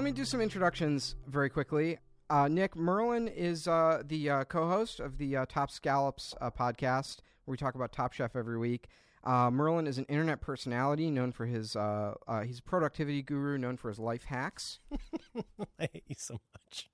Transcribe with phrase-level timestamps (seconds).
[0.00, 1.98] let me do some introductions very quickly.
[2.30, 7.18] Uh, Nick Merlin is uh, the uh, co-host of the uh, Top Scallops uh, podcast,
[7.44, 8.88] where we talk about Top Chef every week.
[9.24, 11.72] Uh, Merlin is an internet personality known for his.
[11.72, 14.78] He's a productivity guru known for his life hacks.
[15.78, 16.88] I hate you so much.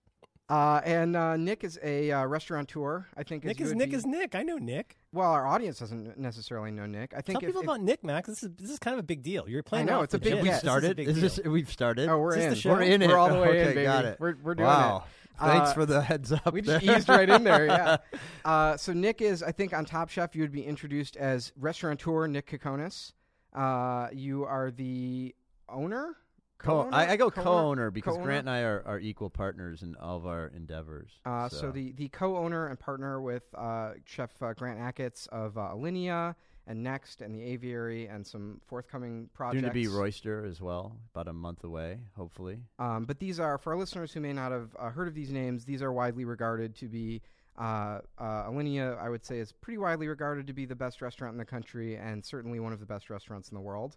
[0.49, 3.07] Uh, and uh, Nick is a uh, restaurateur.
[3.17, 4.37] I think Nick is Nick be- is Nick.
[4.37, 4.97] I know Nick.
[5.13, 7.13] Well, our audience doesn't necessarily know Nick.
[7.17, 8.29] I think Tell if- people if- about Nick, Max.
[8.29, 9.49] This is this is kind of a big deal.
[9.49, 9.87] You're playing.
[9.87, 10.45] know, it's a big Jim.
[10.45, 10.53] deal.
[10.53, 10.97] This is a started.
[10.97, 12.09] big Is this we've started?
[12.09, 12.51] Oh, we're Is in.
[12.51, 12.71] the show?
[12.71, 13.09] We're, We're in it.
[13.09, 13.83] We're all the way Okay, in, baby.
[13.85, 14.21] got it.
[14.21, 14.99] We're, we're doing wow.
[15.07, 15.11] it.
[15.41, 16.53] Thanks Uh, for the heads up.
[16.53, 17.97] We just eased right in there, yeah.
[18.45, 20.35] Uh, so Nick is, I think, on Top Chef.
[20.37, 23.13] You would be introduced as restaurateur Nick Kokonas.
[23.53, 25.35] Uh, you are the
[25.69, 26.17] owner.
[26.59, 27.91] Co- I, I go Co-owner?
[27.91, 28.25] because Co-owner?
[28.25, 31.11] Grant and I are, are equal partners in all of our endeavors.
[31.25, 31.71] Uh, so.
[31.71, 36.35] the the co-owner and partner with uh, Chef uh, Grant Achatz of uh, Alinea
[36.67, 39.63] and Next and the Aviary and some forthcoming projects.
[39.63, 42.59] soon to be Roister as well, about a month away, hopefully.
[42.79, 45.31] Um, but these are, for our listeners who may not have uh, heard of these
[45.31, 47.23] names, these are widely regarded to be.
[47.59, 51.33] Uh, uh, Alinea, I would say, is pretty widely regarded to be the best restaurant
[51.33, 53.97] in the country and certainly one of the best restaurants in the world.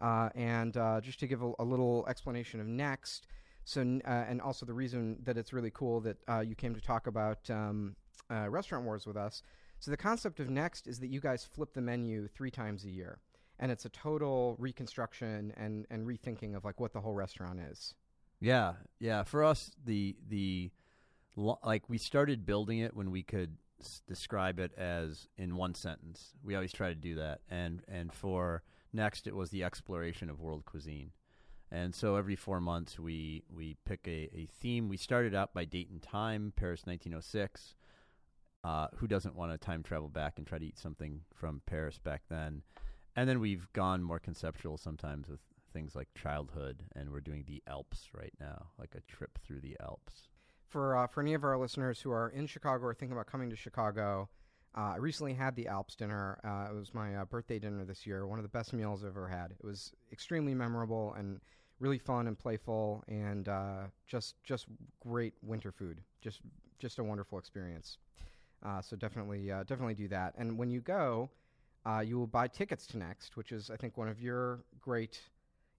[0.00, 3.26] Uh, and uh, just to give a, a little explanation of Next,
[3.64, 6.80] so uh, and also the reason that it's really cool that uh, you came to
[6.80, 7.96] talk about um,
[8.30, 9.42] uh, Restaurant Wars with us.
[9.80, 12.90] So the concept of Next is that you guys flip the menu three times a
[12.90, 13.18] year,
[13.58, 17.94] and it's a total reconstruction and and rethinking of like what the whole restaurant is.
[18.40, 19.24] Yeah, yeah.
[19.24, 20.70] For us, the the
[21.36, 23.56] like we started building it when we could
[24.06, 26.32] describe it as in one sentence.
[26.42, 30.40] We always try to do that, and and for next, it was the exploration of
[30.40, 31.12] world cuisine.
[31.70, 34.88] And so every four months, we we pick a, a theme.
[34.88, 37.74] We started out by date and time, Paris, 1906.
[38.64, 41.98] Uh, who doesn't want to time travel back and try to eat something from Paris
[41.98, 42.62] back then?
[43.14, 45.40] And then we've gone more conceptual sometimes with
[45.72, 49.76] things like childhood, and we're doing the Alps right now, like a trip through the
[49.80, 50.28] Alps.
[50.66, 53.50] For uh, for any of our listeners who are in Chicago or thinking about coming
[53.50, 54.28] to Chicago,
[54.78, 56.38] uh, I recently had the Alps dinner.
[56.44, 58.26] Uh, it was my uh, birthday dinner this year.
[58.26, 59.50] One of the best meals I've ever had.
[59.50, 61.40] It was extremely memorable and
[61.80, 64.66] really fun and playful, and uh, just just
[65.00, 66.00] great winter food.
[66.20, 66.42] Just
[66.78, 67.98] just a wonderful experience.
[68.64, 70.34] Uh, so definitely uh, definitely do that.
[70.38, 71.28] And when you go,
[72.04, 75.20] you will buy tickets to Next, which is I think one of your great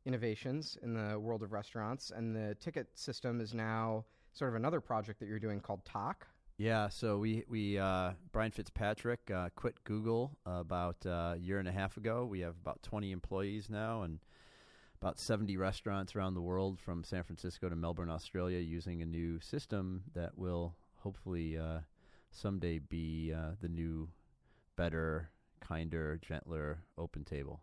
[0.06, 2.12] innovations in the world of restaurants.
[2.12, 6.28] And the ticket system is now sort of another project that you're doing called Tock.
[6.60, 11.70] Yeah, so we we uh, Brian Fitzpatrick uh, quit Google about uh, a year and
[11.70, 12.26] a half ago.
[12.26, 14.20] We have about 20 employees now and
[15.02, 19.40] about 70 restaurants around the world, from San Francisco to Melbourne, Australia, using a new
[19.40, 21.80] system that will hopefully uh,
[22.30, 24.10] someday be uh, the new,
[24.76, 25.30] better,
[25.62, 27.62] kinder, gentler open table.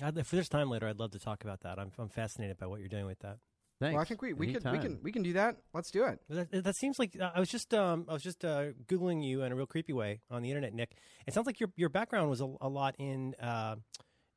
[0.00, 1.80] If there's time later, I'd love to talk about that.
[1.80, 3.38] I'm I'm fascinated by what you're doing with that.
[3.80, 3.94] Thanks.
[3.94, 5.56] Well, I think we, we could we can we can do that.
[5.72, 6.18] Let's do it.
[6.28, 9.42] That, that seems like uh, I was just um, I was just uh, googling you
[9.42, 10.96] in a real creepy way on the internet, Nick.
[11.26, 13.76] It sounds like your your background was a, a lot in uh,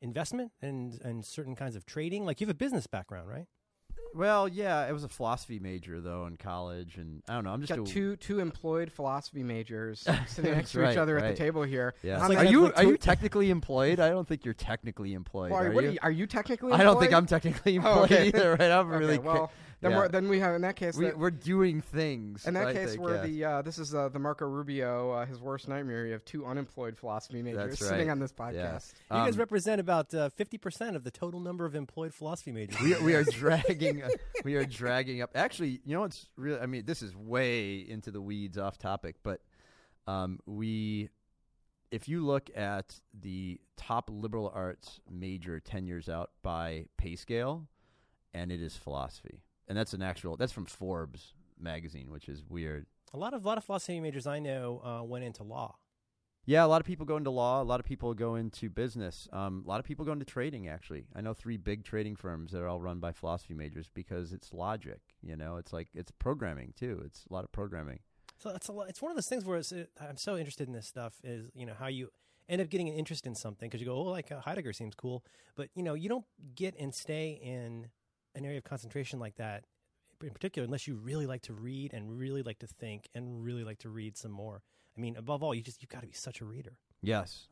[0.02, 2.24] investment and and certain kinds of trading.
[2.24, 3.48] Like you have a business background, right?
[4.14, 7.52] Well, yeah, I was a philosophy major though in college, and I don't know.
[7.52, 10.98] I'm just Got a, two two employed philosophy majors sitting next That's to each right,
[10.98, 11.94] other at the table here.
[12.04, 12.26] Yeah.
[12.28, 14.00] Like are you like are you technically employed?
[14.00, 15.52] I don't think you're technically employed.
[15.52, 15.90] Well, are, what you?
[15.90, 16.74] are, you, are you technically?
[16.74, 17.14] I don't think?
[17.14, 18.28] I'm technically Oh, employed okay.
[18.28, 18.52] either.
[18.56, 18.72] Right?
[18.72, 19.18] I'm Okay, really.
[19.18, 19.52] cra- well.
[19.82, 19.98] Then, yeah.
[19.98, 20.96] we're, then we have in that case.
[20.96, 22.46] we, the- we're doing things.
[22.46, 23.22] in that I case, think, where yeah.
[23.26, 26.06] the uh, this is uh, the Marco Rubio uh, his worst nightmare.
[26.06, 28.46] You have two unemployed philosophy majors That's sitting on this Yeah.
[28.46, 28.94] podcast.
[29.10, 32.52] You guys Um, represent about uh, fifty percent of the total number of employed philosophy
[32.52, 32.80] majors.
[32.80, 34.04] we, we are dragging.
[34.04, 34.10] uh,
[34.44, 35.32] we are dragging up.
[35.34, 36.60] Actually, you know what's really?
[36.60, 39.42] I mean, this is way into the weeds, off topic, but
[40.08, 41.10] um, we.
[41.90, 47.68] If you look at the top liberal arts major ten years out by pay scale,
[48.34, 49.42] and it is philosophy,
[49.72, 50.36] and that's an actual.
[50.36, 52.88] That's from Forbes magazine, which is weird.
[53.14, 55.78] a lot of a lot of philosophy majors I know uh, went into law.
[56.46, 57.62] Yeah, a lot of people go into law.
[57.62, 59.30] A lot of people go into business.
[59.32, 60.68] Um, a lot of people go into trading.
[60.68, 64.34] Actually, I know three big trading firms that are all run by philosophy majors because
[64.34, 65.00] it's logic.
[65.22, 67.02] You know, it's like it's programming too.
[67.06, 68.00] It's a lot of programming.
[68.40, 70.68] So it's a lot, it's one of those things where it's, it, I'm so interested
[70.68, 72.10] in this stuff is you know how you
[72.50, 74.96] end up getting an interest in something because you go oh like uh, Heidegger seems
[74.96, 75.24] cool,
[75.56, 76.26] but you know you don't
[76.56, 77.88] get and stay in
[78.36, 79.64] an area of concentration like that
[80.24, 83.64] in particular unless you really like to read and really like to think and really
[83.64, 84.62] like to read some more.
[84.98, 86.78] I mean, above all, you just you've got to be such a reader.
[87.02, 87.48] Yes.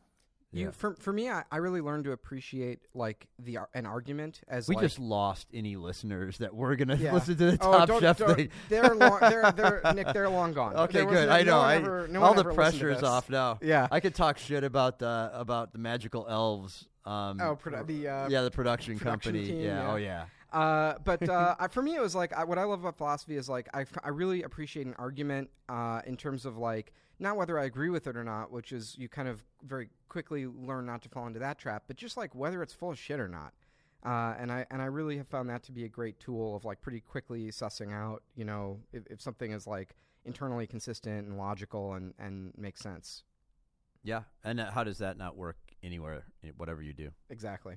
[0.51, 0.71] You Yeah.
[0.71, 4.75] for for me, I, I really learned to appreciate like the an argument as we
[4.75, 7.13] like, just lost any listeners that were gonna Yeah.
[7.15, 8.49] listen to the Oh, Top don't- Chef don't- thing.
[8.67, 10.11] They're long, they're they're Nick.
[10.13, 10.75] They're long gone.
[10.75, 11.27] Okay, good.
[11.27, 11.57] no- I no know.
[11.59, 13.59] one I, ever- no all the ever listened to pressure's off now.
[13.61, 13.87] Yeah.
[13.91, 16.87] I could talk shit about uh, about the magical elves.
[17.05, 19.47] Um, Oh, produ- the uh, yeah, the production, production company.
[19.47, 19.91] team, yeah, yeah.
[19.91, 20.25] Oh yeah.
[20.51, 23.49] Uh, but uh, for me, it was like I, what I love about philosophy is
[23.49, 27.65] like I, I really appreciate an argument uh, in terms of like not whether I
[27.65, 31.09] agree with it or not, which is you kind of very quickly learn not to
[31.09, 33.53] fall into that trap, but just like whether it's full of shit or not.
[34.05, 36.63] Uh, and I and I really have found that to be a great tool of
[36.65, 41.37] like pretty quickly sussing out, you know, if, if something is like internally consistent and
[41.37, 43.23] logical and and makes sense.
[44.01, 46.23] Yeah, and uh, how does that not work anywhere,
[46.55, 47.09] whatever you do?
[47.29, 47.75] Exactly.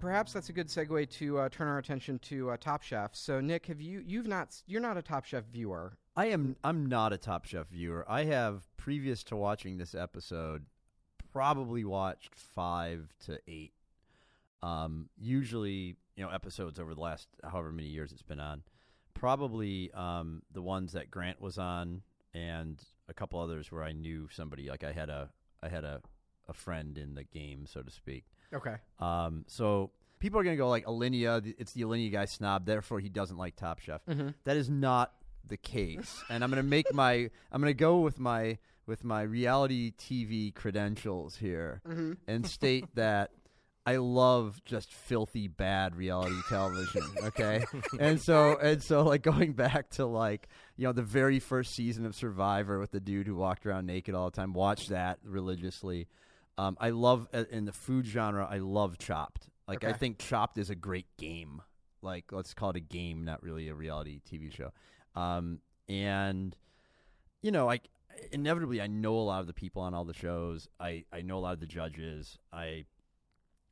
[0.00, 3.14] Perhaps that's a good segue to uh, turn our attention to uh, Top Chef.
[3.14, 5.92] So, Nick, have you you've not you're not a Top Chef viewer?
[6.16, 6.56] I am.
[6.64, 8.06] I'm not a Top Chef viewer.
[8.08, 10.64] I have, previous to watching this episode,
[11.32, 13.74] probably watched five to eight.
[14.62, 18.62] Um, usually, you know, episodes over the last however many years it's been on.
[19.12, 22.00] Probably um, the ones that Grant was on,
[22.32, 24.70] and a couple others where I knew somebody.
[24.70, 25.28] Like I had a,
[25.62, 26.00] I had a,
[26.48, 28.24] a friend in the game, so to speak.
[28.54, 28.76] Okay.
[28.98, 31.54] Um, so people are going to go like Alinea.
[31.58, 34.04] It's the Alinea guy snob, therefore he doesn't like Top Chef.
[34.06, 34.28] Mm-hmm.
[34.44, 35.12] That is not
[35.46, 39.04] the case, and I'm going to make my I'm going to go with my with
[39.04, 42.12] my reality TV credentials here Mm-hmm.
[42.26, 43.30] and state that
[43.86, 47.02] I love just filthy bad reality television.
[47.24, 47.64] Okay,
[47.98, 52.04] and so and so like going back to like you know the very first season
[52.04, 54.52] of Survivor with the dude who walked around naked all the time.
[54.52, 56.08] Watch that religiously.
[56.60, 58.46] Um, I love uh, in the food genre.
[58.48, 59.48] I love Chopped.
[59.66, 61.62] Like I think Chopped is a great game.
[62.02, 64.70] Like let's call it a game, not really a reality TV show.
[65.14, 66.54] Um, and
[67.40, 67.88] you know, like
[68.30, 70.68] inevitably, I know a lot of the people on all the shows.
[70.78, 72.36] I I know a lot of the judges.
[72.52, 72.84] I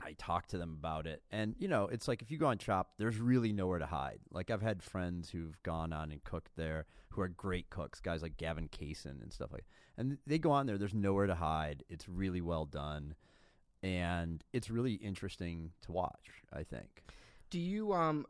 [0.00, 2.56] I talk to them about it, and you know, it's like if you go on
[2.56, 4.20] Chopped, there's really nowhere to hide.
[4.30, 8.22] Like I've had friends who've gone on and cooked there, who are great cooks, guys
[8.22, 9.66] like Gavin Kaysen and stuff like.
[9.98, 10.78] And they go on there.
[10.78, 11.82] There's nowhere to hide.
[11.90, 13.14] It's really well done,
[13.82, 16.30] and it's really interesting to watch.
[16.52, 17.02] I think.
[17.50, 18.26] Do you um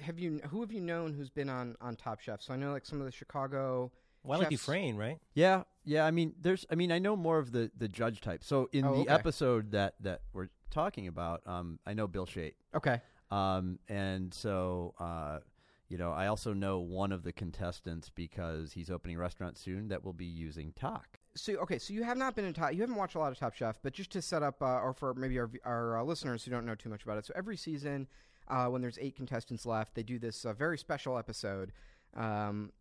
[0.00, 2.40] have you who have you known who's been on on Top Chef?
[2.42, 3.90] So I know like some of the Chicago.
[4.22, 5.18] Well, like Chefs- Dufresne, right?
[5.34, 6.04] Yeah, yeah.
[6.04, 6.66] I mean, there's.
[6.70, 8.44] I mean, I know more of the the judge type.
[8.44, 9.10] So in Oh, the okay.
[9.14, 12.52] episode that that we're talking about, um, I know Bill Chait.
[12.74, 13.00] Okay.
[13.30, 15.38] Um, and so, uh,
[15.90, 19.88] you know, I also know one of the contestants because he's opening a restaurant soon
[19.88, 21.18] that will be using Tock.
[21.34, 22.72] So okay, so you have not been in top.
[22.72, 24.94] You haven't watched a lot of Top Chef, but just to set up, uh, or
[24.94, 27.26] for maybe our our uh, listeners who don't know too much about it.
[27.26, 28.06] So every season,
[28.46, 31.72] uh, when there's eight contestants left, they do this uh, very special episode.
[32.14, 32.72] Um,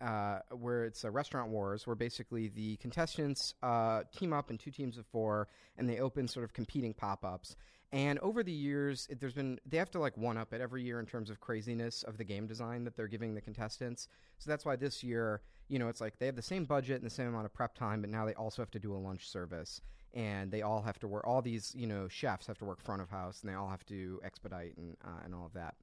[0.00, 4.70] uh, where it's a restaurant wars, where basically the contestants uh, team up in two
[4.70, 7.56] teams of four, and they open sort of competing pop-ups.
[7.90, 10.82] And over the years, it, there's been they have to like one up it every
[10.82, 14.08] year in terms of craziness of the game design that they're giving the contestants.
[14.38, 17.06] So that's why this year, you know, it's like they have the same budget and
[17.06, 19.28] the same amount of prep time, but now they also have to do a lunch
[19.28, 19.80] service,
[20.12, 21.26] and they all have to work.
[21.26, 23.86] All these, you know, chefs have to work front of house, and they all have
[23.86, 25.74] to expedite and uh, and all of that.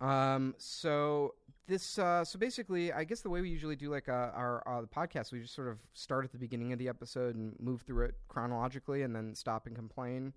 [0.00, 1.34] Um, so
[1.68, 4.80] this, uh, so basically, I guess the way we usually do like uh, our uh,
[4.80, 7.82] the podcast, we just sort of start at the beginning of the episode and move
[7.82, 10.32] through it chronologically, and then stop and complain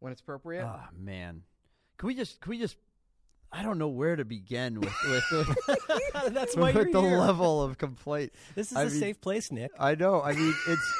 [0.00, 0.64] when it's appropriate.
[0.64, 1.42] Oh man,
[1.96, 2.40] can we just?
[2.40, 2.76] Can we just?
[3.50, 5.58] I don't know where to begin with with, with,
[6.34, 7.18] That's why with you're the here.
[7.18, 8.32] level of complaint.
[8.54, 9.70] This is I a mean- safe place, Nick.
[9.78, 10.20] I know.
[10.22, 10.94] I mean, it's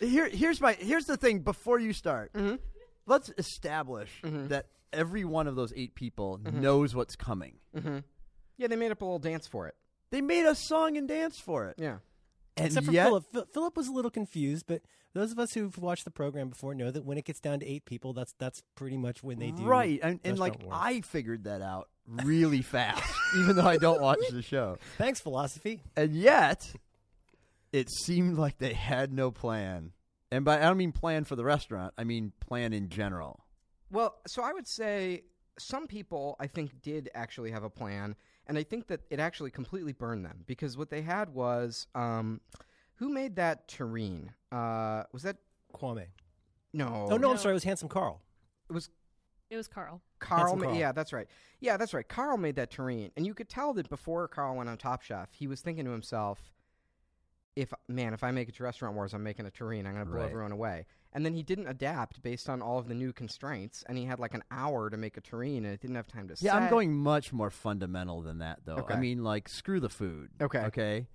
[0.00, 0.28] here.
[0.28, 0.72] Here's my.
[0.74, 1.40] Here's the thing.
[1.40, 2.58] Before you start, Mhm.
[3.06, 4.48] let's establish Mhm.
[4.48, 6.54] that every one of those eight people Mhm.
[6.54, 7.58] knows what's coming.
[7.74, 7.98] hmm
[8.58, 9.74] Yeah, they made up a little dance for it.
[10.10, 11.98] They made a song and dance for it, Yeah.
[12.56, 13.52] And Except for yet, Philip.
[13.52, 14.82] Philip was a little confused, but
[15.14, 17.66] those of us who've watched the program before know that when it gets down to
[17.66, 19.64] eight people, that's that's pretty much when they do.
[19.64, 19.98] right?
[20.02, 20.82] And, and like Restaurant Wars.
[20.84, 23.02] I figured that out really fast,
[23.38, 24.76] even though I don't watch the show.
[24.98, 25.82] Thanks, philosophy.
[25.96, 26.72] And yet,
[27.72, 29.92] it seemed like they had no plan.
[30.30, 31.94] And by I don't mean plan for the restaurant.
[31.96, 33.44] I mean plan in general.
[33.90, 35.24] Well, so I would say
[35.58, 39.50] some people I think did actually have a plan, and I think that it actually
[39.50, 42.40] completely burned them because what they had was um,
[42.96, 44.28] who made that terrine?
[44.50, 45.36] Uh, was that
[45.74, 46.06] Kwame.
[46.72, 47.08] no?
[47.10, 47.52] Oh, no, I'm sorry.
[47.52, 48.20] It was Handsome Carl.
[48.68, 48.90] it was
[49.50, 50.00] It was Carl.
[50.18, 50.56] Carl.
[50.56, 50.76] Ma- Carl.
[50.76, 51.26] Yeah, that's right.
[51.60, 52.06] Yeah, that's right.
[52.08, 55.28] Carl made that terrine, and you could tell that before Carl went on Top Chef,
[55.32, 56.52] he was thinking to himself,
[57.56, 59.86] "If man, if I make it to Restaurant Wars, I'm making a terrine.
[59.86, 60.30] I'm going to blow Right.
[60.30, 63.98] everyone away." And then he didn't adapt based on all of the new constraints, and
[63.98, 66.36] he had like an hour to make a terrine, and it didn't have time to.
[66.40, 68.76] Yeah, I'm going much more fundamental than that though.
[68.76, 68.94] Okay.
[68.94, 70.30] I mean like screw the food.
[70.40, 70.60] Okay.
[70.60, 71.06] Okay.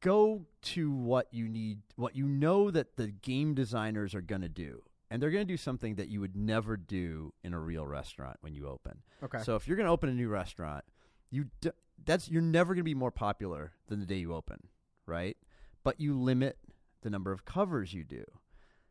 [0.00, 4.48] Go to what you need what you know that the game designers are going to
[4.48, 4.82] do.
[5.10, 8.38] And they're going to do something that you would never do in a real restaurant
[8.40, 9.02] when you open.
[9.22, 9.40] Okay.
[9.42, 10.84] So if you're going to open a new restaurant,
[11.30, 11.70] you d-
[12.04, 14.58] that's you're never going to be more popular than the day you open,
[15.06, 15.36] right?
[15.84, 16.58] But you limit
[17.02, 18.24] the number of covers you do.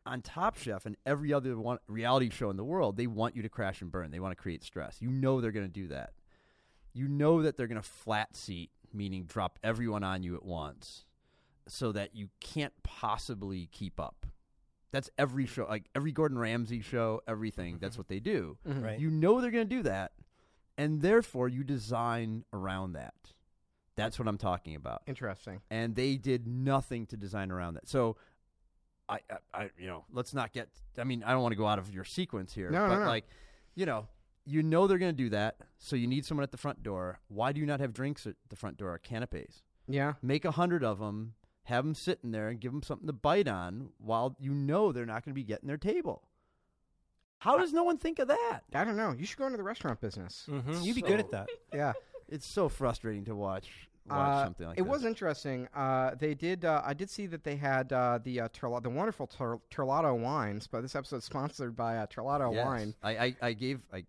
[0.04, 3.42] On Top Chef and every other one, reality show in the world, they want you
[3.42, 4.10] to crash and burn.
[4.10, 4.96] They want to create stress.
[5.00, 6.12] You know they're going to do that.
[6.92, 11.04] You know that they're going to flat seat, meaning drop everyone on you at once,
[11.68, 14.26] so that you can't possibly keep up.
[14.90, 17.78] That's every show, like every Gordon Ramsay show, everything.
[17.80, 18.58] That's what they do.
[18.66, 18.82] Mhm.
[18.82, 18.98] Right.
[18.98, 20.12] You know they're going to do that,
[20.76, 23.14] and therefore you design around that.
[24.02, 25.02] That's what I'm talking about.
[25.06, 25.60] Interesting.
[25.70, 27.88] And they did nothing to design around that.
[27.88, 28.16] So,
[29.08, 30.68] I, I, I you know, let's not get.
[30.98, 33.00] I mean, I don't want to go out of your sequence here, No, no, but
[33.00, 33.06] no.
[33.06, 33.24] like,
[33.74, 34.08] you know,
[34.44, 35.56] you know they're going to do that.
[35.78, 37.20] So you need someone at the front door.
[37.28, 39.62] Why do you not have drinks at the front door or canapes?
[39.88, 40.14] Yeah.
[40.22, 41.34] Make a hundred of them.
[41.64, 45.06] Have them sitting there and give them something to bite on while you know they're
[45.06, 46.24] not going to be getting their table.
[47.38, 48.60] How does no one think of that?
[48.74, 49.14] I don't know.
[49.16, 50.46] You should go into the restaurant business.
[50.48, 51.48] hmm You'd be good at that.
[51.72, 51.92] Yeah.
[52.28, 53.68] It's so frustrating to watch
[54.08, 54.90] watch Uh, something like it that.
[54.90, 55.68] was interesting.
[55.74, 56.64] Uh, they did.
[56.64, 60.18] Uh, I did see that they had uh, the uh, Terla- the wonderful Ter- Terlato
[60.18, 62.66] wines, but this episode is sponsored by uh, Terlato Yes.
[62.66, 62.94] wine.
[63.02, 64.04] I, I, I gave I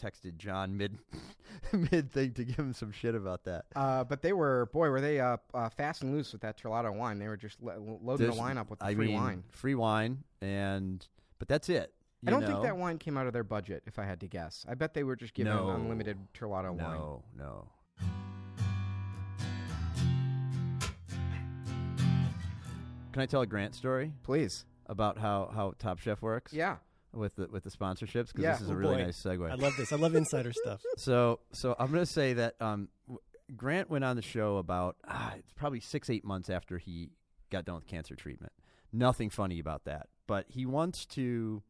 [0.00, 0.98] texted John mid
[1.72, 3.66] mid thing to give him some shit about that.
[3.76, 6.92] Uh, but they were boy, were they uh, uh, fast and loose with that Terlato
[6.94, 7.18] wine.
[7.18, 9.44] They were just lo- loading the wine up with the I free mean, wine.
[9.50, 11.06] free wine, and
[11.38, 11.92] but that's it.
[12.24, 13.82] I don't think that wine came out of their budget.
[13.86, 15.70] If I had to guess, I bet they were just giving No.
[15.70, 16.78] unlimited Terlato wine.
[16.78, 17.68] No, no.
[23.12, 24.64] Can I tell a Grant story Please.
[24.86, 26.52] about how, how Top Chef works?
[26.52, 26.76] Yeah.
[27.14, 28.52] With the with the sponsorships because Yeah.
[28.52, 29.04] this is a Oh, really boy.
[29.04, 29.50] nice segue.
[29.50, 29.92] I love this.
[29.92, 30.80] I love insider stuff.
[30.96, 33.20] So, so I'm going to say that um, w-
[33.54, 37.10] Grant went on the show about ah, it's probably six, eight months after he
[37.50, 38.52] got done with cancer treatment.
[38.94, 41.62] Nothing funny about that, but he wants to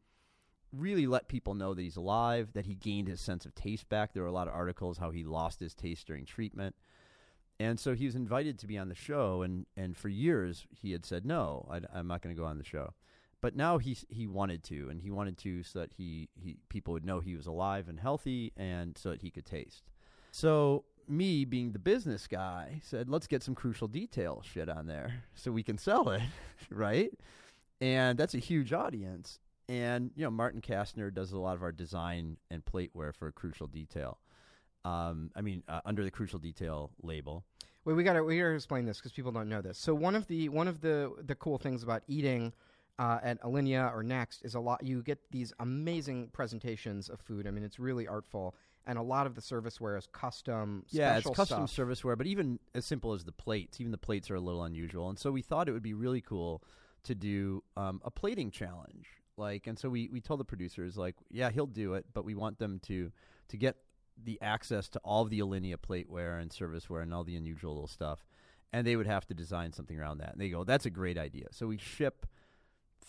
[0.71, 4.13] really let people know that he's alive, that he gained his sense of taste back.
[4.13, 6.73] There were a lot of articles how he lost his taste during treatment.
[7.59, 10.91] And so he was invited to be on the show, and, and for years he
[10.91, 12.93] had said, No, I, am not going to go on the show.
[13.41, 16.93] But now he he wanted to, and he wanted to so that he, he people
[16.93, 19.83] would know he was alive and healthy, and so that he could taste.
[20.31, 25.23] So me, being the business guy, said, "Let's get some crucial detail shit on there
[25.35, 26.21] so we can sell it,
[26.69, 27.11] right?"
[27.81, 29.39] And that's a huge audience.
[29.67, 33.67] And you know, Martin Kastner does a lot of our design and plateware for Crucial
[33.67, 34.19] Detail.
[34.85, 37.45] Um, I mean, uh, under the Crucial Detail label.
[37.85, 39.77] Wait, we got to we got to explain this because people don't know this.
[39.77, 42.53] So one of the one of the the cool things about eating
[42.99, 44.83] uh, at Alinea or Next is a lot.
[44.83, 47.47] You get these amazing presentations of food.
[47.47, 50.85] I mean, it's really artful, and a lot of the serviceware is custom.
[50.89, 51.87] Yeah, it's custom stuff.
[51.87, 55.09] serviceware, but even as simple as the plates, even the plates are a little unusual.
[55.09, 56.63] And so we thought it would be really cool
[57.03, 59.07] to do um, a plating challenge.
[59.35, 62.35] Like, and so we, we told the producers, like, yeah, he'll do it, but we
[62.35, 63.11] want them to
[63.49, 63.75] to get
[64.21, 67.87] the access to all of the Alinea plateware and serviceware and all the unusual little
[67.87, 68.25] stuff,
[68.71, 70.33] and they would have to design something around that.
[70.33, 71.47] And they go, that's a great idea.
[71.51, 72.25] So we ship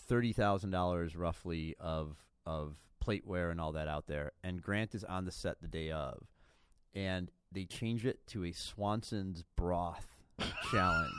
[0.07, 5.03] thirty thousand dollars roughly of of plateware and all that out there, and Grant is
[5.03, 6.27] on the set the day of
[6.95, 10.07] and they change it to a Swanson's broth
[10.71, 11.13] challenge.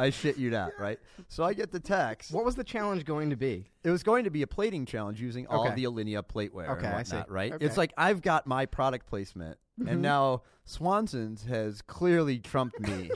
[0.00, 0.98] I shit you not, right?
[1.28, 2.32] So I get the text.
[2.32, 3.70] What was the challenge going to be?
[3.84, 5.74] It was going to be a plating challenge using all Okay.
[5.74, 7.16] the Alinea plateware Okay, and I see.
[7.16, 7.52] whatnot, right?
[7.52, 7.64] Okay.
[7.64, 13.10] It's like I've got my product placement, and now Swanson's has clearly trumped me.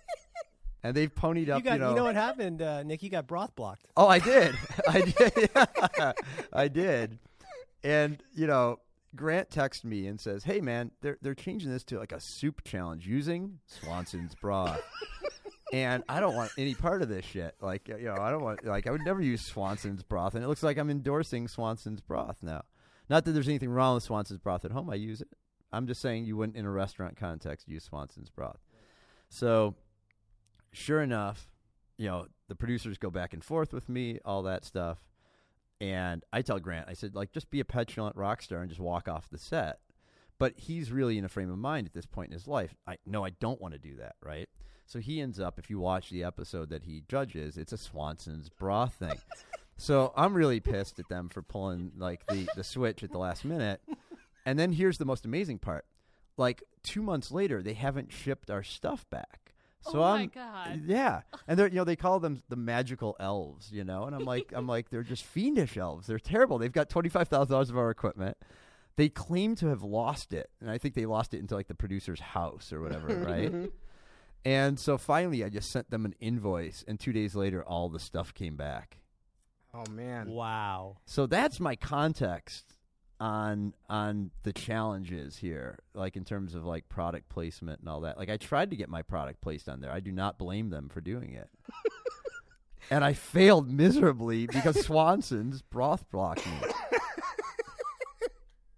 [0.82, 1.90] and they've ponied up, You got, you know.
[1.90, 3.02] you know what happened, uh, Nick?
[3.02, 3.88] You got broth blocked.
[3.96, 4.54] Oh, I did.
[4.88, 5.50] I did.
[5.54, 6.12] Yeah,
[6.52, 7.18] I did.
[7.84, 8.80] And you know,
[9.14, 12.62] Grant texts me and says, "Hey, man, they're they're changing this to like a soup
[12.64, 14.80] challenge using Swanson's broth."
[15.72, 17.54] And I don't want any part of this shit.
[17.60, 20.48] Like, you know, I don't want like I would never use Swanson's broth, and it
[20.48, 22.62] looks like I'm endorsing Swanson's broth now.
[23.08, 24.90] Not that there's anything wrong with Swanson's broth at home.
[24.90, 25.28] I use it.
[25.72, 28.60] I'm just saying you wouldn't in a restaurant context use Swanson's broth.
[29.28, 29.74] So,
[30.72, 31.48] sure enough,
[31.98, 34.98] you know, the producers go back and forth with me, all that stuff.
[35.80, 38.80] And I tell Grant, I said, like, just be a petulant rock star and just
[38.80, 39.80] walk off the set.
[40.38, 42.74] But he's really in a frame of mind at this point in his life.
[42.86, 44.48] I no, I don't want to do that, right?
[44.86, 48.48] So he ends up, if you watch the episode that he judges, it's a Swanson's
[48.48, 49.18] bra thing.
[49.76, 53.44] so I'm really pissed at them for pulling like the, the switch at the last
[53.44, 53.82] minute.
[54.44, 55.84] And then here's the most amazing part.
[56.36, 59.46] Like two months later, they haven't shipped our stuff back.
[59.80, 60.82] So oh I'm my god.
[60.86, 64.24] yeah, and they're you know they call them the magical elves, you know, and I'm
[64.24, 66.08] like I'm like they're just fiendish elves.
[66.08, 66.58] They're terrible.
[66.58, 68.36] They've got twenty five thousand dollars of our equipment.
[68.96, 71.74] They claim to have lost it, and I think they lost it into like the
[71.74, 73.70] producer's house or whatever, right?
[74.46, 77.98] And so finally, I just sent them an invoice, and two days later, all the
[77.98, 78.98] stuff came back.
[79.74, 80.30] Oh man.
[80.30, 80.98] Wow.
[81.04, 82.76] So that's my context
[83.18, 88.18] on on the challenges here, like in terms of like product placement and all that.
[88.18, 89.90] Like I tried to get my product placed on there.
[89.90, 91.50] I do not blame them for doing it.
[92.90, 96.70] and I failed miserably because Swanson's broth blocked me.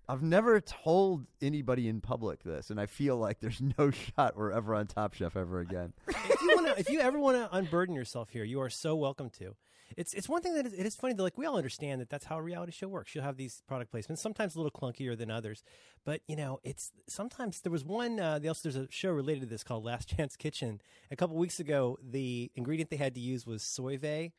[0.09, 4.53] I've never told anybody in public this, and I feel like there's no shot we're
[4.53, 5.93] ever on Top Chef ever again.
[6.09, 8.97] if you want to, if you ever want to unburden yourself here, you are so
[8.97, 9.55] welcome to.
[9.97, 12.09] It's it's one thing that is, it is funny that like we all understand that
[12.09, 13.15] that's how a reality show works.
[13.15, 15.63] You'll have these product placements, sometimes a little clunkier than others,
[16.05, 18.19] but you know it's sometimes there was one.
[18.19, 20.81] Uh, there's there's a show related to this called Last Chance Kitchen.
[21.11, 24.33] A couple weeks ago, the ingredient they had to use was Soy Vay.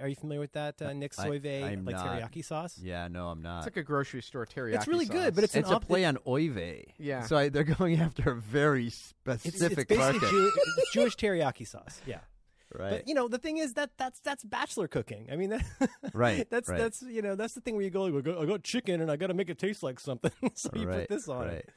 [0.00, 2.06] Are you familiar with that, uh, Nick I- Soy Vay, I'm like not.
[2.06, 2.78] teriyaki sauce?
[2.82, 3.58] Yeah, no, I'm not.
[3.58, 4.74] It's like a grocery store teriyaki.
[4.76, 6.86] It's really good, but it's, It's an a op- play on oive.
[6.98, 7.22] Yeah.
[7.22, 11.16] So I, they're going after a very It's, specific it's basically market, Jew, it's Jewish
[11.16, 12.00] teriyaki sauce.
[12.06, 12.20] Yeah.
[12.74, 12.90] right?
[12.90, 15.28] But you know, the thing is that that's that's bachelor cooking.
[15.30, 15.64] I mean, that,
[16.14, 16.78] Right, That's right.
[16.78, 19.10] that's you know that's the thing where you go, I got, I got chicken and
[19.10, 21.52] I got to make it taste like something, so you right, put this on right.
[21.58, 21.70] it.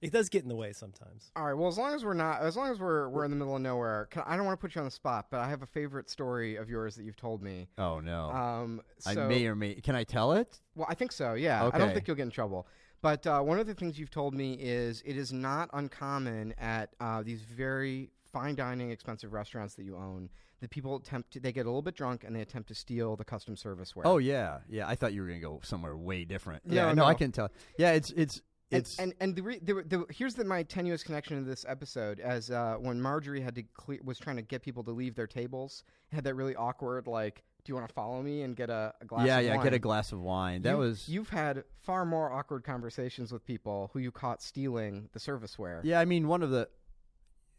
[0.00, 1.32] It does get in the way sometimes.
[1.34, 1.54] All right.
[1.54, 3.62] Well, as long as we're not, as long as we're we're in the middle of
[3.62, 5.66] nowhere, can, I don't want to put you on the spot, but I have a
[5.66, 7.68] favorite story of yours that you've told me.
[7.78, 9.74] Oh no, Um, I may or may.
[9.74, 10.60] Can I tell it?
[10.74, 11.34] well, I think so.
[11.34, 11.64] Yeah.
[11.64, 11.76] Okay.
[11.76, 12.68] I don't think you'll get in trouble.
[13.00, 16.90] But uh, one of the things you've told me is it is not uncommon at
[17.00, 20.28] uh, these very fine dining, expensive restaurants that you own
[20.60, 23.14] that people attempt to, they get a little bit drunk and they attempt to steal
[23.14, 24.02] the custom serviceware.
[24.04, 24.88] Oh yeah, yeah.
[24.88, 26.62] I thought you were gonna go somewhere way different.
[26.66, 27.50] Yeah, No, no, I can tell.
[27.78, 31.02] Yeah, it's it's And, it's and and the, re- the, the here's the, my tenuous
[31.02, 34.62] connection to this episode as uh, when Marjorie had to clear, was trying to get
[34.62, 38.22] people to leave their tables had that really awkward like do you want to follow
[38.22, 39.56] me and get a, a glass yeah of yeah.
[39.56, 39.64] wine?
[39.64, 40.62] Get a glass of wine.
[40.62, 45.08] That You- was you've had far more awkward conversations with people who you caught stealing
[45.12, 46.68] the serviceware Yeah, I mean, one of the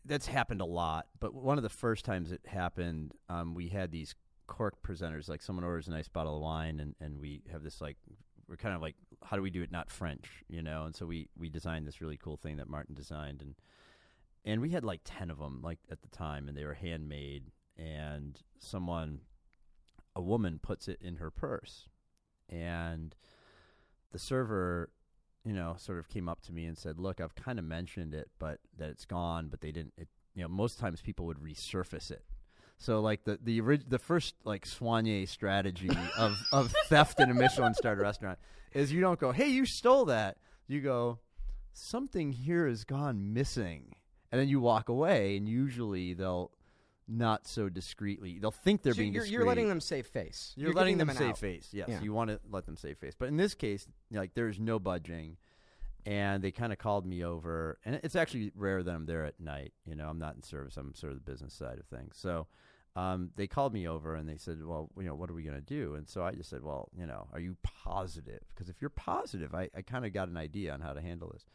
[0.06, 3.92] that's happened a lot, but one of the first times it happened, um, we had
[3.92, 4.16] these
[4.48, 5.30] cork presenters.
[5.30, 7.98] Like someone orders a nice bottle of wine, and, and we have this like
[8.50, 10.86] we're kind of like, how do we do it not French, you know?
[10.86, 13.56] And so we we designed this really cool thing that Martin designed, and
[14.44, 17.52] and we had like ten of them like at the time, and they were handmade,
[17.78, 19.22] and someone,
[20.16, 21.88] a woman, puts it in her purse,
[22.50, 23.16] and
[24.12, 24.90] the server
[25.46, 28.14] you know, sort of came up to me and said, "Look, I've kind of mentioned
[28.14, 29.94] it, but that it's gone, but they didn't.
[29.98, 32.24] It, you know, most times people would resurface it.
[32.82, 37.34] So, like the the orig- the first like soigné strategy of of theft in a
[37.34, 38.40] Michelin starred restaurant
[38.74, 40.38] is you don't go, "Hey, you stole that."
[40.68, 41.20] You go,
[41.74, 43.96] "Something here has gone missing,"
[44.32, 46.52] and then you walk away, and usually they'll
[47.06, 48.40] not so discreetly.
[48.40, 49.34] They'll think they're So being you're, discreet.
[49.40, 51.38] you're letting them save face You're, letting giving them, an save out.
[51.40, 51.70] face.
[51.74, 52.02] Yes, Yeah.
[52.02, 53.16] you want to let them save face.
[53.18, 55.36] But in this case, like there's no budging,
[56.06, 59.40] and they kind of called me over, and it's actually rare that I'm there at
[59.40, 59.74] night.
[59.86, 60.78] You know, I'm not in service.
[60.78, 62.16] I'm sort of the business side of things.
[62.18, 62.48] So.
[62.96, 65.56] Um, they called me over and they said, "Well, you know, what are we going
[65.56, 68.42] to do?" And so I just said, "Well, you know, are you positive?
[68.54, 71.30] Because if you're positive, I, I kind of got an idea on how to handle
[71.32, 71.46] this."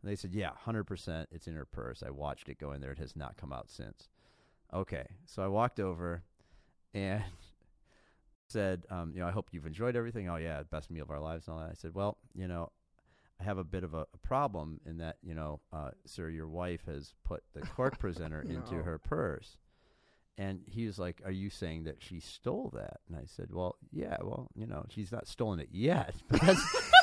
[0.00, 1.28] And they said, "Yeah, hundred percent.
[1.32, 2.02] It's in her purse.
[2.06, 2.92] I watched it go in there.
[2.92, 4.08] It has not come out since."
[4.72, 6.22] Okay, so I walked over,
[6.94, 7.22] and
[8.48, 10.28] said, um, you know, I hope you've enjoyed everything.
[10.28, 11.70] Oh yeah, best meal of our lives and all that.
[11.70, 12.70] I said, well, you know,
[13.40, 16.48] I have a bit of a, a problem in that, you know, uh, sir, your
[16.48, 19.56] wife has put the cork presenter into her purse.
[20.36, 23.76] And he was like, "Are you saying that she stole that?" And I said, "Well,
[23.92, 24.16] yeah.
[24.20, 26.92] Well, you know, she's not stolen it yet, but that's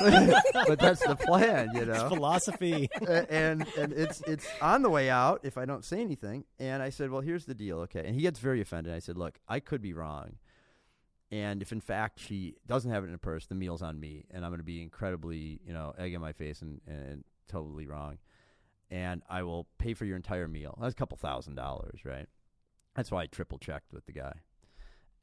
[0.66, 2.88] but that's the plan, you know." Philosophy.
[3.30, 6.44] And and it's it's on the way out if I don't say anything.
[6.58, 8.04] And I said, well, here's the deal, okay.
[8.04, 8.92] And he gets very offended.
[8.92, 10.36] I said, look, I could be wrong,
[11.30, 14.26] and if in fact she doesn't have it in her purse, the meal's on me,
[14.30, 17.86] and I'm going to be incredibly, you know, egg in my face and and totally
[17.86, 18.18] wrong,
[18.90, 20.76] and I will pay for your entire meal.
[20.80, 22.26] That's a couple thousand dollars, right?
[22.94, 24.34] That's why I triple checked with the guy,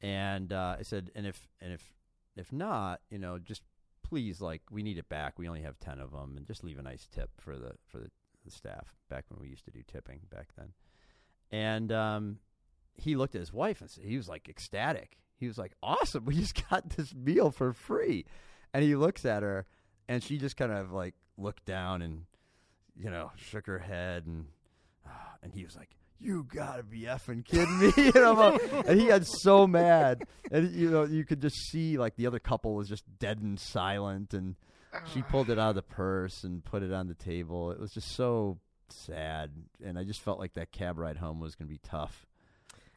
[0.00, 1.92] and uh, I said, and if and if
[2.36, 3.62] if not, you know, just
[4.02, 5.38] please, like, we need it back.
[5.38, 7.98] We only have ten of them, and just leave a nice tip for the for
[7.98, 8.10] the,
[8.44, 8.94] the staff.
[9.08, 10.72] Back when we used to do tipping back then,
[11.50, 12.38] and um,
[12.94, 15.18] he looked at his wife and said, he was like ecstatic.
[15.36, 16.24] He was like, "Awesome!
[16.26, 18.26] We just got this meal for free."
[18.74, 19.66] And he looks at her,
[20.08, 22.24] and she just kind of like looked down and
[22.96, 24.46] you know shook her head, and
[25.42, 25.90] and he was like.
[26.20, 27.92] You gotta be effing kidding me!
[27.96, 32.16] you know, and he got so mad, and you know you could just see like
[32.16, 34.56] the other couple was just dead and silent, and
[35.12, 37.70] she pulled it out of the purse and put it on the table.
[37.70, 38.58] It was just so
[38.92, 39.50] sad,
[39.82, 42.26] and I just felt like that cab ride home was going to be tough.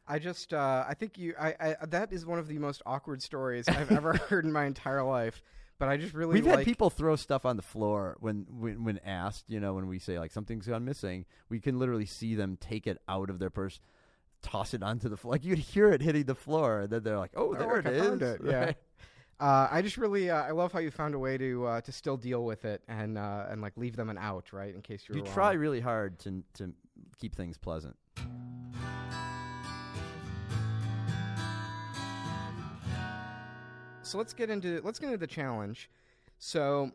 [0.07, 3.21] I just, uh, I think you, I, I, that is one of the most awkward
[3.21, 5.41] stories I've ever heard in my entire life.
[5.79, 6.59] But I just really We've like.
[6.59, 9.45] had people throw stuff on the floor when, when when asked.
[9.49, 12.88] You know, when we say like something's gone missing, we can literally see them take
[12.88, 13.79] it out of their purse,
[14.41, 15.33] toss it onto the floor.
[15.33, 17.86] Like you'd hear it hitting the floor, and then they're like, "Oh, Oh, there look,
[17.86, 18.41] it I is!" found it.
[18.45, 18.71] Yeah.
[19.39, 21.91] Uh, I just really uh, I love how you found a way to uh, to
[21.91, 25.03] still deal with it and uh, and like leave them an out right in case
[25.09, 25.33] you're You wrong.
[25.33, 26.71] try really hard to to
[27.17, 27.97] keep things pleasant.
[34.03, 35.89] So let's get into let's get into the challenge.
[36.37, 36.91] So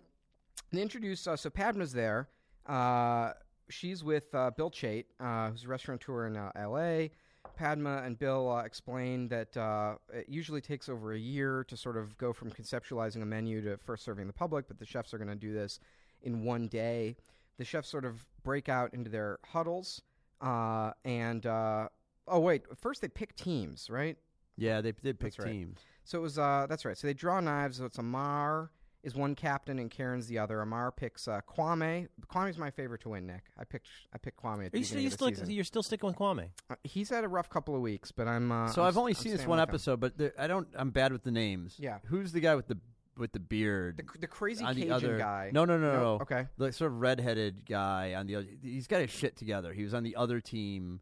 [0.73, 2.29] they introduce uh, so Padma's there.
[2.67, 3.33] Uh,
[3.71, 7.11] she's with uh, Bill Chait, uh, who's a restaurateur in uh, L.A.
[7.57, 11.97] Padma and Bill uh, explain that uh, it usually takes over a year to sort
[11.97, 15.19] of go from conceptualizing a menu to first serving the public, but the chefs are
[15.19, 15.81] going to do this
[16.23, 17.17] in one day.
[17.57, 20.03] The chefs sort of break out into their huddles,
[20.41, 21.89] uh, and uh,
[22.29, 24.17] oh wait, first they pick teams, right?
[24.57, 25.47] Yeah, they did pick That's right.
[26.09, 26.11] Teams.
[26.11, 26.97] So it was uh that's right.
[26.97, 27.79] So they draw knives.
[27.79, 28.71] So it's Amar
[29.05, 30.61] is one captain and Karen's the other.
[30.61, 32.09] Amar picks uh, Kwame.
[32.29, 33.45] Kwame's my favorite to win, Nick.
[33.59, 35.51] I picked I picked Kwame at the Are you still, you of the still season.
[35.51, 36.49] you're still sticking with Kwame?
[36.69, 39.13] Uh, he's had a rough couple of weeks, but I'm uh, so I'm I've only
[39.13, 39.75] s- I'm seen this one with him.
[39.75, 40.69] episode, but the, I don't.
[40.75, 41.77] I'm bad with the names.
[41.79, 41.99] Yeah.
[42.07, 42.79] Who's the guy with the
[43.17, 43.97] with the beard?
[43.99, 45.51] The, the crazy on the Cajun other guy.
[45.53, 46.01] No, no, no, no.
[46.01, 46.19] No?
[46.23, 46.47] Okay.
[46.57, 48.47] The sort of redheaded guy on the other.
[48.63, 49.73] He's got his shit together.
[49.73, 51.01] He was on the other team.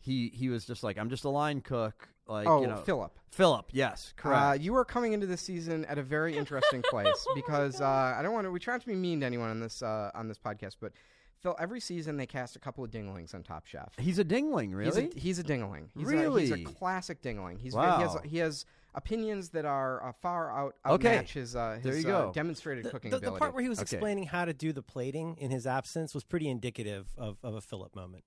[0.00, 2.08] He he was just like I'm just a line cook.
[2.26, 3.18] Like oh, you know, Philip.
[3.30, 3.66] Philip.
[3.72, 4.42] Yes, correct.
[4.42, 8.20] Uh, you are coming into this season at a very interesting place because uh, I
[8.22, 8.50] don't want to.
[8.50, 10.92] We try not to be mean to anyone on this uh, on this podcast, but
[11.40, 13.92] Phil, every season they cast a couple of dinglings on Top Chef.
[13.96, 15.04] he's a dingling, really.
[15.06, 15.88] He's a, he's a dingling.
[15.96, 16.42] He's A, Really?
[16.42, 17.58] he's a classic dingling.
[17.60, 17.96] He's Wow.
[17.96, 21.16] he has he has opinions that are uh, far out Okay.
[21.16, 22.32] outmatch his uh, There his you uh, go.
[22.32, 23.96] demonstrated The, cooking the, the part where he was Okay.
[23.96, 27.60] explaining how to do the plating in his absence was pretty indicative of, of a
[27.60, 28.24] Philip moment.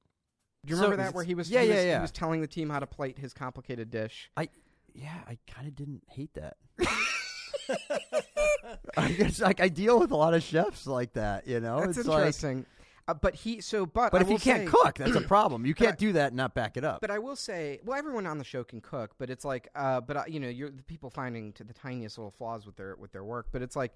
[0.65, 1.95] Do you So remember that where he was Yeah, he yeah, was, yeah.
[1.97, 4.29] he was telling the team how to plate his complicated dish?
[4.37, 4.49] I,
[4.93, 6.57] yeah, I kind of didn't hate that.
[8.97, 11.47] I guess like I deal with a lot of chefs like that.
[11.47, 12.17] You know, That's it's like.
[12.19, 12.65] interesting.
[13.07, 15.65] uh, but he so but But I if you can't say- cook, that's a problem.
[15.65, 17.01] You can't I- do that and not back it up.
[17.01, 20.01] But I will say, well, everyone on the show can cook, but it's like, uh,
[20.01, 22.95] but uh, you know, you're the people finding to the tiniest little flaws with their
[22.97, 23.47] with their work.
[23.51, 23.93] But it's like,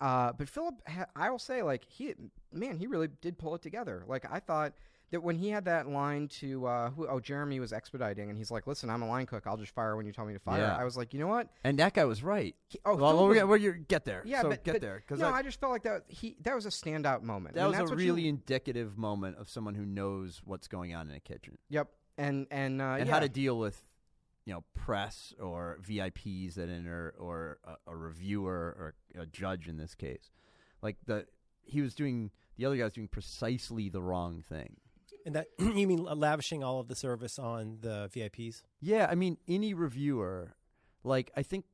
[0.00, 2.14] uh, but Philip, ha- I will say, like he,
[2.52, 4.04] man, he really did pull it together.
[4.06, 4.72] Like I thought
[5.10, 8.50] that when he had that line to, uh, who, oh, Jeremy was expediting, and he's
[8.50, 9.46] like, listen, I'm a line cook.
[9.46, 10.60] I'll just fire when you tell me to fire.
[10.60, 10.76] Yeah.
[10.76, 11.48] I was like, you know what?
[11.64, 12.54] and that guy was right.
[12.68, 14.22] He, oh, well, well, we well, you get there.
[14.24, 16.66] yeah, so but get but, there no, I just felt like that he that was
[16.66, 17.54] a standout moment.
[17.54, 21.08] that was a what you- really indicative moment of someone who knows what's going on
[21.08, 23.12] in a kitchen yep, and and uh, and yeah.
[23.12, 23.84] how to deal with
[24.48, 29.76] you know press or VIPs that enter or a, a reviewer or a judge in
[29.76, 30.30] this case.
[30.80, 31.26] Like the
[31.64, 34.76] he was doing the other guy was doing precisely the wrong thing.
[35.28, 38.62] And that you mean lavishing all of the service on the VIPs?
[38.80, 40.54] Yeah, I mean, any reviewer,
[41.04, 41.66] like I think,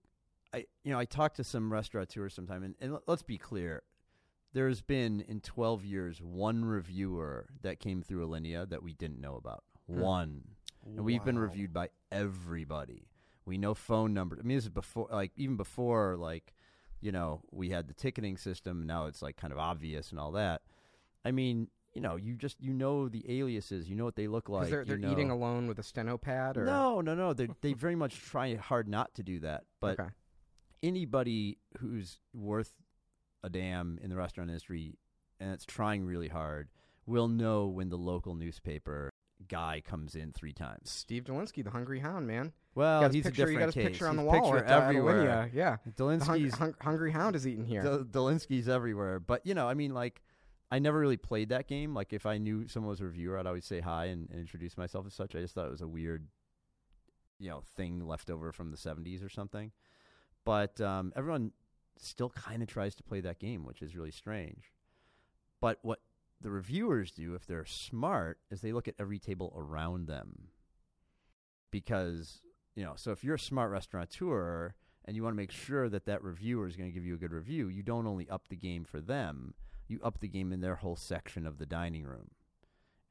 [0.53, 3.85] I you know, I talked to some restaurateurs sometime, and, and let- let's be clear,
[4.55, 9.37] there's been in 12 years one reviewer that came through Alinea that we didn't know
[9.37, 9.63] about.
[9.89, 10.01] Hmm.
[10.01, 10.43] One,
[10.85, 13.07] and we've been reviewed by everybody.
[13.47, 14.41] We know phone numbers.
[14.43, 16.55] I mean, this is before, like even before, like
[17.01, 18.85] you know, we had the ticketing system.
[18.85, 20.63] Now it's like kind of obvious and all that.
[21.25, 21.69] I mean.
[21.95, 23.89] You know, you just you know the aliases.
[23.89, 24.69] You know what they look like.
[24.69, 25.13] they're, they're know.
[25.13, 27.33] eating alone with a steno pad, or No, no, no.
[27.33, 29.65] They they very much try hard not to do that.
[29.81, 30.11] But okay.
[30.83, 32.73] anybody who's worth
[33.43, 34.97] a damn in the restaurant industry
[35.39, 36.69] and it's trying really hard
[37.07, 39.11] will know when the local newspaper
[39.49, 40.91] guy comes in three times.
[40.91, 42.53] Steve Dolinsky, the Hungry Hound, man.
[42.75, 43.93] Well, got he's picture, a you different got his case.
[43.93, 45.51] picture on the wall picture at, uh, at everywhere.
[45.53, 47.83] Yeah, the hung- Dolinsky's hung- Hungry Hound is eating here.
[47.83, 49.21] Dol- Dolinsky's everywhere.
[49.21, 50.23] But you know, I mean, like,
[50.71, 51.95] I never really played that game.
[51.95, 54.77] Like, if I knew someone was a reviewer, I'd always say hi and, and introduce
[54.77, 55.35] myself as such.
[55.35, 56.27] I just thought it was a weird,
[57.39, 59.73] you know, thing left over from the '70s or something.
[60.45, 61.53] But um, everyone
[61.97, 64.73] still kind of tries to play that game, which is really strange.
[65.61, 66.01] But what
[66.41, 70.49] the reviewers do, if they're smart, is they look at every table around them.
[71.71, 72.41] Because
[72.75, 74.75] you know, so if you're a smart restaurateur
[75.05, 77.19] and you want to make sure that that reviewer is going to give you a
[77.19, 79.55] good review, you don't only up the game for them,
[79.89, 82.31] you up the game in their whole section of the dining room.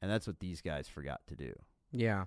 [0.02, 1.52] And that's what these guys forgot to do.
[1.92, 2.24] Yeah.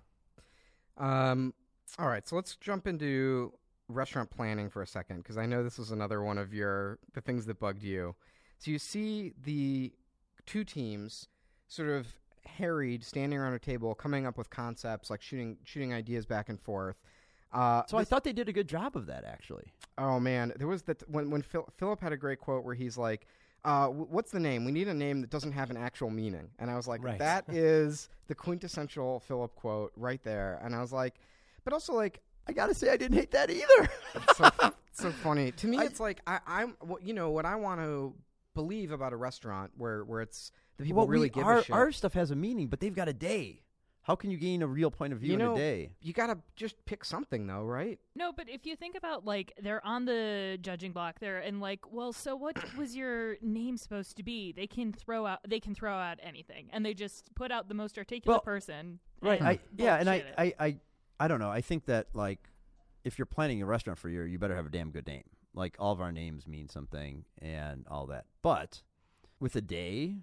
[0.97, 1.53] Um.
[1.99, 3.53] All right, so let's jump into
[3.88, 7.21] restaurant planning for a second because I know this was another one of your the
[7.21, 8.15] things that bugged you.
[8.60, 9.93] So you see the
[10.45, 11.27] two teams
[11.67, 12.07] sort of
[12.45, 16.60] harried, standing around a table, coming up with concepts, like shooting shooting ideas back and
[16.60, 16.97] forth.
[17.53, 19.71] Uh, So I thought they did a good job of that, actually.
[19.97, 22.97] Oh man, there was that when when Phil, Philip had a great quote where he's
[22.97, 23.27] like,
[23.67, 24.65] uh, "What's the name?
[24.65, 27.19] We need a name that doesn't have an actual meaning." And I was like, Right.
[27.19, 31.15] "That is the quintessential Philip quote right there." And I was like,
[31.63, 33.89] but also like, I got to say, I didn't hate that either.
[34.15, 35.77] it's so, it's so funny to me.
[35.77, 38.15] I- it's like I, I'm, what you know, what I want to
[38.56, 41.63] believe about a restaurant where where it's the people well, really we, give our, a
[41.63, 41.75] shit.
[41.75, 43.62] our stuff has a meaning, but they've got a day.
[44.07, 45.91] How can you gain a real point of view You in a day?
[45.99, 47.99] You gotta just pick something though, right?
[48.15, 51.91] No, but if you think about like they're on the judging block there and like,
[51.91, 54.53] well, so what was your name supposed to be?
[54.53, 57.73] They can throw out they can throw out anything and they just put out the
[57.73, 58.99] most articulate Well, person.
[59.21, 59.39] Right.
[59.39, 60.23] and I, yeah, and I.
[60.37, 60.77] I, I,
[61.19, 61.51] I don't know.
[61.51, 62.39] I think that like,
[63.03, 65.23] if you're planning a restaurant for a year, you better have a damn good name.
[65.53, 68.23] Like all of our names mean something and all that.
[68.41, 68.83] But
[69.41, 70.15] with a day,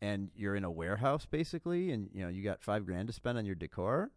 [0.00, 3.38] and you're in a warehouse basically, and you know you got five grand to spend
[3.38, 4.10] on your decor.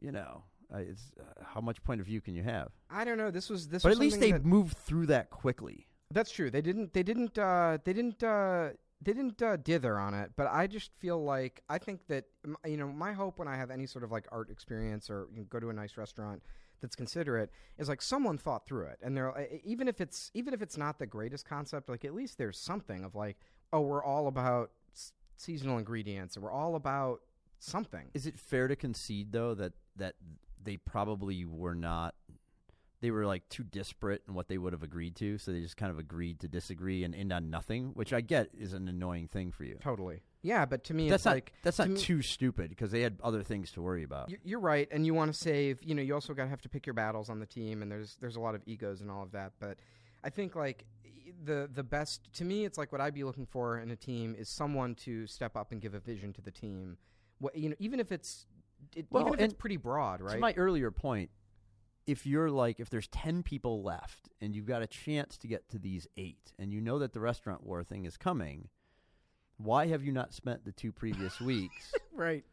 [0.00, 2.68] You know, I, it's uh, how much point of view can you have?
[2.90, 3.30] I don't know.
[3.30, 3.82] This was this.
[3.82, 5.86] but was at least they that- moved through that quickly.
[6.12, 6.50] That's true.
[6.50, 6.92] They didn't.
[6.92, 7.38] They didn't.
[7.38, 8.22] Uh, they didn't.
[8.22, 8.70] Uh,
[9.02, 10.32] they didn't uh, dither on it.
[10.36, 12.24] But I just feel like I think that
[12.64, 15.40] you know my hope when I have any sort of like art experience or you
[15.40, 16.42] know, go to a nice restaurant
[16.80, 20.52] that's considerate is like someone thought through it and they're uh, even if it's even
[20.52, 23.38] if it's not the greatest concept like at least there's something of like
[23.72, 27.20] oh we're all about s- seasonal ingredients and we're all about
[27.58, 30.14] something Is it fair to concede though that that
[30.62, 32.14] they probably were not
[33.00, 35.76] they were like too disparate in what they would have agreed to, so they just
[35.76, 39.28] kind of agreed to disagree and end on nothing, which I get is an annoying
[39.28, 39.76] thing for you.
[39.82, 42.70] totally yeah but to me That's it's not like that's to not me- too stupid
[42.70, 44.30] because they had other things to worry about.
[44.30, 45.82] You- You're right, and you want to save.
[45.82, 47.90] You know, you also got to have to pick your battles on the team, and
[47.92, 49.52] there's there's a lot of egos and all of that.
[49.60, 49.78] But
[50.24, 50.84] I think like
[51.44, 54.34] the the best to me, it's like what I'd be looking for in a team
[54.38, 56.96] is someone to step up and give a vision to the team.
[57.38, 58.46] What you know, even if it's
[58.94, 60.34] it, Well, even if it's pretty broad, right?
[60.34, 61.30] To my earlier point,
[62.06, 65.68] if you're like if there's 10 people left and you've got a chance to get
[65.70, 68.68] to these 8 and you know that the restaurant war thing is coming,
[69.58, 72.44] why have you not spent the two previous weeks right,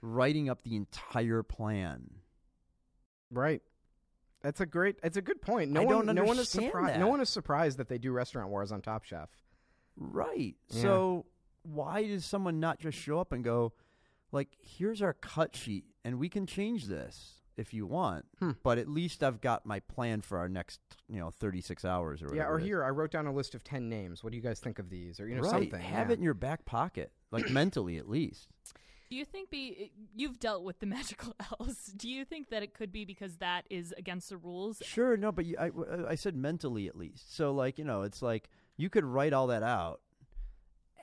[0.00, 2.10] writing up the entire plan?
[3.30, 3.62] right.
[4.46, 4.94] That's a great.
[5.02, 5.72] It's a good point.
[5.72, 7.00] No I one, no one is surprised.
[7.00, 9.28] No one is surprised that they do restaurant wars on Top Chef.
[9.96, 10.54] Right.
[10.70, 10.82] Yeah.
[10.82, 11.26] So
[11.64, 13.72] why does someone not just show up and go,
[14.30, 18.52] like, here's our cut sheet, and we can change this if you want, Hmm.
[18.62, 20.78] but at least I've got my plan for our next,
[21.08, 22.48] you know, 36 hours or whatever.
[22.48, 24.22] Yeah, or here I wrote down a list of ten names.
[24.22, 25.18] What do you guys think of these?
[25.18, 25.50] Or you know right.
[25.50, 25.80] something.
[25.80, 26.12] Have yeah.
[26.12, 28.46] it in your back pocket, like mentally at least.
[29.08, 31.92] Do you think be eh, you've dealt with the magical elves?
[31.96, 34.82] Do you think that it could be because that is against the rules?
[34.84, 37.34] Sure, no, but you, I, uh, I said mentally at least.
[37.34, 40.00] So, like, you know, it's like you could write all that out,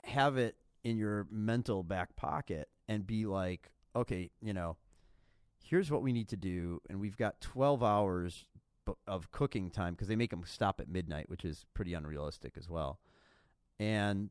[0.04, 4.78] have it in your mental back pocket, and be like, okay, you know,
[5.64, 8.46] here's what we need to do, and we've got 12 hours
[9.08, 12.70] of cooking time because they make them stop at midnight, which is pretty unrealistic as
[12.70, 13.00] well.
[13.80, 14.30] And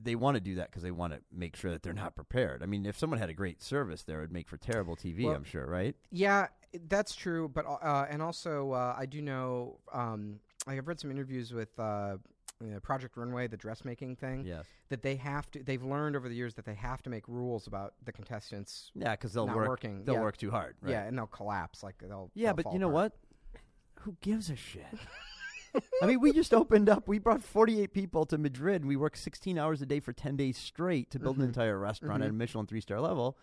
[0.00, 2.62] they want to do that because they want to make sure that they're not prepared.
[2.62, 5.24] I mean, if someone had a great service there, it would make for terrible TV,
[5.24, 5.96] Well- I'm sure, right?
[6.10, 6.46] Yeah,
[6.88, 7.48] that's true.
[7.48, 9.78] But uh, and also, uh, I do know.
[9.92, 12.18] Um, like I've read some interviews with uh,
[12.62, 14.44] you know, Project Runway, the dressmaking thing.
[14.44, 14.66] Yes.
[14.90, 15.62] That they have to.
[15.62, 18.90] They've learned over the years that they have to make rules about the contestants.
[18.94, 19.68] Yeah, because they'll work.
[19.68, 20.20] working, They'll yeah.
[20.22, 20.76] work too hard.
[20.82, 20.92] Right?
[20.92, 21.82] Yeah, and they'll collapse.
[21.82, 22.30] Like they'll.
[22.34, 23.12] Yeah, they'll but you know apart.
[23.54, 23.62] what?
[24.02, 24.86] Who gives a shit?
[26.02, 27.08] I mean, we just opened up.
[27.08, 30.36] We brought 48 people to Madrid, and we worked 16 hours a day for 10
[30.36, 31.40] days straight to build Mhm.
[31.42, 32.32] an entire restaurant at a.
[32.32, 33.36] Michelin three star level.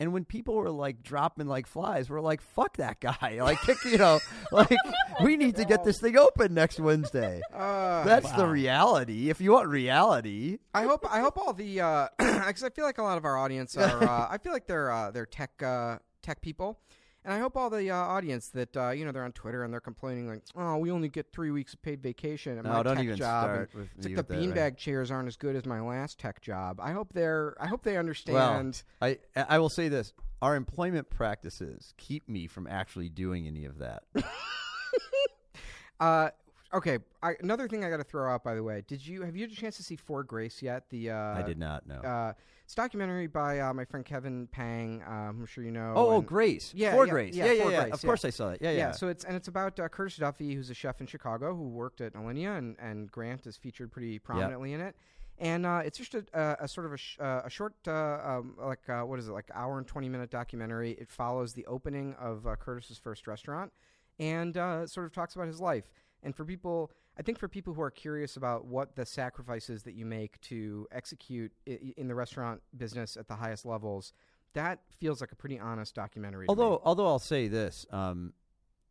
[0.00, 3.96] And when people were like dropping like flies, we're like, "Fuck that guy!" Like, you
[3.96, 4.18] know,
[4.50, 4.76] like
[5.22, 7.40] we need to get this thing open next Wednesday.
[7.54, 9.30] Uh, That's the reality.
[9.30, 13.04] If you want reality, I hope I hope all the because I feel like a
[13.04, 16.40] lot of our audience are uh, I feel like they're uh, they're tech uh, tech
[16.40, 16.80] people,
[17.24, 19.72] and I hope all the uh, audience that uh, you know they're on Twitter and
[19.72, 22.82] they're complaining like oh we only get three weeks of paid vacation at no, my
[22.82, 23.44] don't tech even job.
[23.50, 24.76] and start with It's like the beanbag right?
[24.76, 26.80] chairs aren't as good as my last tech job.
[26.80, 28.82] I hope they're I hope they understand.
[29.00, 33.64] Well, I I will say this: our employment practices keep me from actually doing any
[33.64, 34.02] of that.
[36.00, 36.30] uh,
[36.74, 38.82] okay, I, another thing I got to throw out by the way.
[38.86, 40.88] Did you have you had a chance to see For Grace yet?
[40.90, 41.96] The uh, I did not know.
[42.00, 42.32] Uh,
[42.64, 45.02] it's a documentary by uh, my friend Kevin Pang.
[45.06, 45.92] Um, I'm sure you know.
[45.94, 46.72] Oh, oh, and- Grace.
[46.74, 47.34] Yeah, for yeah, Grace.
[47.34, 47.82] yeah, Yeah, yeah, yeah.
[47.82, 48.58] Grace, Of course I saw it.
[48.62, 48.90] Yeah, yeah.
[48.92, 52.00] So it's and it's about uh, Curtis Duffy, who's a chef in Chicago who worked
[52.00, 54.96] at Alinea, and, and Grant is featured pretty prominently in it.
[55.36, 57.92] And uh, it's just a, a, a sort of a, sh- uh, a short, uh,
[58.24, 60.92] um, like uh, what is it, like hour and twenty minute documentary.
[60.92, 63.72] It follows the opening of uh, Curtis's first restaurant,
[64.20, 65.84] and uh, sort of talks about his life.
[66.24, 69.94] And for people, I think for people who are curious about what the sacrifices that
[69.94, 74.12] you make to execute in the restaurant business at the highest levels,
[74.54, 76.46] that feels like a pretty honest documentary.
[76.48, 78.32] although, although I'll say this, um,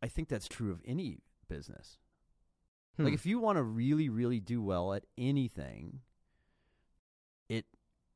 [0.02, 1.18] I think that's true of any
[1.48, 1.98] business.
[2.96, 3.04] Hmm.
[3.04, 6.00] Like if you want to really, really do well at anything,
[7.48, 7.64] it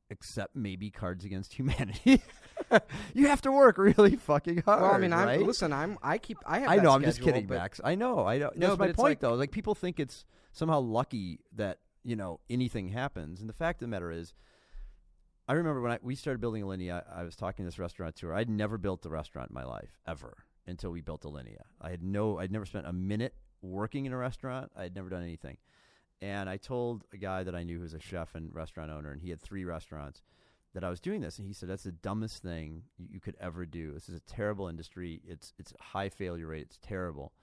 [0.09, 2.21] except maybe Cards Against Humanity,
[3.13, 4.81] you have to work really fucking hard.
[4.81, 5.73] Well, I mean, I'm listen.
[5.73, 5.97] I'm.
[6.01, 6.37] I keep.
[6.45, 6.69] I have.
[6.69, 6.91] I that know.
[6.91, 7.81] I'm just kidding, but Max.
[7.83, 8.25] I know.
[8.25, 8.51] I know.
[8.55, 9.33] No, That's my point, like- though.
[9.35, 13.87] Like people think it's somehow lucky that you know anything happens, and the fact of
[13.87, 14.33] the matter is,
[15.47, 18.33] I remember when I, we started building Alinea, I, I was talking to this restaurateur.
[18.33, 21.63] I'd never built a restaurant in my life ever until we built Alinea.
[21.81, 24.71] I had no, I'd never spent a minute working in a restaurant.
[24.75, 25.57] I had never done anything.
[26.21, 29.11] And I told a guy that I knew who was a chef and restaurant owner,
[29.11, 30.21] and he had three restaurants,
[30.73, 31.37] that I was doing this.
[31.37, 33.91] And he said, "That's the dumbest thing you, you could ever do.
[33.93, 35.21] This is a terrible industry.
[35.25, 36.67] It's it's high failure rate.
[36.67, 37.33] It's terrible."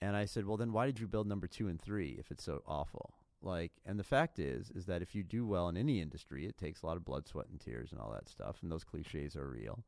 [0.00, 2.44] And I said, "Well, then why did you build number two and three if it's
[2.44, 6.00] so awful?" Like, and the fact is, is that if you do well in any
[6.00, 8.70] industry, it takes a lot of blood, sweat, and tears and all that stuff, and
[8.70, 9.82] those cliches are real.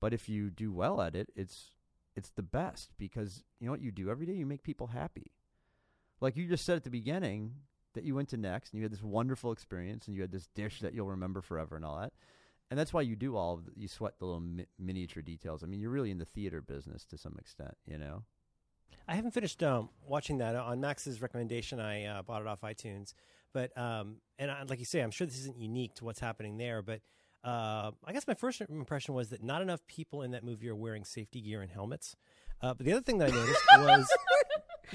[0.00, 1.72] But if you do well at it, it's
[2.14, 4.32] it's the best because you know what you do every day.
[4.32, 5.32] You make people happy.
[6.20, 7.56] Like you just said at the beginning
[7.96, 10.46] that you went to next and you had this wonderful experience and you had this
[10.54, 12.12] dish that you'll remember forever and all that.
[12.70, 15.62] And that's why you do all of the, you sweat the little mi- miniature details.
[15.62, 18.22] I mean, you're really in the theater business to some extent, you know.
[19.08, 21.78] I haven't finished um, watching that on Max's recommendation.
[21.78, 23.14] I uh, bought it off iTunes,
[23.52, 26.56] but um, and I, like you say, I'm sure this isn't unique to what's happening
[26.56, 26.82] there.
[26.82, 27.02] But
[27.44, 30.74] uh, I guess my first impression was that not enough people in that movie are
[30.74, 32.16] wearing safety gear and helmets.
[32.60, 34.08] Uh, but the other thing that I noticed was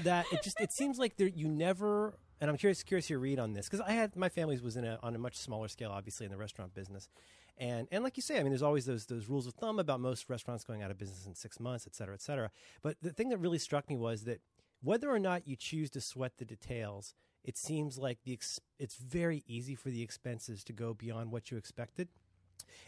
[0.00, 2.18] that it just it seems like there you never.
[2.42, 4.84] And I'm curious curious your read on this because I had my family was in
[4.84, 7.08] a on a much smaller scale, obviously in the restaurant business,
[7.56, 10.00] and and like you say, I mean, there's always those those rules of thumb about
[10.00, 12.50] most restaurants going out of business in six months, et cetera, et cetera.
[12.82, 14.40] But the thing that really struck me was that
[14.82, 18.96] whether or not you choose to sweat the details, it seems like the ex- it's
[18.96, 22.08] very easy for the expenses to go beyond what you expected.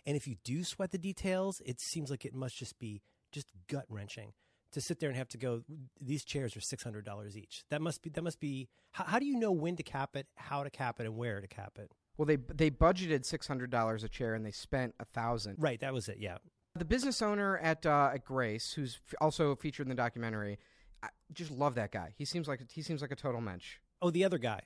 [0.04, 3.46] And if you do sweat the details, it seems like it must just be just
[3.68, 4.32] gut wrenching
[4.74, 5.62] to sit there and have to go.
[6.00, 7.64] These chairs are six hundred dollars each.
[7.70, 8.68] That must be that must be.
[8.92, 11.40] How, how do you know when to cap it, how to cap it, and where
[11.40, 11.90] to cap it?
[12.16, 15.56] Well, they they budgeted six hundred dollars a chair and they spent a thousand.
[15.58, 16.18] Right, that was it.
[16.18, 16.38] Yeah.
[16.76, 20.58] The business owner at uh, at Grace, who's f- also featured in the documentary,
[21.02, 22.14] I just love that guy.
[22.16, 23.76] He seems like he seems like a total mensch.
[24.02, 24.60] Oh, the other guy,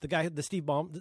[0.00, 1.00] the guy, the Steve Ballmer.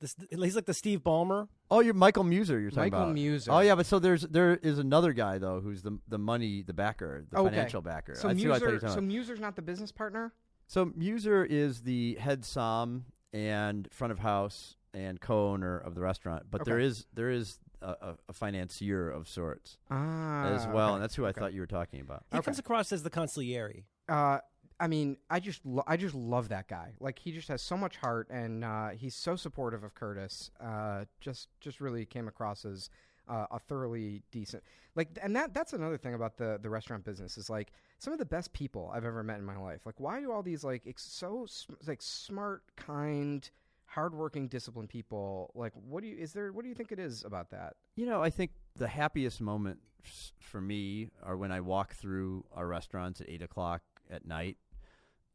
[0.00, 1.48] The, the, he's like the Steve Ballmer.
[1.70, 2.58] Oh, you're Michael Muser.
[2.58, 3.52] You're talking Michael about Michael Muser.
[3.52, 6.72] Oh yeah, but so there's there is another guy though who's the the money the
[6.72, 7.50] backer, the Okay.
[7.50, 8.14] financial backer.
[8.14, 9.04] So That's I thought you were Muser, so about.
[9.04, 10.32] Muser's not the business partner.
[10.66, 16.44] So Muser is the head som and front of house and co-owner of the restaurant,
[16.50, 16.86] but there Okay.
[16.86, 20.94] is there is a, a, a financier of sorts Ah, as well, okay.
[20.94, 21.40] and that's who I Okay.
[21.40, 22.24] thought you were talking about.
[22.32, 22.44] He Okay.
[22.46, 23.84] comes across as the consigliere.
[24.08, 24.38] Uh,
[24.80, 26.94] I mean, I just lo- I just love that guy.
[27.00, 30.50] Like he just has so much heart, and uh, he's so supportive of Curtis.
[30.58, 32.88] Uh, just just really came across as
[33.28, 34.62] uh, a thoroughly decent.
[34.96, 38.18] Like, and that that's another thing about the the restaurant business is like some of
[38.18, 39.84] the best people I've ever met in my life.
[39.84, 43.48] Like, why do all these like ex- so sm- like smart, kind,
[43.84, 45.50] hardworking, disciplined people?
[45.54, 46.52] Like, what do you is there?
[46.52, 47.74] What do you think it is about that?
[47.96, 52.66] You know, I think the happiest moments for me are when I walk through our
[52.66, 54.56] restaurants at eight o'clock at night,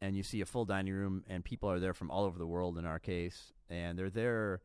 [0.01, 2.47] and you see a full dining room, and people are there from all over the
[2.47, 2.77] world.
[2.77, 4.61] In our case, and they're there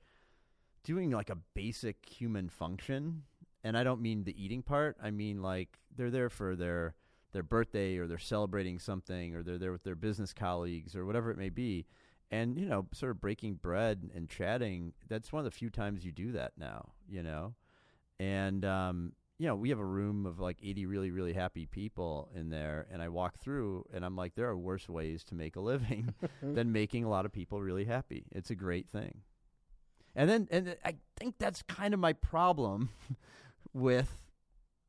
[0.85, 3.23] doing like a basic human function.
[3.63, 4.97] And I don't mean the eating part.
[5.03, 6.95] I mean like they're there for their
[7.33, 11.31] their birthday, or they're celebrating something, or they're there with their business colleagues, or whatever
[11.31, 11.87] it may be.
[12.31, 14.93] And you know, sort of breaking bread and chatting.
[15.09, 16.93] That's one of the few times you do that now.
[17.09, 17.55] You know
[18.21, 22.29] and um, you know we have a room of like 80 really really happy people
[22.37, 25.57] in there and i walk through and i'm like there are worse ways to make
[25.57, 28.27] a living than making a lot of people really happy.
[28.33, 29.23] It's a great thing.
[30.15, 32.91] And then and i think that's kind of my problem
[33.73, 34.15] with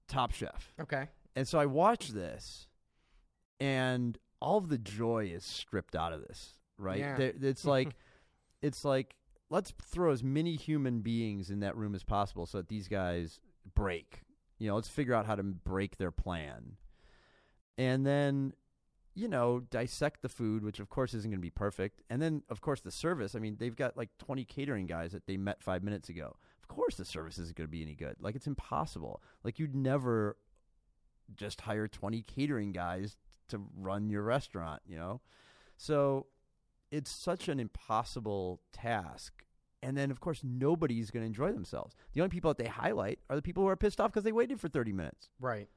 [0.09, 0.73] top chef.
[0.81, 1.07] Okay.
[1.35, 2.67] and so i watch this
[3.61, 6.99] and all of the joy is stripped out of this right?
[6.99, 7.15] Yeah.
[7.19, 7.95] It's like
[8.61, 9.15] it's like
[9.49, 13.39] let's throw as many human beings in that room as possible so that these guys
[13.75, 14.23] break
[14.61, 16.77] you know let's figure out how to break their plan.
[17.79, 18.53] And then
[19.15, 22.03] you know dissect the food which of course isn't going to be perfect.
[22.11, 23.33] And then of course the service.
[23.33, 26.35] I mean they've got like 20 catering guys that they met five minutes ago.
[26.61, 28.17] Of course the service isn't going to be any good.
[28.19, 29.23] Like it's impossible.
[29.43, 30.37] Like you'd never
[31.35, 35.21] just hire 20 catering guys to run your restaurant you know?
[35.77, 36.27] So
[36.91, 39.43] it's such an impossible task.
[39.83, 41.95] And then, of course, nobody's going to enjoy themselves.
[42.13, 44.31] The only people that they highlight are the people who are pissed off because they
[44.31, 45.29] waited for 30 minutes.
[45.39, 45.67] Right.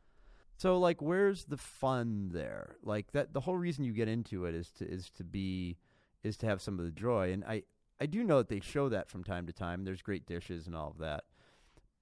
[0.56, 2.76] So, like, where's the fun there?
[2.82, 5.78] Like that, the whole reason you get into it is to is to be
[6.22, 7.32] is to have some of the joy.
[7.32, 7.62] And I
[8.00, 9.84] I do know that they show that from time to time.
[9.84, 11.24] There's great dishes and all of that,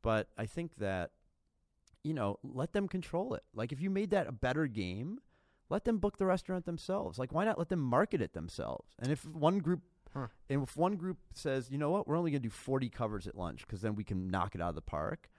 [0.02, 1.10] but I think that
[2.02, 3.42] you know let them control it.
[3.54, 5.18] Like if you made that a better game,
[5.68, 7.18] let them book the restaurant themselves.
[7.18, 8.94] Like why not let them market it themselves?
[8.98, 9.82] And if one group
[10.14, 10.26] Huh.
[10.50, 13.26] and if one group says, you know what, we're only going to do 40 covers
[13.26, 15.30] at lunch because then we can knock it out of the park.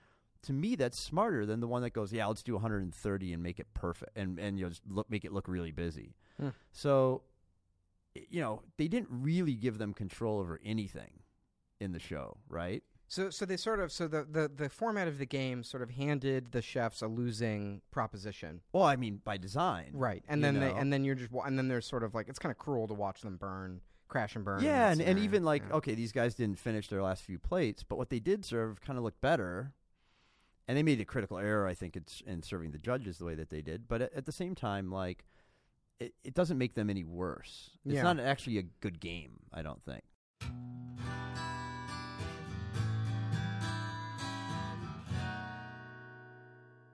[0.43, 3.59] To me, that's smarter than the one that goes, yeah, let's do 130 and make
[3.59, 6.15] it perfect and and you know just look, make it look really busy.
[6.39, 6.49] Hmm.
[6.71, 7.21] So,
[8.15, 11.19] you know, they didn't really give them control over anything
[11.79, 12.83] in the show, right?
[13.07, 15.91] So, so they sort of, so the, the, the format of the game sort of
[15.91, 20.23] handed the chefs a losing proposition, Well, I mean, by design, right?
[20.27, 22.51] And then they, and then you're just, and then there's sort of like it's kind
[22.51, 24.63] of cruel to watch them burn, crash and burn.
[24.63, 25.75] Yeah, in and, and even like, Yeah.
[25.77, 28.97] okay, these guys didn't finish their last few plates, but what they did serve kind
[28.97, 29.73] of looked better.
[30.65, 33.35] And they made a critical error, I think, it's in serving the judges the way
[33.35, 33.85] that they did.
[33.87, 35.25] But at, at the same time, like,
[35.99, 37.71] it, it doesn't make them any worse.
[37.85, 38.03] It's Yeah.
[38.03, 40.03] not actually a good game, I don't think.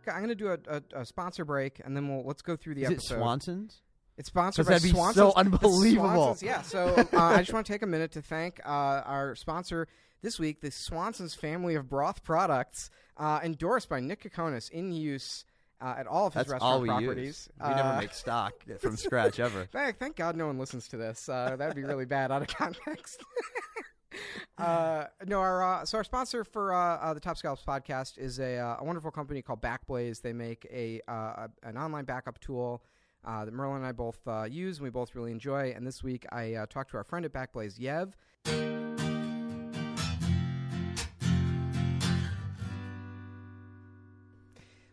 [0.02, 2.56] Okay, I'm going to do a, a, a sponsor break, and then we'll let's go
[2.56, 3.18] through the Is it episode.
[3.18, 3.82] Swanson's?
[4.20, 5.34] It's sponsored by that'd be Swanson's.
[5.34, 6.36] so unbelievable.
[6.36, 6.62] Swanson's, yeah.
[6.62, 8.68] So uh, I just want to take a minute to thank uh,
[9.06, 9.88] our sponsor
[10.22, 15.46] this week, the Swanson's family of broth products, uh, endorsed by Nick Kokonas, in use
[15.82, 17.26] uh, at all of his That's restaurant all we properties.
[17.26, 17.50] use.
[17.62, 19.66] We Uh, never make stock from scratch ever.
[19.72, 21.30] Thank, thank God no one listens to this.
[21.30, 23.24] Uh, that'd be really bad out of context.
[24.58, 28.40] uh, no, our uh, so our sponsor for uh, uh, the Top Scallops podcast is
[28.40, 30.22] a, uh, a wonderful company called Backblaze.
[30.22, 32.84] They make a, uh, a an online backup tool
[33.26, 35.74] uh, that Merlin and I both uh, use and we both really enjoy.
[35.76, 38.14] And this week I uh, talked to our friend at Backblaze, Yev.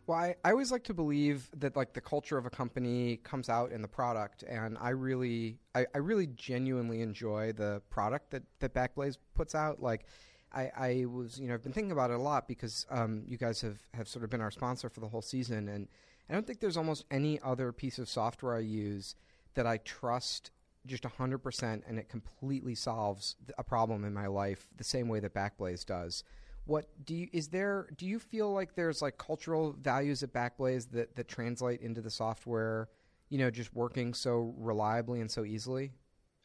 [0.06, 3.48] Well, I, I always like to believe that like the culture of a company comes
[3.48, 8.44] out in the product, and I really, I, I really genuinely enjoy the product that
[8.60, 9.82] that Backblaze puts out.
[9.82, 10.06] Like,
[10.52, 13.36] I, I was, you know, I've been thinking about it a lot because um, you
[13.36, 15.88] guys have have sort of been our sponsor for the whole season, and
[16.28, 19.14] I don't think there's almost any other piece of software I use
[19.54, 20.50] that I trust
[20.86, 25.34] just 100% and it completely solves a problem in my life the same way that
[25.34, 26.24] Backblaze does.
[26.64, 30.90] What do you is there do you feel like there's like cultural values at Backblaze
[30.90, 32.88] that that translate into the software,
[33.28, 35.92] you know, just working so reliably and so easily?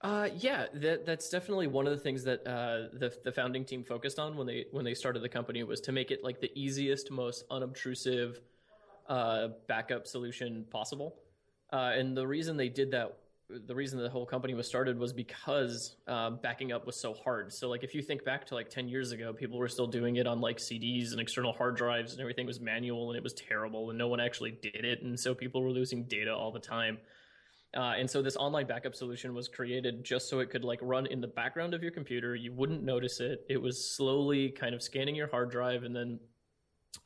[0.02, 3.84] Uh, yeah, that that's definitely one of the things that uh, the the founding team
[3.84, 6.52] focused on when they when they started the company was to make it like the
[6.56, 8.42] easiest, most unobtrusive
[9.12, 11.18] uh, backup solution possible.
[11.74, 13.18] Uh, and the reason they did that,
[13.50, 17.52] the reason the whole company was started was because uh, backing up was so hard.
[17.52, 20.16] So like if you think back to like ten years ago, people were still doing
[20.16, 23.34] it on like CDs and external hard drives, and everything was manual and it was
[23.34, 26.60] terrible, and no one actually did it, and so people were losing data all the
[26.60, 26.98] time.
[27.76, 31.06] Uh, and so this online backup solution was created just so it could like run
[31.06, 32.34] in the background of your computer.
[32.34, 33.46] You wouldn't notice it.
[33.50, 36.20] It was slowly kind of scanning your hard drive and then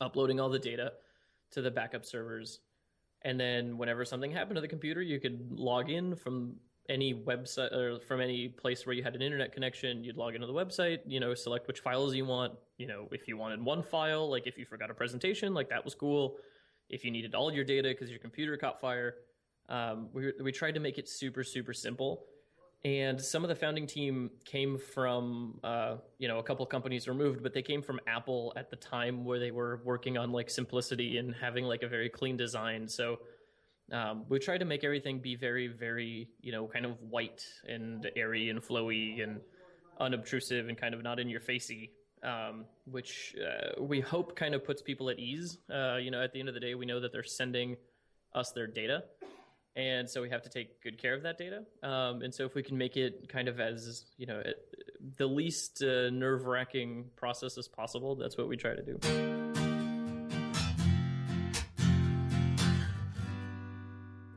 [0.00, 0.92] uploading all the data
[1.52, 2.60] to the backup servers.
[3.22, 6.56] And then whenever something happened to the computer, you could log in from
[6.88, 10.04] any website or from any place where you had an internet connection.
[10.04, 12.54] You'd log into the website, you know, select which files you want.
[12.78, 15.84] You know, if you wanted one file, like if you forgot a presentation, like that
[15.84, 16.36] was cool.
[16.88, 19.14] If you needed all your data because your computer caught fire,
[19.68, 22.26] um, we we tried to make it super super simple.
[22.84, 27.42] And some of the founding team came from, uh, you know, a couple companies removed,
[27.42, 31.18] but they came from Apple at the time where they were working on like simplicity
[31.18, 32.86] and having like a very clean design.
[32.88, 33.18] So
[33.90, 38.08] um, we tried to make everything be very, very, you know, kind of white and
[38.14, 39.40] airy and flowy and
[39.98, 41.90] unobtrusive and kind of not in your facey.
[42.22, 45.58] Um, which uh, we hope kind of puts people at ease.
[45.72, 47.76] Uh, you know, at the end of the day, we know that they're sending
[48.34, 49.04] us their data,
[49.76, 51.64] and so we have to take good care of that data.
[51.82, 54.56] Um, and so if we can make it kind of as you know it,
[55.18, 58.98] the least uh, nerve wracking process as possible, that's what we try to do.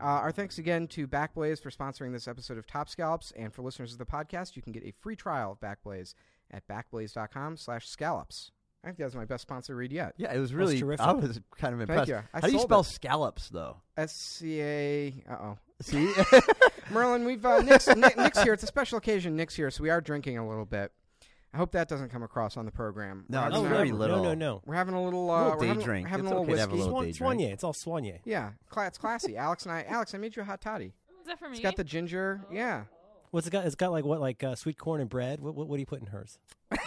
[0.01, 3.63] Uh, our thanks again to Backblaze for sponsoring this episode of Top Scallops, and for
[3.63, 6.13] listeners of the podcast, you can get a free trial of Backblaze
[6.51, 8.51] at backblaze.com slash scallops.
[8.83, 10.13] I think that was my best sponsor read yet.
[10.17, 10.79] Yeah, it was really.
[10.79, 11.05] terrific.
[11.05, 12.07] I was kind of impressed.
[12.09, 12.15] you.
[12.15, 12.85] I How do you sold spell it.
[12.85, 13.77] scallops, though?
[13.97, 15.13] S-C-A...
[15.29, 15.57] Uh-oh.
[15.81, 16.13] See,
[16.91, 18.53] Merlin, we've uh, Nick's, Nick, Nick's here.
[18.53, 19.35] It's a special occasion.
[19.35, 20.91] Nick's here, so we are drinking a little bit.
[21.53, 23.25] I hope that doesn't come across on the program.
[23.27, 24.17] No, we're it's having, oh, a- very little.
[24.17, 24.61] no, no, no.
[24.65, 25.29] We're having a little.
[25.31, 26.05] Uh, Little we're day having, drink.
[26.05, 26.83] We're having It's a little okay to have a whiskey.
[26.83, 27.51] little Swan, day drink.
[27.51, 27.53] Soigné.
[27.53, 28.19] It's all soigné.
[28.23, 29.35] Yeah, cla- it's classy.
[29.35, 29.83] Alex and I.
[29.83, 30.93] Alex, I made you a hot toddy.
[31.21, 31.53] Is that for me?
[31.57, 32.41] It's got the ginger.
[32.51, 32.83] Yeah,
[33.31, 33.65] What's it got?
[33.65, 35.39] It's got like what, like uh, sweet corn and bread.
[35.39, 36.37] What, what, what do you put in hers?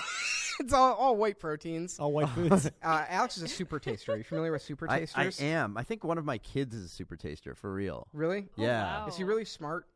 [0.61, 1.98] it's all all white proteins.
[1.98, 2.66] All white foods.
[2.82, 4.12] Uh, Alex is a super taster.
[4.12, 5.40] Are you familiar with super I, I tasters?
[5.40, 5.76] am.
[5.76, 8.07] I think one of my kids is a super taster for real.
[8.12, 8.46] Really?
[8.59, 9.07] Oh, yeah, wow.
[9.09, 9.86] Is he really smart?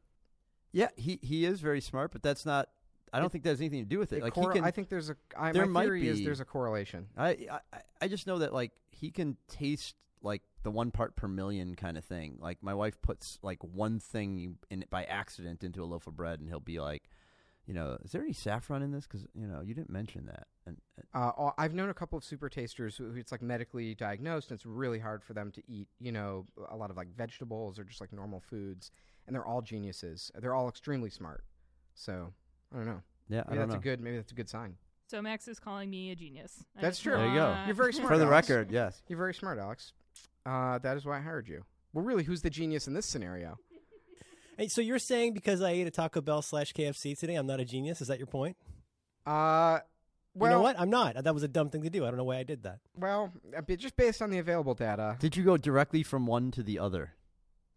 [0.72, 0.88] yeah.
[0.96, 2.68] He he is very smart, but that's not.
[3.12, 4.16] I don't think that has anything to do with it.
[4.18, 4.64] It Like cor- he can.
[4.64, 5.16] I think there's a.
[5.36, 6.24] I, there my might theory is be.
[6.24, 7.06] there's a correlation.
[7.16, 7.60] I, I
[8.02, 11.96] I just know that like he can taste like the one part per million kind
[11.96, 12.36] of thing.
[12.40, 16.40] Like my wife puts like one thing in by accident into a loaf of bread,
[16.40, 17.04] and he'll be like,
[17.66, 19.06] you know, is there any saffron in this?
[19.06, 20.46] Because you know you didn't mention that.
[20.66, 20.76] And
[21.14, 24.50] Uh, uh, I've known a couple of super tasters who, who it's like medically diagnosed,
[24.50, 27.78] and it's really hard for them to eat, you know, a lot of like vegetables
[27.78, 28.90] or just like normal foods,
[29.26, 30.30] and they're all geniuses.
[30.40, 31.44] They're all extremely smart.
[31.94, 32.32] So
[32.72, 33.02] I don't know.
[33.28, 33.80] yeah, I Maybe don't that's know.
[33.80, 34.00] a good.
[34.00, 34.76] Maybe that's a good sign.
[35.08, 36.64] So Max is calling me a genius.
[36.80, 37.16] That's true.
[37.16, 37.56] There you go.
[37.66, 38.08] You're very smart.
[38.08, 38.48] For the Alex.
[38.50, 39.02] record, yes.
[39.08, 39.92] You're very smart, Alex.
[40.44, 41.64] Uh, that is why I hired you.
[41.92, 43.56] Well, really, who's the genius in this scenario?
[44.56, 47.60] Hey, so you're saying because I ate a Taco Bell slash KFC today, I'm not
[47.60, 48.00] a genius?
[48.00, 48.56] Is that your point?
[49.26, 49.80] Uh,
[50.34, 50.80] well, you know what?
[50.80, 51.22] I'm not.
[51.24, 52.04] That was a dumb thing to do.
[52.06, 52.78] I don't know why I did that.
[52.96, 53.32] Well,
[53.76, 55.16] just based on the available data.
[55.18, 57.12] Did you go directly from one to the other?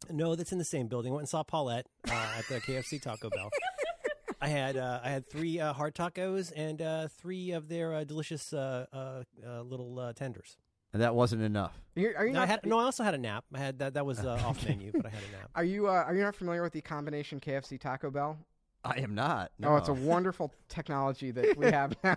[0.10, 1.12] No, that's in the same building.
[1.12, 3.50] Went and saw Paulette uh, at the KFC Taco Bell.
[4.42, 8.04] I had uh, I had three uh, hard tacos and uh, three of their uh,
[8.06, 10.56] delicious uh, uh, uh, little uh, tenders.
[10.94, 11.80] And that wasn't enough.
[11.96, 12.50] Are you, are you No, I not?
[12.50, 13.46] had, no, I also had a nap.
[13.54, 13.94] I had that.
[13.94, 15.50] That was uh, off menu, but I had a nap.
[15.56, 18.38] Are you uh, are you not familiar with the combination KFC Taco Bell?
[18.84, 19.52] I am not.
[19.64, 22.16] Oh, it's a wonderful technology that we have now.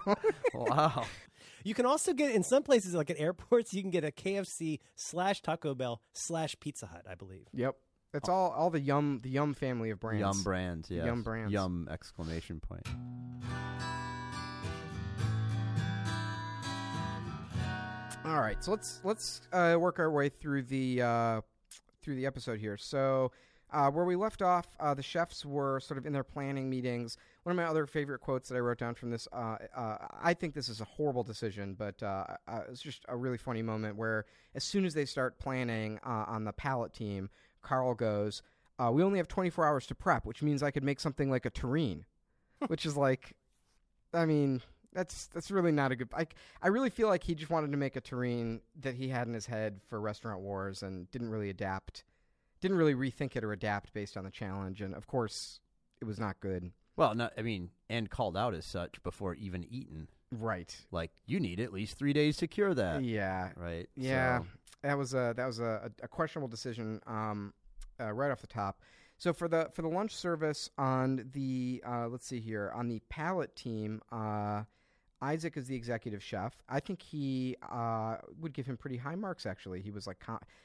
[0.55, 1.05] wow.
[1.65, 4.79] You can also get in some places, like at airports, you can get a KFC
[4.97, 7.05] slash Taco Bell slash Pizza Hut.
[7.11, 7.47] I believe.
[7.53, 7.77] yep,
[8.15, 10.21] it's all all the Yum the Yum family of brands.
[10.39, 11.05] Yum brands, yes.
[11.05, 11.53] Yum brands.
[11.53, 12.87] Yum exclamation point.
[18.25, 21.41] All right, so let's let's uh, work our way through the uh,
[22.03, 22.77] through the episode here.
[22.77, 23.33] So,
[23.73, 27.17] uh, where we left off, uh, the chefs were sort of in their planning meetings.
[27.43, 30.35] One of my other favorite quotes that I wrote down from this, uh, uh, I
[30.35, 32.01] think this is a horrible decision, but
[32.69, 36.53] it's just a really funny moment where, as soon as they start planning on the
[36.53, 37.29] palette team,
[37.61, 38.41] Carl goes,
[38.79, 41.51] "We only have 24 hours to prep, which means I could make something like a
[41.51, 42.05] terrine,"
[42.69, 43.35] which is like,
[44.15, 44.63] I mean,
[44.93, 46.09] that's that's really not a good.
[46.15, 46.27] I
[46.63, 49.35] I really feel like he just wanted to make a terrine that he had in
[49.35, 52.05] his head for Restaurant Wars and didn't really adapt,
[52.61, 54.81] didn't really rethink it or adapt based on the challenge.
[54.83, 55.61] And of course,
[56.01, 56.73] it was not good.
[56.97, 60.09] Well, no, I mean, and called out as such before even eaten.
[60.31, 60.75] Right.
[60.91, 63.03] Like, you need at least three days to cure that.
[63.03, 63.51] Yeah.
[63.57, 63.89] Right?
[63.97, 64.41] Yeah.
[64.41, 64.47] So-
[64.83, 67.55] That was a that was a, a questionable decision um,
[68.01, 68.81] uh, right off the top.
[69.17, 73.01] So for the for the lunch service on the uh, let's see here on the
[73.09, 74.65] palette team, uh,
[75.23, 76.53] Isaac is the executive chef.
[76.69, 79.47] I think he uh, would give him pretty high marks.
[79.47, 80.19] Actually, he was like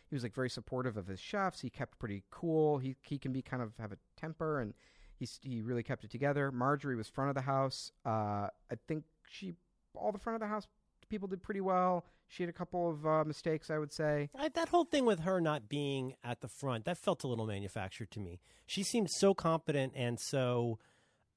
[0.10, 1.62] he was like very supportive of his chefs.
[1.62, 2.80] He kept pretty cool.
[2.80, 4.74] He he can be kind of have a temper, and
[5.16, 6.52] he's he really kept it together.
[6.52, 7.92] Marjorie was front of the house.
[8.06, 9.54] Uh, I think she
[9.96, 10.68] all the front of the house
[11.10, 12.06] people did pretty well.
[12.28, 14.30] She had a couple of uh, mistakes, I would say.
[14.38, 17.46] I, that whole thing with her not being at the front that felt a little
[17.46, 18.40] manufactured to me.
[18.66, 20.80] She seemed so competent and so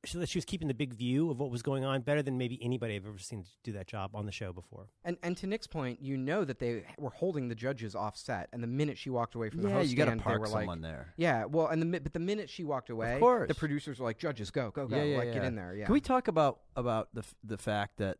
[0.04, 2.58] she, she was keeping the big view of what was going on better than maybe
[2.62, 4.88] anybody I've ever seen do that job on the show before.
[5.04, 8.62] And and to Nick's point, you know that they were holding the judges offset, and
[8.62, 10.40] the minute she walked away from the yeah, host you got to stand, they park
[10.40, 11.14] were someone like, there.
[11.16, 13.48] yeah, well, and the mi- but the minute she walked away, course.
[13.48, 15.74] the producers were like, judges, go, go, go, yeah, yeah, like get in there.
[15.74, 18.18] Yeah, Can we talk about about the f- the fact that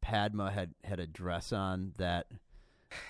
[0.00, 2.26] Padma had had a dress on that,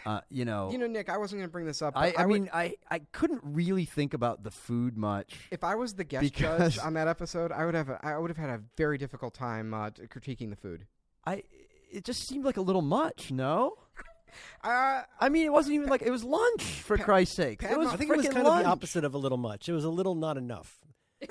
[0.07, 1.95] uh, you know, you know, Nick, I wasn't going to bring this up.
[1.97, 5.35] I, but I, would- mean, I, I couldn't really think about the food much.
[5.51, 8.19] if I was the guest because- judge on that episode, I would have a, I
[8.19, 10.87] would have had a very difficult time uh, critiquing the food.
[11.27, 11.45] I
[11.91, 13.31] it just seemed like a little much.
[13.31, 13.75] No,
[14.65, 17.61] Uh, I mean it wasn't even like it was lunch for Pa- Christ's sake.
[17.61, 18.61] Padma- it was I think it was kind lunch.
[18.61, 19.69] of the opposite of a little much.
[19.69, 20.79] It was a little not enough.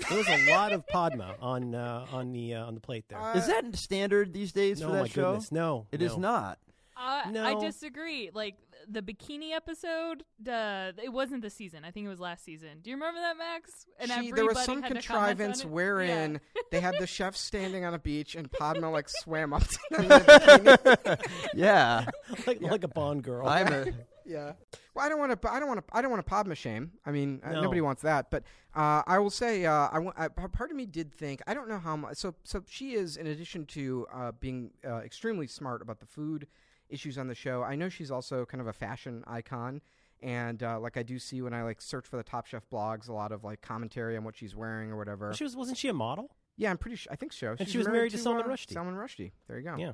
[0.08, 3.20] There was a lot of Padma on uh, on the uh, on the plate there.
[3.20, 5.32] Uh, Is that standard these days no, for that my show?
[5.32, 6.06] goodness, no, It no.
[6.06, 6.60] is not.
[7.02, 7.62] Uh, I No.
[7.62, 8.30] disagree.
[8.34, 8.56] Like
[8.88, 11.84] the bikini episode, uh, it wasn't the season.
[11.86, 12.80] I think it was last season.
[12.82, 13.86] Do you remember that, Max?
[14.00, 16.62] And she, there was everybody some had contrivance wherein Yeah.
[16.72, 20.06] they had the chef standing on a beach and Padma like swam up to them.
[20.06, 21.28] in a bikini.
[21.56, 22.06] yeah,
[22.48, 23.48] like like a Bond girl.
[23.48, 23.86] I'm a.
[24.24, 24.54] Yeah.
[24.94, 25.52] Well, I don't want to.
[25.52, 25.98] I don't want to.
[25.98, 26.92] I don't want to Padma shame.
[27.06, 28.30] I mean, uh, nobody wants that.
[28.30, 28.44] But
[28.76, 31.42] uh, I will say, uh, I, wa- part of me did think.
[31.48, 32.18] I don't know how much.
[32.18, 36.48] So, so she is, in addition to uh, being uh, extremely smart about the food
[36.92, 37.64] issues on the show.
[37.64, 39.82] I know she's also kind of a fashion icon.
[40.24, 43.10] And uh, like I do see when I like search for the Top Chef blogs,
[43.10, 45.34] a lot of like commentary on what she's wearing or whatever.
[45.34, 46.30] She was wasn't she a model?
[46.58, 47.12] Yeah, I'm pretty sure.
[47.12, 47.50] I think so.
[47.52, 48.74] And She's she was married to Salman uh, Rushdie.
[48.74, 49.32] Salman Rushdie.
[49.48, 49.76] There you go.
[49.78, 49.94] Yeah.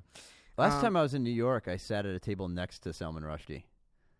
[0.58, 2.92] Last Um, time I was in New York, I sat at a table next to
[2.92, 3.64] Salman Rushdie.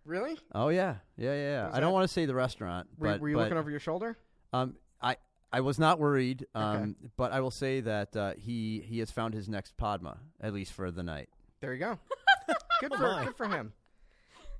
[0.06, 0.38] Really?
[0.56, 1.42] Oh yeah, yeah, yeah.
[1.42, 1.66] yeah.
[1.68, 3.70] Was I don't want to say the restaurant, Were, but were you but, looking over
[3.70, 4.18] your shoulder?
[4.54, 5.18] Um, I
[5.52, 6.46] I was not worried.
[6.56, 10.54] Um, but I will say that uh, he he has found his next Padma at
[10.54, 11.28] least for the night.
[11.60, 12.00] There you go.
[12.82, 13.26] good Oh, for my.
[13.26, 13.74] good for him.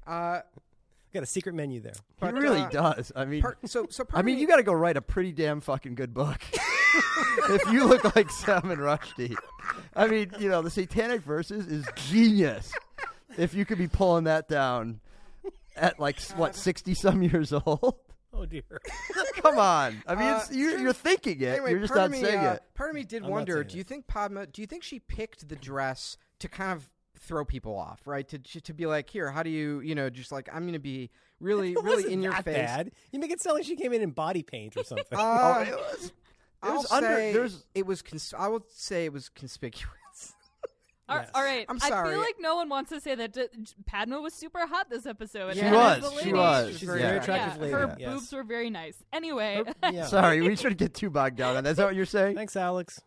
[0.06, 0.40] Uh,
[1.14, 1.94] Got a secret menu there.
[2.20, 3.12] but, he really uh, does.
[3.16, 5.02] I mean, part, so so part I mean, me- you got to go write a
[5.02, 6.40] pretty damn fucking good book
[7.50, 9.36] if you look like Salman Rushdie.
[9.96, 12.72] I mean, you know, the Satanic Verses is genius.
[13.38, 15.00] If you could be pulling that down
[15.76, 17.96] at like s- what sixty some years old.
[18.34, 18.64] Oh dear.
[19.42, 20.04] Come on.
[20.06, 20.80] I mean, Uh, it's, you're, sure.
[20.80, 21.46] you're thinking it.
[21.48, 22.64] Anyway, you're just part not of me, saying uh, it.
[22.76, 23.54] Part of me did I'm not wonder.
[23.56, 24.46] saying Do you think Padma?
[24.46, 26.90] Do you think she picked the dress to kind of
[27.20, 28.28] throw people off, right?
[28.30, 30.80] To to be like, here, how do you, you know, just like I'm going to
[30.80, 31.10] be
[31.40, 32.56] really, It really wasn't in your that face.
[32.56, 32.92] Bad.
[33.12, 35.06] You make it sound like she came in in body paint or something.
[35.18, 36.06] Uh, oh, it was.
[36.08, 36.12] It
[36.64, 37.08] I'll was under.
[37.16, 38.02] say There's it was.
[38.02, 39.94] Cons- I would say it was conspicuous.
[39.94, 39.94] All-
[41.10, 41.30] Yes.
[41.36, 41.66] all right.
[41.70, 44.68] I'm I feel like no one wants to say that uh, J- Padma was super
[44.68, 45.54] hot this episode.
[45.54, 46.68] She and was, as the she lady- was.
[46.72, 47.64] She's She's very a very attractive.
[47.64, 47.92] attractive Yeah, lady.
[47.92, 48.14] her Yes.
[48.20, 48.98] boobs were very nice.
[49.14, 50.06] Anyway, Her- yeah.
[50.08, 51.70] Sorry, we shouldn't get too bogged down on that.
[51.70, 52.36] Is that what you're saying?
[52.36, 53.00] Thanks, Alex.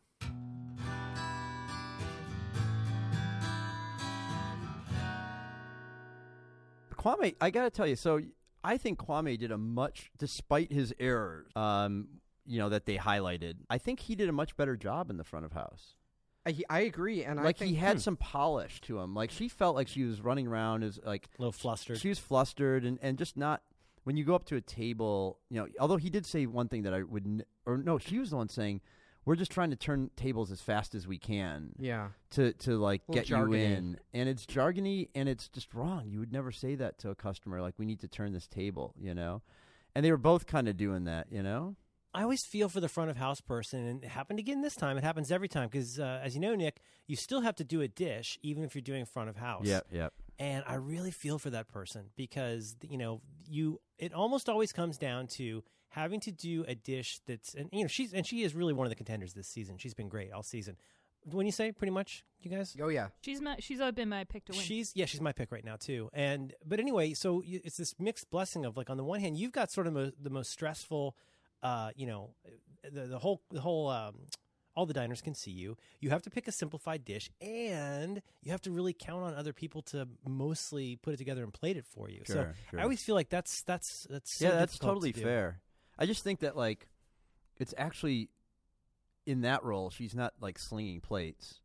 [7.00, 8.20] Kwame, I got to tell you, so
[8.62, 12.08] I think Kwame did a much, despite his errors, um,
[12.46, 15.24] you know, that they highlighted, I think he did a much better job in the
[15.24, 15.94] front of house.
[16.46, 18.00] I, I agree, and I like think he had hmm.
[18.00, 19.14] some polish to him.
[19.14, 21.98] Like she felt like she was running around is like A little flustered.
[21.98, 23.62] she was flustered and, and just not.
[24.04, 26.82] When you go up to a table, you know, although he did say one thing
[26.82, 28.80] that I would, n- or no, she was the one saying,
[29.24, 32.08] "We're just trying to turn tables as fast as we can." Yeah.
[32.30, 36.20] to to like Little get you in and it's jargony and it's just wrong you
[36.20, 39.14] would never say that to a customer like we need to turn this table you
[39.14, 39.42] know
[39.94, 41.74] and they were both kind of doing that you know
[42.12, 44.98] I always feel for the front of house person, and it happened again this time.
[44.98, 47.82] It happens every time because, uh, as you know, Nick, you still have to do
[47.82, 49.64] a dish even if you're doing front of house.
[49.64, 54.48] yep yep and I really feel for that person because you know you it almost
[54.48, 58.26] always comes down to having to do a dish that's and you know she's and
[58.26, 59.76] she is really one of the contenders this season.
[59.78, 60.76] She's been great all season.
[61.30, 62.74] When you say pretty much, you guys.
[62.80, 63.08] Oh yeah.
[63.20, 64.60] she's my, she's uh, been my pick to win.
[64.62, 66.08] She's yeah, she's my pick right now too.
[66.14, 69.52] And but anyway, so it's this mixed blessing of like on the one hand, you've
[69.52, 71.14] got sort of mo- the most stressful,
[71.62, 72.30] uh, you know,
[72.90, 74.14] the, the whole the whole um,
[74.74, 75.76] all the diners can see you.
[76.00, 79.52] You have to pick a simplified dish, and you have to really count on other
[79.52, 82.22] people to mostly put it together and plate it for you.
[82.24, 82.80] so Sure, sure.
[82.80, 85.60] I always feel like that's that's that's so yeah that's totally to fair
[86.00, 86.88] i just think that like
[87.58, 88.30] it's actually
[89.26, 91.60] in that role she's not like slinging plates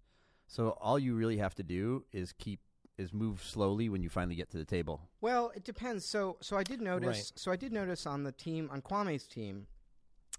[0.48, 2.60] so all you really have to do is keep
[2.98, 6.06] is move slowly when you finally get to the table Well, it depends.
[6.06, 7.08] So, so I did notice.
[7.18, 7.32] Right.
[7.36, 9.68] So I did notice on the team on Kwame's team,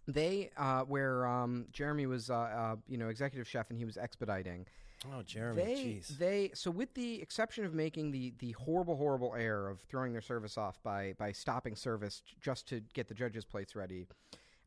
[0.09, 3.97] they uh, where um, Jeremy was, uh, uh, you know, executive chef and he was
[3.99, 4.67] expediting.
[5.05, 6.19] Oh, Jeremy, they, jeez.
[6.19, 6.51] they.
[6.55, 10.57] So with the exception of making the the horrible, horrible error of throwing their service
[10.57, 14.07] off by by stopping service just to get the judges' plates ready.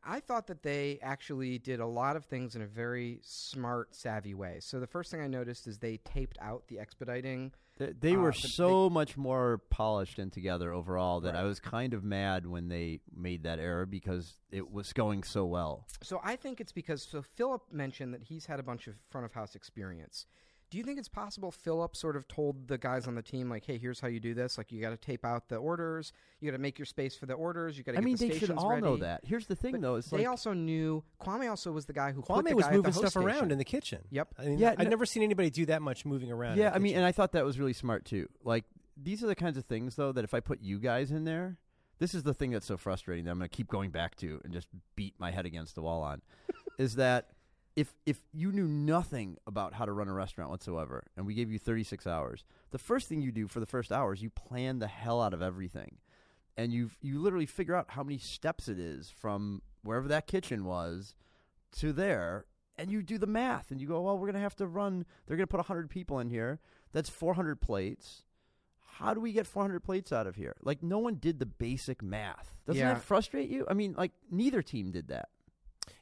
[0.02, 4.32] I thought that they actually did a lot of things in a very smart, savvy
[4.32, 4.58] way.
[4.60, 7.52] So the first thing I noticed is they taped out the expediting.
[7.80, 11.94] They, they Uh, were so much more polished and together overall that I was kind
[11.94, 15.86] of mad when they made that error because it was going so well.
[16.02, 19.24] So I think it's because so Philip mentioned that he's had a bunch of front
[19.24, 20.26] of house experience.
[20.70, 23.64] Do you think it's possible Philip sort of told the guys on the team like,
[23.66, 24.56] "Hey, here's how you do this.
[24.56, 26.12] Like, you got to tape out the orders.
[26.40, 27.76] You got to make your space for the orders.
[27.76, 29.22] You got to I get mean, the they should all ready." know that.
[29.24, 32.12] Here's the thing, But though: it's they like also knew Kwame also was the guy
[32.12, 34.02] who put Kwame the was guy at moving the host stuff around in the kitchen.
[34.10, 34.28] Yep.
[34.38, 36.56] I mean, Yeah, I've no- never seen anybody do that much moving around.
[36.56, 38.28] yeah, the I mean, and I thought that was really smart too.
[38.44, 38.64] Like
[38.96, 41.56] these are the kinds of things, though, that if I put you guys in there,
[41.98, 44.40] this is the thing that's so frustrating that I'm going to keep going back to
[44.44, 46.22] and just beat my head against the wall on,
[46.78, 47.30] is that
[47.76, 51.50] if if you knew nothing about how to run a restaurant whatsoever, and we gave
[51.50, 54.78] you 36 hours, the first thing you do for the first hour is you plan
[54.78, 55.98] the hell out of everything,
[56.56, 60.64] and you you literally figure out how many steps it is from wherever that kitchen
[60.64, 61.14] was
[61.78, 62.44] to there,
[62.76, 65.06] and you do the math, and you go, well, we're gonna have to run.
[65.26, 66.58] They're gonna put 100 people in here.
[66.92, 68.24] That's 400 plates.
[68.94, 70.56] How do we get 400 plates out of here?
[70.62, 72.54] Like no one did the basic math.
[72.66, 72.94] Doesn't Yeah.
[72.94, 73.64] that frustrate you?
[73.70, 75.28] I mean, like neither team did that.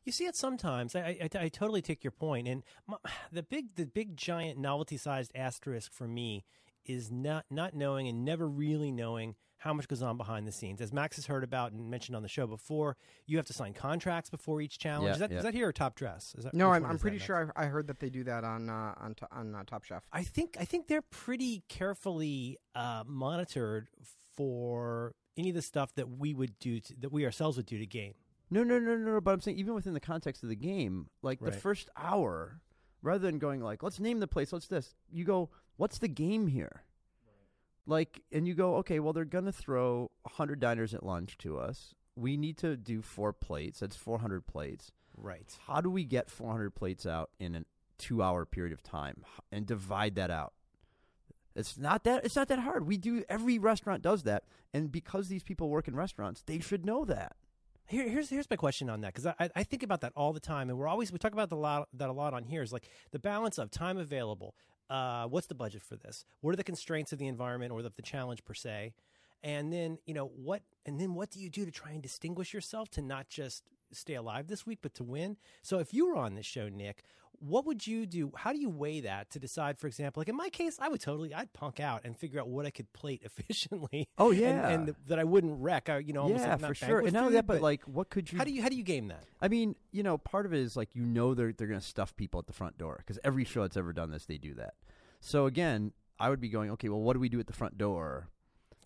[0.08, 0.96] You see it sometimes.
[0.96, 2.96] I, I, I totally take your point, and my,
[3.30, 6.46] the big, the big, giant, novelty-sized asterisk for me
[6.86, 10.80] is not not knowing and never really knowing how much goes on behind the scenes.
[10.80, 12.96] As Max has heard about and mentioned on the show before,
[13.26, 15.08] you have to sign contracts before each challenge.
[15.08, 15.36] Yeah, is, that, yeah.
[15.36, 16.34] is that here or Top Dress?
[16.38, 17.26] Is that, No, I'm, I'm is pretty Max?
[17.26, 19.84] sure I, I heard that they do that on uh, on to, on uh, Top
[19.84, 20.04] Chef.
[20.10, 23.90] I think I think they're pretty carefully uh, monitored
[24.34, 27.76] for any of the stuff that we would do to, that we ourselves would do
[27.76, 28.14] to gain.
[28.50, 29.20] No, no, no, no, no.
[29.20, 31.54] But I'm saying even within the context of the game, like the Right.
[31.54, 32.60] first hour,
[33.02, 36.46] rather than going like, let's name the place, let's this, you go, what's the game
[36.46, 36.82] here?
[37.86, 41.94] Like, and you go, okay, well, they're gonna throw hundred diners at lunch to us.
[42.16, 43.80] We need to do four plates.
[43.80, 44.90] That's 400 plates.
[45.16, 45.56] Right.
[45.66, 47.64] How do we get 400 plates out in a
[47.96, 50.52] two-hour period of time H- and divide that out?
[51.54, 52.24] It's not that.
[52.24, 52.86] It's not that hard.
[52.86, 53.24] We do.
[53.28, 54.44] Every restaurant does that,
[54.74, 57.36] and because these people work in restaurants, they should know that.
[57.88, 60.40] Here, here's here's my question on that because I, I think about that all the
[60.40, 62.70] time, and we're always we talk about the lot, that a lot on here is
[62.70, 64.54] like the balance of time available.
[64.90, 66.26] Uh, what's the budget for this?
[66.42, 68.92] What are the constraints of the environment or of the challenge per se?
[69.42, 70.62] And then you know what?
[70.84, 74.14] And then what do you do to try and distinguish yourself to not just stay
[74.14, 75.36] alive this week, but to win?
[75.62, 77.04] So if you were on this show, Nick,
[77.40, 78.32] what would you do?
[78.36, 79.78] How do you weigh that to decide?
[79.78, 82.48] For example, like in my case, I would totally I'd punk out and figure out
[82.48, 84.08] what I could plate efficiently.
[84.18, 84.68] Oh, and- yeah.
[84.68, 85.88] and, that I wouldn't wreck.
[85.88, 87.00] I, you know, almost yeah, like for sure.
[87.00, 88.38] And not food, that, but, like, what could you?
[88.38, 89.24] how do you how do you game that?
[89.40, 91.86] I mean, you know, part of it is like you know they're they're going to
[91.86, 94.54] stuff people at the front door because every show that's ever done this, they do
[94.54, 94.74] that.
[95.20, 97.78] So again, I would be going, okay, well, what do we do at the front
[97.78, 98.28] door?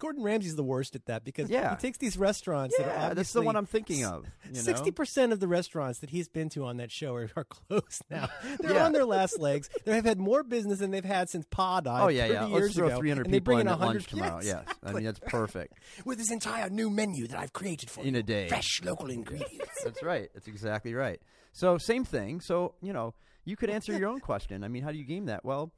[0.03, 1.71] Gordon Ramsay's the worst at that because Yeah.
[1.71, 4.27] he takes these restaurants that are Yeah, obviously that's the one I'm thinking of.
[4.51, 4.57] you?
[4.57, 8.03] Sixty percent of the restaurants that he's been to on that show are, are closed
[8.11, 8.29] now.
[8.59, 8.85] They're Yeah.
[8.85, 9.71] on their last legs.
[9.85, 12.03] They have had more business than they've had since Pa died.
[12.03, 12.45] Oh yeah, 30 yeah.
[12.47, 14.41] Let's throw ago, 300 and they people bring in at lunch tomorrow.
[14.43, 15.75] Yeah, Yes, I mean that's perfect
[16.05, 18.21] with this entire new menu that I've created for in you.
[18.21, 18.49] a day.
[18.49, 19.69] fresh local ingredients.
[19.85, 20.29] That's right.
[20.35, 21.21] That's exactly right.
[21.53, 22.41] So same thing.
[22.41, 24.65] So you know, you could answer your own question.
[24.65, 25.45] I mean, how do you game that?
[25.45, 25.73] Well,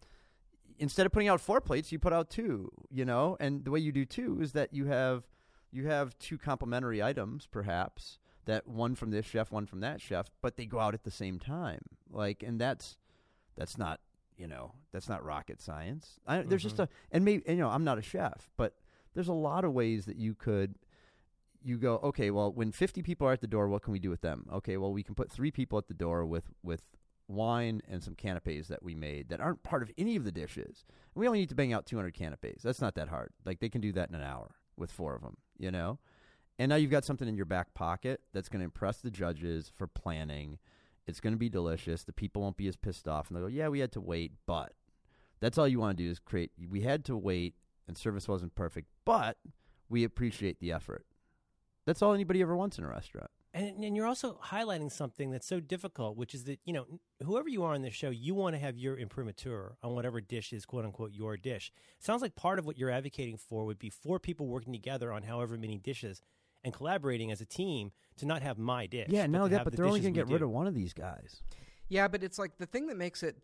[0.78, 2.70] instead of putting out four plates, you put out two.
[2.90, 5.24] You know, and the way you do two is that you have
[5.72, 10.30] you have two complementary items, perhaps that one from this chef, one from that chef,
[10.42, 11.80] but they go out at the same time.
[12.10, 12.96] Like, and that's
[13.56, 14.00] that's not
[14.36, 16.20] you know that's not rocket science.
[16.26, 16.84] I, There's just mm-hmm.
[16.84, 18.74] a and maybe you know I'm not a chef, but
[19.14, 20.74] there's a lot of ways that you could
[21.62, 24.10] you go okay well when 50 people are at the door what can we do
[24.10, 26.82] with them okay well we can put three people at the door with with
[27.28, 30.84] wine and some canapes that we made that aren't part of any of the dishes.
[31.14, 32.62] We only need to bang out 200 canapes.
[32.62, 33.30] That's not that hard.
[33.44, 35.98] Like they can do that in an hour with four of them you know?
[36.58, 39.72] And now you've got something in your back pocket that's going to impress the judges
[39.74, 40.58] for planning.
[41.06, 42.04] It's going to be delicious.
[42.04, 44.32] The people won't be as pissed off and they'll go yeah we had to wait
[44.46, 44.72] but
[45.40, 47.54] that's all you want to do is create we had to wait
[47.86, 49.36] and service wasn't perfect but
[49.88, 51.04] we appreciate the effort.
[51.86, 53.30] That's all anybody ever wants in a restaurant.
[53.54, 56.86] And, and you're also highlighting something that's so difficult, which is that you know
[57.22, 60.52] whoever you are on this show, you want to have your imprimatur on whatever dish
[60.52, 61.72] is quote unquote your dish.
[62.00, 65.22] Sounds like part of what you're advocating for would be four people working together on
[65.22, 66.20] however many dishes
[66.64, 69.08] and collaborating as a team to not have my dish.
[69.08, 70.46] Yeah, but no, to that, but the they're only going to get rid do.
[70.46, 71.40] of one of these guys.
[71.88, 73.36] Yeah, but it's like the thing that makes it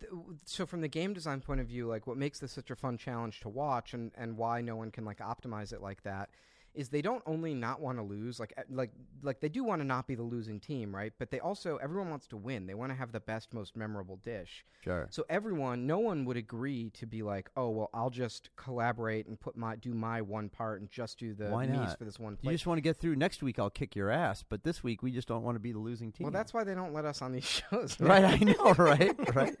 [0.45, 2.97] so from the game design point of view, like what makes this such a fun
[2.97, 6.31] challenge to watch and and why no one can like optimize it like that
[6.73, 8.91] is they don't only not want to lose like eh, like
[9.21, 11.11] like they do want to not be the losing team, right?
[11.19, 12.65] But they also everyone wants to win.
[12.65, 14.63] They want to have the best most memorable dish.
[14.83, 15.07] Sure.
[15.11, 19.39] So everyone, no one would agree to be like, "Oh, well, I'll just collaborate and
[19.39, 21.97] put my do my one part and just do the Why not?
[21.97, 23.15] for this one You plate." just want to get through.
[23.17, 25.71] Next week, I'll kick your ass, but this week we just don't want to be
[25.73, 26.25] the losing team.
[26.25, 28.09] well, that's why they don't let us on these shows, man.
[28.09, 28.41] right.
[28.41, 29.35] I know, right?
[29.35, 29.55] Right.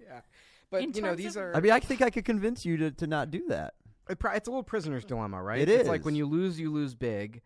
[0.00, 0.20] yeah.
[0.70, 2.76] But In you know, these of- are I mean, I think I could convince you
[2.78, 3.74] to, to not do that.
[4.08, 5.60] It it's a little prisoner's dilemma, right?
[5.60, 7.42] It It's like when you lose, you lose big.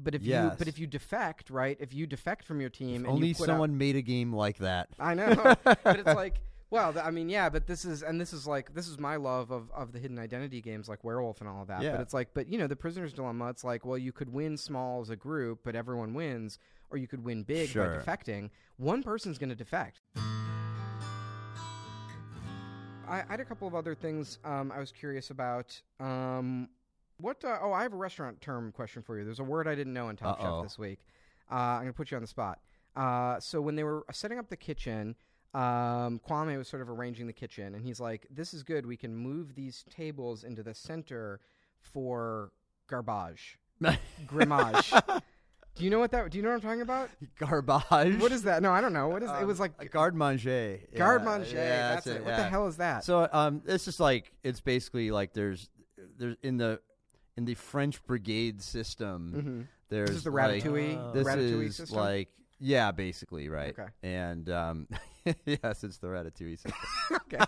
[0.00, 0.54] But if you Yes.
[0.58, 1.76] but if you defect, right?
[1.80, 4.32] If you defect from your team, and Only you put someone Out, made a game
[4.32, 4.88] like that.
[4.98, 5.34] I know,
[5.64, 6.40] but it's like,
[6.70, 9.16] well, th- I mean, yeah, but this is and this is like this is my
[9.16, 11.82] love of of the hidden identity games like Werewolf and all of that.
[11.82, 11.92] Yeah.
[11.92, 13.48] But it's like, but you know, the prisoner's dilemma.
[13.48, 16.58] It's like, well, you could win small as a group, but everyone wins,
[16.90, 17.96] or you could win big Sure.
[17.98, 18.50] by defecting.
[18.76, 20.00] One person's going to defect.
[23.08, 25.80] I, I had a couple of other things um, I was curious about.
[26.00, 26.68] Um,
[27.18, 27.44] what?
[27.44, 29.24] Uh, oh, I have a restaurant term question for you.
[29.24, 30.60] There's a word I didn't know in Top Uh-oh.
[30.60, 31.00] Chef this week.
[31.50, 32.60] Uh, I'm gonna put you on the spot.
[32.94, 35.16] Uh, so when they were setting up the kitchen,
[35.54, 38.86] um, Kwame was sort of arranging the kitchen, and he's like, "This is good.
[38.86, 41.40] We can move these tables into the center
[41.80, 42.52] for
[42.88, 43.58] garbage,
[44.26, 44.92] grimage."
[45.78, 46.30] Do you know what that?
[46.30, 47.08] Do you know what I'm talking about?
[47.38, 48.20] Garbage.
[48.20, 48.62] What is that?
[48.62, 49.08] No, I don't know.
[49.08, 49.30] What is?
[49.40, 50.80] it was like garde manger.
[50.92, 51.56] Yeah, garde manger.
[51.56, 52.24] yeah, that's it.
[52.24, 52.36] What yeah.
[52.38, 53.04] the hell is that?
[53.04, 55.68] So um, it's just like it's basically like there's
[56.18, 56.80] there's in the
[57.36, 59.32] in the French brigade system.
[59.32, 60.98] hmm There's This is the like, ratatouille.
[60.98, 61.12] Oh.
[61.12, 61.98] this ratatouille is system.
[61.98, 63.78] like yeah, basically right.
[63.78, 63.88] Okay.
[64.02, 64.88] And um,
[65.46, 66.72] yes, it's the ratatouille system.
[67.12, 67.44] okay.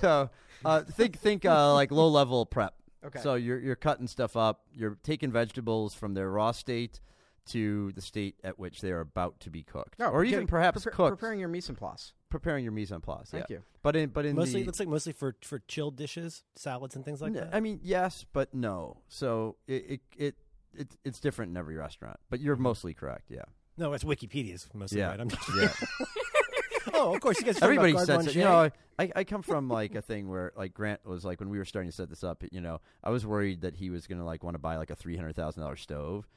[0.00, 0.30] so
[0.64, 2.74] uh, think think uh, like low level prep.
[3.04, 3.18] Okay.
[3.20, 4.60] So you're you're cutting stuff up.
[4.72, 7.00] You're taking vegetables from their raw state
[7.46, 10.84] to the state at which they are about to be cooked, No, or even perhaps
[10.84, 11.18] prepar- cooked.
[11.18, 12.12] Preparing your mise en place.
[12.30, 13.28] preparing your mise en place.
[13.30, 13.56] Thank yeah.
[13.56, 13.62] you.
[13.82, 17.04] But in but in Mostly, the, looks like mostly for for chilled dishes, salads, and
[17.04, 17.50] things like N- that.
[17.52, 18.98] I mean, yes, but no.
[19.08, 20.34] So it it, it
[20.74, 22.18] it it's different in every restaurant.
[22.30, 22.62] But you're mm-hmm.
[22.64, 23.30] mostly correct.
[23.30, 23.42] Yeah.
[23.76, 25.08] no, it's Wikipedia's mostly Yeah.
[25.08, 25.20] right.
[25.20, 25.72] I'm just, Yeah.
[26.94, 27.54] oh, of course, you guys.
[27.54, 28.34] talking Everybody about says it.
[28.36, 31.48] You know, I, I come from like a thing where like Grant was like when
[31.48, 32.44] we were starting to set this up.
[32.52, 34.90] You know, I was worried that he was going to like want to buy like
[34.90, 36.28] a three hundred thousand dollar stove.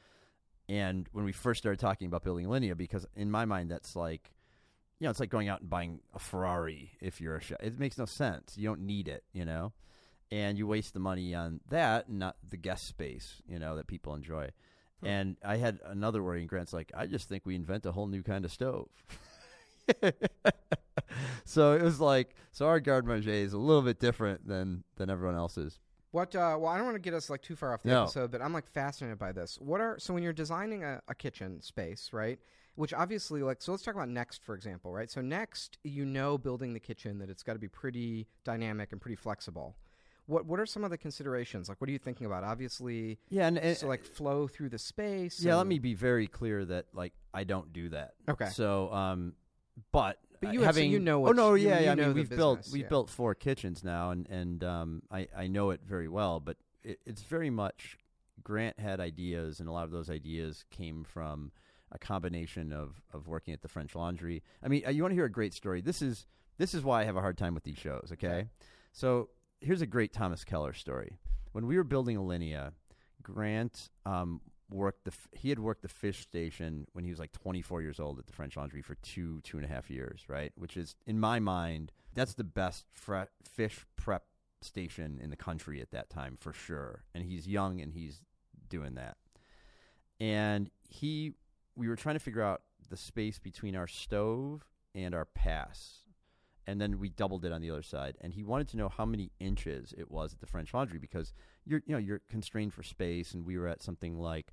[0.68, 4.32] And when we first started talking about building Alinea, because in my mind that's like,
[4.98, 7.60] you know, it's like going out and buying a Ferrari if you're a chef.
[7.60, 8.56] It makes no sense.
[8.56, 9.24] You don't need it.
[9.32, 9.72] You know,
[10.30, 13.42] and you waste the money on that, and not the guest space.
[13.48, 14.50] You know that people enjoy.
[15.00, 15.06] Hmm.
[15.06, 18.06] And I had another worry, and Grant's like, I just think we invent a whole
[18.06, 18.88] new kind of stove.
[21.44, 25.10] so it was like, so our garde manger is a little bit different than than
[25.10, 25.78] everyone else's.
[26.16, 26.34] What?
[26.34, 28.04] Uh, well, I don't want to get us like too far off the No.
[28.04, 29.58] episode, but I'm like fascinated by this.
[29.60, 32.38] What are so when you're designing a, a kitchen space, right?
[32.74, 35.10] Which obviously, like, so let's talk about Next, for example, right?
[35.10, 39.00] So Next, you know, building the kitchen that it's got to be pretty dynamic and
[39.00, 39.76] pretty flexible.
[40.24, 41.68] What What are some of the considerations?
[41.68, 42.44] Like, what are you thinking about?
[42.44, 45.38] Obviously, Yeah, and, and so like flow through the space.
[45.42, 48.14] yeah, let me be very clear that like I don't do that.
[48.26, 48.48] Okay.
[48.48, 49.34] So, um,
[49.92, 52.06] but But you have- so you know oh no you- yeah you yeah I know
[52.08, 52.88] mean we've built business, we've yeah.
[52.88, 57.00] built four kitchens now and and um, I I know it very well but it,
[57.06, 57.98] it's very much
[58.42, 61.52] Grant had ideas and a lot of those ideas came from
[61.92, 65.16] a combination of of working at the French Laundry I mean uh, you want to
[65.16, 66.26] hear a great story this is
[66.58, 68.48] this is why I have a hard time with these shows okay, Okay.
[68.92, 69.28] so
[69.60, 71.18] here's a great Thomas Keller story
[71.52, 72.72] when we were building Alinea
[73.22, 74.40] Grant um,
[74.70, 78.18] worked the he had worked the fish station when he was like 24 years old
[78.18, 80.52] at the French Laundry for two two and a half years, right?
[80.56, 84.24] Which is in my mind that's the best fre- fish prep
[84.62, 87.04] station in the country at that time for sure.
[87.14, 88.20] And he's young and he's
[88.68, 89.16] doing that.
[90.18, 91.34] And he
[91.76, 94.64] we were trying to figure out the space between our stove
[94.94, 96.05] and our pass.
[96.66, 98.16] And then we doubled it on the other side.
[98.20, 101.32] And he wanted to know how many inches it was at the French Laundry because
[101.66, 104.52] you're you know you're constrained for space and we were at something like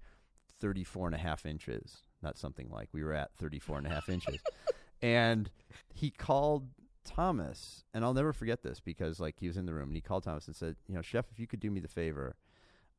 [0.59, 4.09] 34 and a half inches not something like we were at 34 and a half
[4.09, 4.38] inches
[5.01, 5.49] and
[5.93, 6.68] he called
[7.05, 10.01] thomas and i'll never forget this because like he was in the room and he
[10.01, 12.36] called thomas and said you know chef if you could do me the favor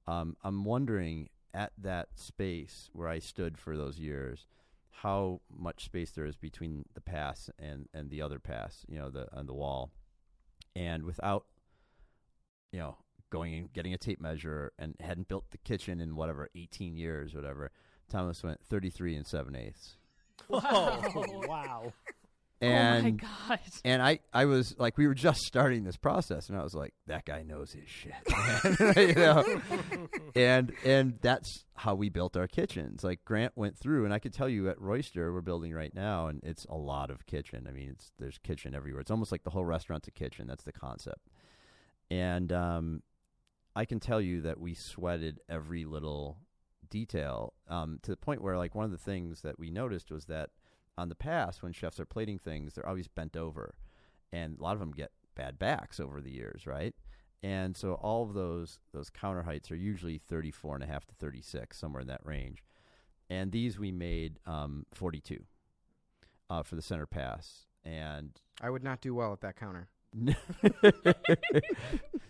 [0.07, 4.47] um, i'm wondering at that space where i stood for those years
[5.03, 9.11] how much space there is between the pass and and the other pass you know
[9.11, 9.91] the on the wall.
[10.77, 11.47] And without
[12.73, 12.97] you know
[13.31, 17.35] going and getting a tape measure and hadn't built the kitchen in whatever 18 years
[17.35, 17.73] whatever
[18.09, 19.97] thomas went 33 and 7 eighths.
[20.51, 21.93] Oh, wow.
[22.61, 23.61] And oh my god.
[23.85, 26.95] and I, I was like, we were just starting this process, and I was like,
[27.07, 28.15] that guy knows his shit,
[29.09, 29.45] you know?
[30.35, 33.05] and and that's how we built our kitchens.
[33.05, 36.29] Like Grant went through, and I could tell you at Roister, we're building right now,
[36.29, 37.67] and it's a lot of kitchen.
[37.69, 39.01] I mean, it's there's kitchen everywhere.
[39.01, 40.47] It's almost like the whole restaurant's a kitchen.
[40.47, 41.29] That's the concept.
[42.11, 43.03] And um,
[43.75, 46.39] I can tell you that we sweated every little
[46.91, 50.27] detail um, to the point where, like, one of the things that we noticed was
[50.27, 50.51] that
[50.97, 53.75] on the pass, when chefs are plating things, they're always bent over,
[54.33, 56.95] and a lot of them get bad backs over the years, right?
[57.43, 61.15] And so all of those those counter heights are usually 34 and a half to
[61.15, 62.65] 36, somewhere in that range.
[63.29, 65.45] And these we made um, 42
[66.49, 68.31] uh, for the center pass, and
[68.61, 69.89] I would not do well at that counter.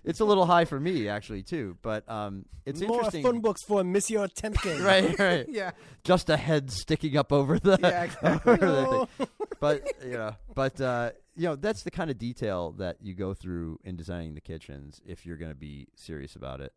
[0.04, 1.76] it's a little high for me actually too.
[1.82, 4.84] But um, it's More interesting, fun books for Monsieur Temkin.
[4.84, 5.18] right?
[5.18, 5.46] Right.
[5.54, 5.72] Yeah,
[6.02, 8.56] Just a head sticking up over the yeah, exactly.
[8.56, 9.26] the thing.
[9.60, 13.34] but you know, but uh, you know, that's the kind of detail that you go
[13.34, 16.72] through in designing the kitchens if you're going to be serious about it.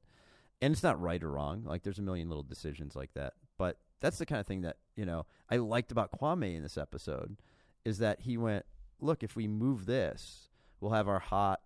[0.61, 1.63] And it's not right or wrong.
[1.65, 3.33] Like there's a million little decisions like that.
[3.57, 6.77] But that's the kind of thing that you know I liked about Kwame in this
[6.77, 7.37] episode
[7.85, 8.65] is that he went,
[8.99, 10.49] look, if we move this,
[10.79, 11.61] we'll have our hot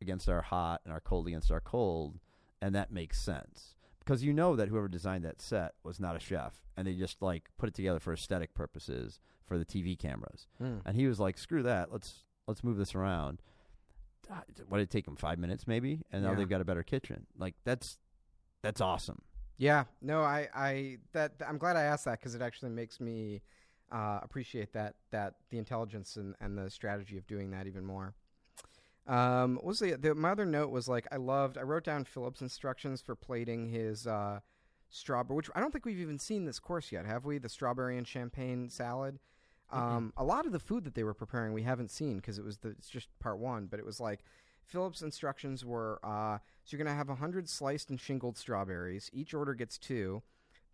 [0.00, 2.18] against our hot and our cold against our cold,
[2.60, 6.20] and that makes sense because you know that whoever designed that set was not a
[6.20, 10.48] chef and they just like put it together for aesthetic purposes for the TV cameras.
[10.58, 10.78] Hmm.
[10.84, 11.92] And he was like, "Screw that.
[11.92, 13.40] Let's let's move this around."
[14.30, 15.16] Ah, What did it take him?
[15.16, 16.36] Five minutes, maybe, and now Yeah.
[16.36, 17.26] they've got a better kitchen.
[17.36, 17.98] Like that's
[18.62, 19.22] that's awesome.
[19.58, 23.42] Yeah, no, I, I, that I'm glad I asked that because it actually makes me
[23.92, 28.14] uh, appreciate that that the intelligence and, and the strategy of doing that even more.
[29.06, 32.04] Um, what was the, the my other note was like I loved I wrote down
[32.04, 34.40] Philip's instructions for plating his uh,
[34.90, 37.38] strawberry, which I don't think we've even seen this course yet, have we?
[37.38, 39.18] The strawberry and champagne salad.
[39.70, 42.44] Um, a lot of the food that they were preparing we haven't seen because it
[42.44, 44.20] was the it's just part one, but it was like
[44.66, 49.10] Philip's instructions were uh, so you're gonna have hundred sliced and shingled strawberries.
[49.12, 50.22] Each order gets two.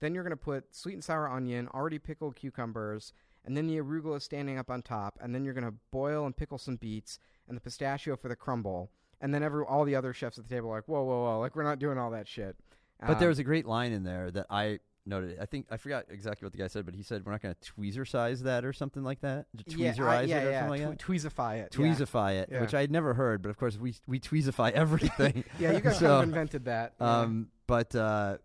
[0.01, 3.13] Then you're gonna put sweet and sour onion, already pickled cucumbers,
[3.45, 5.19] and then the arugula is standing up on top.
[5.21, 7.19] And then you're gonna boil and pickle some beets
[7.49, 8.91] and the pistachio for the crumble.
[9.21, 11.41] And then every all the other chefs at the table are like, whoa, whoa, whoa,
[11.41, 12.57] like we're not doing all that shit.
[13.01, 15.39] But there Um, was a great line in there that I noted.
[15.41, 17.55] I think I forgot exactly what the guy said, but he said we're not going
[17.59, 19.47] to tweezer size that or something like that.
[19.67, 21.71] yeah, Tweezerize I- it yeah, or yeah, something like twe- tweezify it.
[21.73, 21.79] that.
[21.79, 21.87] yeah.
[21.95, 22.61] Tweezify it, Yeah.
[22.61, 25.45] which I had never heard, but of course we we tweezify everything.
[25.59, 26.95] Yeah, you guys So, kind of invented that.
[27.01, 27.21] yeah.
[27.21, 28.39] Um, but uh,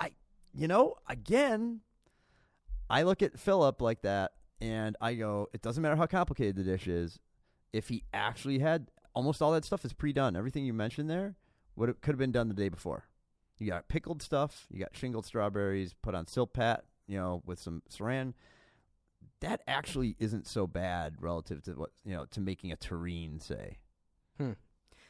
[0.00, 0.12] I,
[0.54, 1.80] you know, again,
[2.88, 6.62] I look at Philip like that, and I go, it doesn't matter how complicated the
[6.62, 7.18] dish is.
[7.72, 11.36] If he actually had almost all that stuff is pre-done, everything you mentioned there
[11.74, 13.04] would could have been done the day before.
[13.58, 17.82] You got pickled stuff, you got shingled strawberries, put on Silpat, you know, with some
[17.90, 18.34] saran.
[19.40, 23.78] That actually isn't so bad relative to what you know to making a terrine, say.
[24.38, 24.52] Hmm.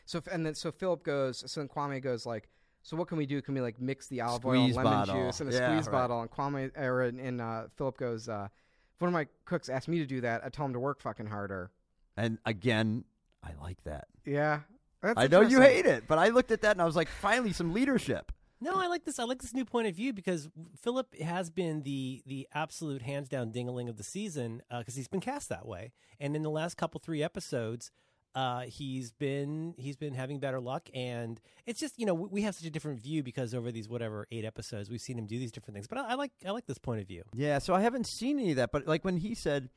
[0.05, 1.45] So and then so Philip goes.
[1.51, 2.49] So then Kwame goes like,
[2.87, 3.43] so what can we do?
[3.43, 5.26] Can we like mix the olive oil, and lemon bottle.
[5.26, 5.93] juice, and a Yeah, squeeze right.
[5.93, 6.20] bottle?
[6.20, 8.47] And Kwame or and, and uh, Philip goes, uh,
[8.95, 11.01] if one of my cooks asked me to do that, I tell him to work
[11.01, 11.72] fucking harder.
[12.16, 13.05] And again,
[13.43, 14.07] I like that.
[14.24, 14.61] Yeah,
[15.03, 15.76] That's I know you interesting.
[15.76, 18.30] hate it, but I looked at that and I was like, finally, some leadership.
[18.61, 19.18] No, I like this.
[19.18, 20.49] I like this new point of view because
[20.80, 25.20] Philip has been the the absolute hands down dingaling of the season because he's been
[25.20, 25.91] cast that way.
[26.20, 27.91] And in the last couple three episodes,
[28.37, 30.89] uh, he's been he's been having better luck.
[30.95, 34.28] And it's just you know we, have such a different view because over these whatever
[34.30, 35.89] eight episodes we've seen him do these different things.
[35.89, 37.24] But I, I like I like this point of view.
[37.34, 39.70] Yeah, so I haven't seen any of that, but like when he said,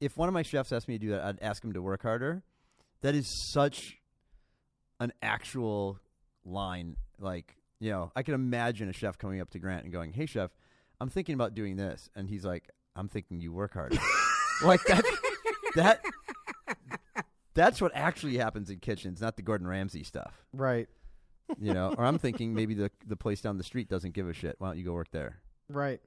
[0.00, 2.02] if one of my chefs asked me to do that, I'd ask him to work
[2.02, 2.42] harder.
[3.02, 3.98] That is such
[4.98, 5.98] an actual
[6.44, 6.96] line.
[7.18, 10.26] Like, you know, I can imagine a chef coming up to Grant and going, "Hey,
[10.26, 10.50] chef,
[11.00, 13.98] I'm thinking about doing this," and he's like, "I'm thinking you work harder."
[14.64, 15.04] like that.
[15.76, 16.02] That.
[17.54, 20.46] That's what actually happens in kitchens, not the Gordon Ramsay stuff.
[20.52, 20.88] Right.
[21.58, 24.32] You know, or I'm thinking maybe the the place down the street doesn't give a
[24.32, 24.56] shit.
[24.58, 25.40] Why don't you go work there?
[25.68, 26.00] Right.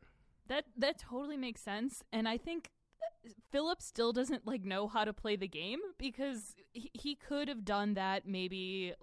[0.47, 2.69] That that totally makes sense, and I think
[3.01, 7.47] uh, Philip still doesn't like know how to play the game because he, he could
[7.47, 8.93] have done that maybe.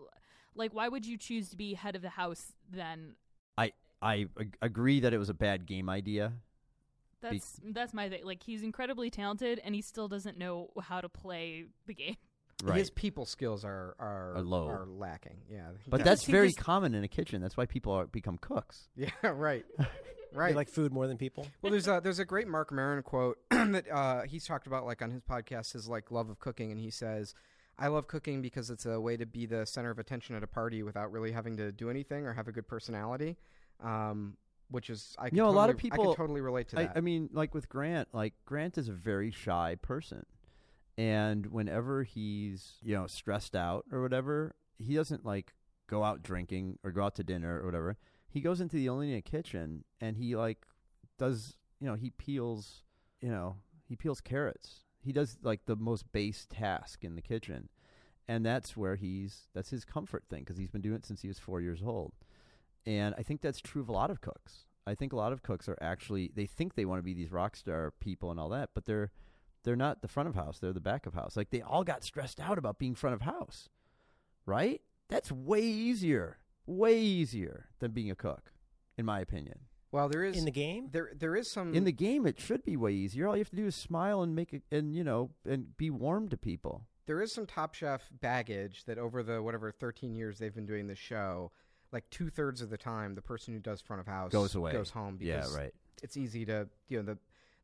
[0.55, 3.15] Like, why would you choose to be head of the house then?
[3.57, 3.73] I
[4.03, 6.33] I ag- agree that it was a bad game idea.
[7.23, 8.25] That's that's my thing.
[8.25, 12.17] Like, he's incredibly talented, and he still doesn't know how to play the game.
[12.63, 12.79] Right.
[12.79, 14.69] His people skills are are, Are low.
[14.69, 15.39] are lacking.
[15.51, 15.71] Yeah.
[15.89, 17.41] But that's very this- common in a kitchen.
[17.41, 18.89] That's why people are, become cooks.
[18.97, 19.11] yeah.
[19.33, 19.65] Right.
[19.79, 19.87] They
[20.33, 20.55] Right.
[20.55, 21.47] like food more than people.
[21.61, 25.03] Well, there's a there's a great Marc Maron quote that uh, he's talked about like
[25.03, 27.35] on his podcast his like love of cooking, and he says,
[27.79, 30.47] "I love cooking because it's a way to be the center of attention at a
[30.47, 33.39] party without really having to do anything or have a good personality."
[33.83, 34.37] Um,
[34.71, 36.79] which is I could You know, a lot of totally- I people- totally relate to
[36.79, 36.97] I, that.
[36.97, 40.25] I mean, like with Grant, like Grant is a very shy person,
[41.01, 45.55] and whenever he's you know stressed out or whatever, he doesn't like
[45.89, 47.97] go out drinking or go out to dinner or whatever.
[48.29, 50.59] He goes into the Alinea kitchen and he like
[51.19, 52.83] does you know he peels
[53.23, 53.57] you know
[53.89, 54.81] he peels carrots.
[55.01, 57.71] He does like the most base task in the kitchen,
[58.29, 61.29] and that's where he's that's his comfort thing because he's been doing it since he
[61.29, 62.13] was four years old.
[62.85, 64.67] And I think that's true of a lot of cooks.
[64.87, 67.33] I think a lot of cooks are actually they think they want to be these
[67.33, 69.11] rock star people and all that, but they're
[69.65, 71.37] they're not the front of house, they're the back of house.
[71.37, 73.69] Like they all got stressed out about being front of house.
[74.47, 74.81] Right?
[75.09, 76.39] That's way easier.
[76.67, 78.53] Way easier than being a cook,
[78.97, 79.61] in my opinion.
[79.91, 82.65] well, there is In the game, there there is some In the game it should
[82.65, 83.27] be way easier.
[83.27, 85.91] All you have to do is smile and make it and you know, and be
[85.91, 86.87] warm to people.
[87.07, 90.87] there is some Top Chef baggage that over the whatever 13 years they've been doing
[90.87, 91.51] the show,
[91.93, 94.71] like two thirds of the time, the person who does front of house Goes away.
[94.73, 95.75] goes home Yeah, because right.
[96.05, 97.19] it's easy to you know the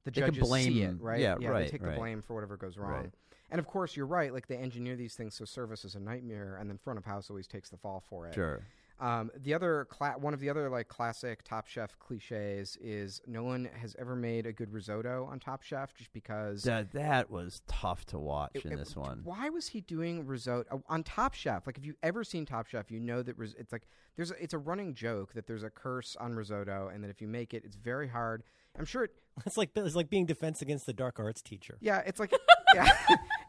[0.06, 1.90] the They can judges see blame- it right yeah, they right, take right.
[1.92, 3.10] the blame for whatever goes wrong Right.
[3.50, 6.56] and of course you're right like they engineer these things so service is a nightmare
[6.58, 8.62] and then front of house always takes the fall for it Sure.
[9.00, 13.42] um, the other cla- one of the other like classic top chef cliches is no
[13.42, 17.60] one has ever made a good risotto on top chef just because That that was
[17.66, 19.20] tough to watch it- in it- this one.
[19.24, 21.66] Why was he doing risotto uh, on Top Chef?
[21.66, 23.82] Like, if you've ever seen Top Chef, you know that ris- it's like
[24.16, 27.20] there's a, it's a running joke that there's a curse on risotto, and that if
[27.20, 28.44] you make it, it's very hard.
[28.78, 29.04] I'm sure.
[29.04, 29.10] It,
[29.46, 31.76] it's like it's like being defense against the dark arts teacher.
[31.80, 32.32] yeah, it's like
[32.74, 32.88] yeah,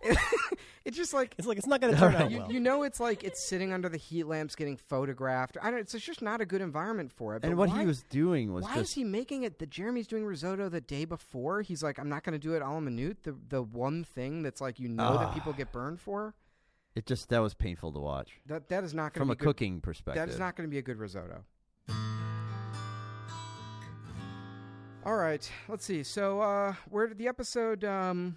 [0.83, 2.51] it's just like It's like it's not going to turn out you, well.
[2.51, 5.57] you know, it's like it's sitting under the heat lamps getting photographed.
[5.61, 5.79] I don't.
[5.79, 7.43] It's just not a good environment for it.
[7.45, 9.59] and what why, he was doing was Why just is he making it?
[9.59, 11.61] That Jeremy's doing risotto the day before.
[11.61, 13.23] He's like, I'm not going to do it a la minute.
[13.23, 15.33] The the one thing that's like you know that Ah.
[15.33, 16.33] people get burned for.
[16.95, 18.31] it just that was painful to watch.
[18.45, 19.45] That that is not going From to a be good.
[19.45, 20.21] cooking perspective.
[20.25, 21.45] That is not going to be a good risotto.
[25.07, 26.03] All right, let's see.
[26.03, 28.35] So, uh, where did the episode um,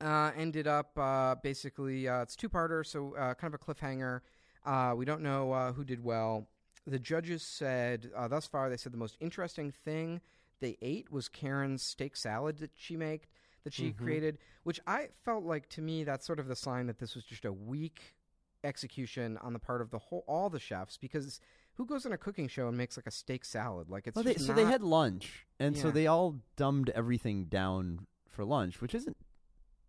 [0.00, 0.98] uh, ended up?
[0.98, 4.22] Uh, basically, uh, it's two parter, so uh, kind of a cliffhanger.
[4.66, 6.48] Uh, we don't know uh, who did well.
[6.88, 10.20] The judges said uh, thus far they said the most interesting thing
[10.58, 13.20] they ate was Karen's steak salad that she made
[13.62, 16.98] that she created, which I felt like to me that's sort of the sign that
[16.98, 18.16] this was just a weak
[18.64, 21.38] execution on the part of the whole all the chefs because
[21.76, 24.24] who goes on a cooking show and makes like a steak salad like it's Well,
[24.24, 28.94] they, so they had lunch, and so they all dumbed everything down for lunch, which
[28.94, 29.16] isn't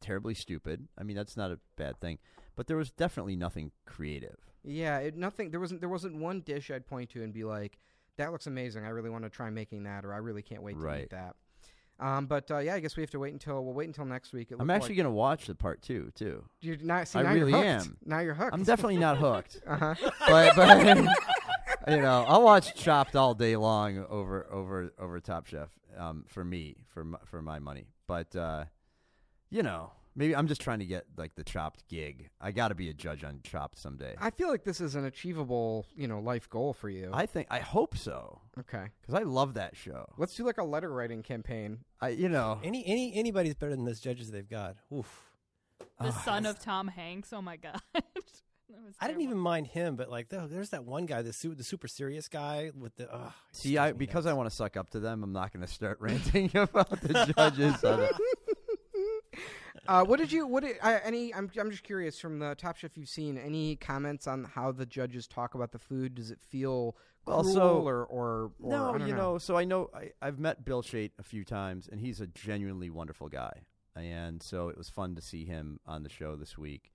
[0.01, 0.87] terribly stupid.
[0.97, 2.19] I mean, that's not a bad thing,
[2.55, 4.37] but there was definitely nothing creative.
[4.63, 7.77] yeah it, nothing there wasn't there wasn't one dish I'd point to and be like
[8.17, 10.73] that looks amazing I really want to try making that or I really can't wait
[10.79, 11.03] to Right.
[11.03, 11.35] eat that
[11.99, 14.33] um, but uh, yeah I guess we have to wait until we'll wait until next
[14.33, 16.43] week I'm actually like, going to watch the part two too.
[16.61, 17.97] you're not, see, I now really you're am.
[18.05, 19.93] now you're hooked I'm definitely not hooked, uh-huh.
[20.27, 20.97] but but
[21.87, 25.69] you know, I'll watch Chopped all day long over over over Top Chef.
[25.97, 28.65] Um, for me, for my, for my money, but uh,
[29.49, 32.29] you know, maybe I'm just trying to get like the Chopped gig.
[32.41, 34.15] I got to be a judge on Chopped someday.
[34.19, 37.47] I feel like this is an achievable you know life goal for you I think
[37.49, 40.05] I hope so okay because I love that show.
[40.17, 43.85] let's do like a letter writing campaign I you know Any any anybody's better than
[43.85, 44.75] those judges they've got.
[44.93, 45.21] Oof.
[46.01, 47.31] The Ah, son of Tom Hanks.
[47.31, 47.79] Oh my god.
[48.85, 49.23] was I didn't terrible.
[49.33, 52.27] even mind him, but like there- there's that one guy, the su- the super serious
[52.27, 53.13] guy with the.
[53.13, 55.71] Uh, See, I because I want to suck up to them, I'm not going to
[55.71, 57.83] start ranting about the judges.
[59.87, 60.47] Uh, what did you?
[60.47, 61.31] What did, uh, any?
[61.35, 63.37] I'm I'm just curious from the Top Chef you've seen.
[63.37, 66.15] Any comments on how the judges talk about the food?
[66.15, 66.95] Does it feel
[67.27, 69.33] Well, cruel so- or or, or no, I don't you know.
[69.33, 72.25] know, so I know I, I've met Bill Chait a few times, and he's a
[72.27, 73.61] genuinely wonderful guy.
[73.95, 76.91] And so it was fun to see him on the show this week,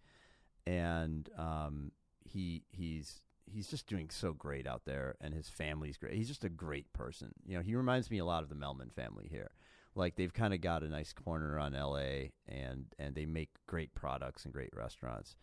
[0.67, 1.93] and um,
[2.25, 6.15] he he's he's just doing so great out there, and his family's great.
[6.15, 7.33] He's just a great person.
[7.47, 9.51] You know, he reminds me a lot of the Melman family here.
[9.95, 12.33] Like they've kind of got a nice corner on L.A.
[12.49, 15.37] and and they make great products and great restaurants.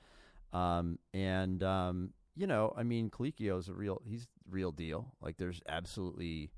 [0.54, 5.14] Um, and um, you know, I mean, Colicchio's a real he's real deal.
[5.22, 6.52] Like there's absolutely,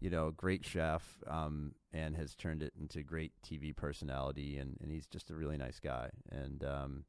[0.00, 4.92] you know, great chef, um, and has turned it into great TV personality and, and
[4.92, 6.10] he's just a really nice guy.
[6.30, 7.04] And um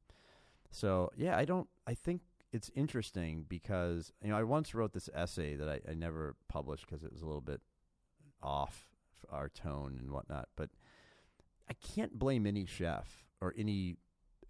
[0.71, 5.09] so yeah, I don't I think it's interesting because you know, I once wrote this
[5.13, 7.61] essay that I, I never published because it was a little bit
[8.41, 8.87] off
[9.29, 10.69] our tone and whatnot, but
[11.69, 13.97] I can't blame any chef or any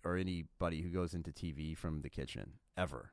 [0.04, 3.12] or anybody who goes into TV from the kitchen ever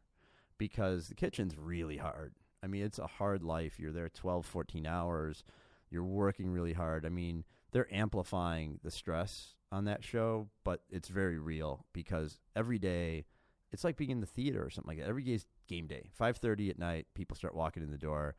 [0.56, 2.34] because the kitchen's really hard.
[2.62, 3.78] I mean, it's a hard life.
[3.78, 5.44] You're there 12, 14 hours.
[5.90, 7.04] You're working really hard.
[7.04, 12.78] I mean, they're amplifying the stress on that show, but it's very real because every
[12.78, 13.26] day
[13.72, 15.08] it's like being in the theater or something like that.
[15.08, 16.10] Every day is game day.
[16.18, 18.36] 5:30 at night, people start walking in the door.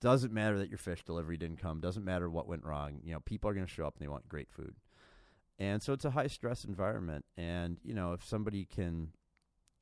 [0.00, 1.80] Doesn't matter that your fish delivery didn't come.
[1.80, 3.00] Doesn't matter what went wrong.
[3.04, 4.74] You know, people are going to show up and they want great food.
[5.58, 7.24] And so it's a high stress environment.
[7.36, 9.10] And, you know, if somebody can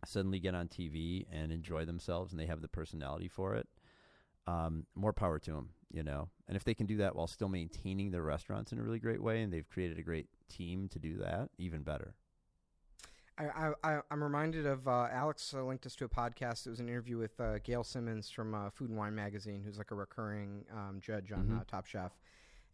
[0.04, 3.66] suddenly get on TV and enjoy themselves and they have the personality for it,
[4.46, 6.28] um, more power to them, you know.
[6.48, 9.22] And if they can do that while still maintaining their restaurants in a really great
[9.22, 12.14] way and they've created a great team to do that, even better.
[13.38, 16.66] I, I, I'm reminded of uh, Alex uh, linked us to a podcast.
[16.66, 19.78] It was an interview with uh, Gail Simmons from uh, Food and Wine Magazine, who's
[19.78, 21.60] like a recurring um, judge on Mhm.
[21.60, 22.12] uh, Top Chef.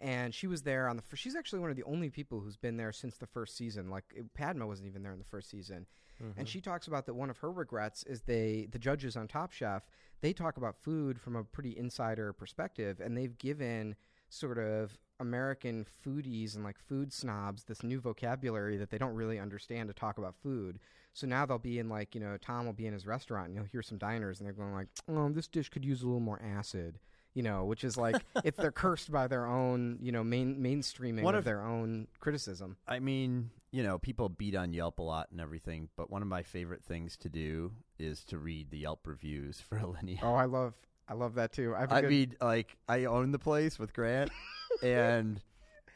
[0.00, 1.16] And she was there on the.
[1.16, 3.88] She's actually one of the only people who's been there since the first season.
[3.90, 4.04] Like
[4.34, 5.86] Padma wasn't even there in the first season.
[6.22, 6.38] Mm-hmm.
[6.40, 9.52] And she talks about that one of her regrets is they the judges on Top
[9.52, 9.82] Chef
[10.20, 13.96] they talk about food from a pretty insider perspective, and they've given
[14.28, 19.38] sort of American foodies and like food snobs this new vocabulary that they don't really
[19.38, 20.78] understand to talk about food.
[21.12, 23.54] So now they'll be in like you know Tom will be in his restaurant and
[23.56, 26.20] you'll hear some diners and they're going like, oh, this dish could use a little
[26.20, 26.98] more acid.
[27.34, 31.22] You know, which is like if they're cursed by their own, you know, main mainstreaming
[31.22, 32.78] One of of- their own criticism.
[32.88, 36.28] I mean, you know, people beat on Yelp a lot and everything, but one of
[36.28, 40.20] my favorite things to do is to read the Yelp reviews for Alinea.
[40.22, 40.74] Oh, I love,
[41.08, 41.74] I love that too.
[41.76, 44.30] I, have a I good- mean, like I own the place with Grant,
[44.82, 45.40] and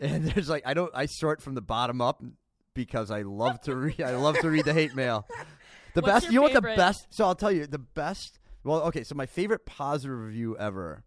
[0.01, 2.23] and there's like I don't I sort from the bottom up
[2.75, 4.01] because I love to read.
[4.01, 5.27] I love to read the hate mail.
[5.93, 7.07] The What's best, your you know what the best?
[7.11, 8.39] So I'll tell you the best.
[8.63, 11.03] Well, okay, so my favorite positive review ever,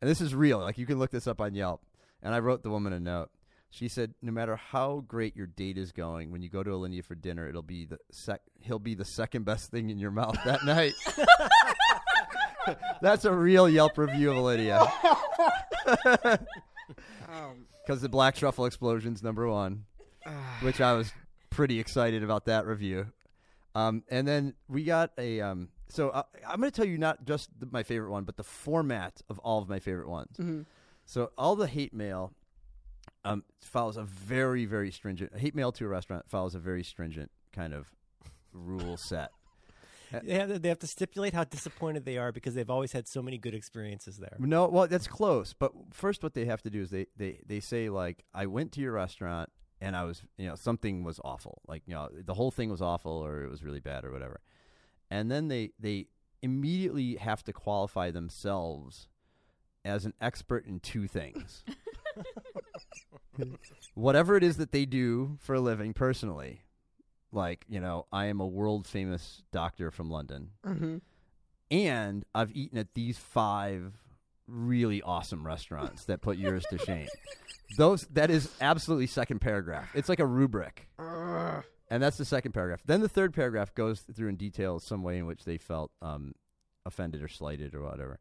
[0.00, 0.60] and this is real.
[0.60, 1.82] Like you can look this up on Yelp.
[2.22, 3.28] And I wrote the woman a note.
[3.74, 7.04] She said, "No matter how great your date is going, when you go to Alinea
[7.04, 8.40] for dinner, it'll be the sec.
[8.60, 10.92] He'll be the second best thing in your mouth that night."
[13.02, 14.78] That's a real Yelp review of Alinea.
[17.28, 19.84] Um, Because the black truffle explosion's number one,
[20.60, 21.12] which I was
[21.50, 23.06] pretty excited about that review.
[23.74, 25.40] Um, and then we got a.
[25.40, 28.36] Um, so uh, I'm going to tell you not just the, my favorite one, but
[28.36, 30.36] the format of all of my favorite ones.
[30.38, 30.64] mhm.
[31.06, 32.32] So all the hate mail
[33.24, 37.30] um, follows a very, very stringent hate mail to a restaurant follows a very stringent
[37.52, 37.92] kind of
[38.52, 39.30] rule set.
[40.22, 43.08] They have, to, they have to stipulate how disappointed they are because they've always had
[43.08, 44.36] so many good experiences there.
[44.38, 45.54] No, well, that's close.
[45.58, 48.70] But first, what they have to do is they, they, they say like, I went
[48.72, 51.62] to your restaurant and I was, you know, something was awful.
[51.66, 54.40] Like, you know, the whole thing was awful or it was really bad or whatever.
[55.10, 56.06] And then they they
[56.42, 59.08] immediately have to qualify themselves
[59.84, 61.64] as an expert in two things.
[63.94, 66.62] Whatever it is that they do for a living personally.
[67.32, 71.00] Like, you know, I am a world famous doctor from London Mhm.
[71.70, 73.92] and I've eaten at these five
[74.46, 77.08] really awesome restaurants that put yours to shame.
[77.76, 79.90] Those that is absolutely second paragraph.
[79.96, 81.64] It's like a rubric, Ugh.
[81.90, 82.82] and that's the second paragraph.
[82.84, 86.34] Then the third paragraph goes through in detail some way in which they felt um,
[86.86, 88.20] offended or slighted or whatever.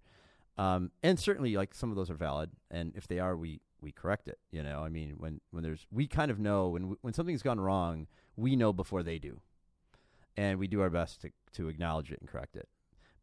[0.57, 3.91] Um, and certainly, like some of those are valid, and if they are, we we
[3.91, 4.39] correct it.
[4.51, 7.59] You know, I mean, when when there's we kind of know when when something's gone
[7.59, 9.41] wrong, we know before they do,
[10.37, 12.67] and we do our best to to acknowledge it and correct it.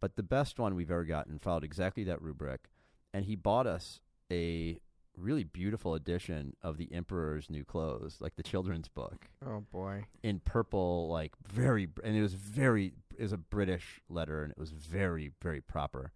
[0.00, 2.70] But the best one we've ever gotten followed exactly that rubric,
[3.12, 4.00] and he bought us
[4.32, 4.78] a
[5.16, 10.04] really beautiful edition of the Emperor's New Clothes, like the children's book Oh boy.
[10.22, 12.92] in purple, like very, and it was very.
[13.18, 16.12] is a British letter, and it was very very proper,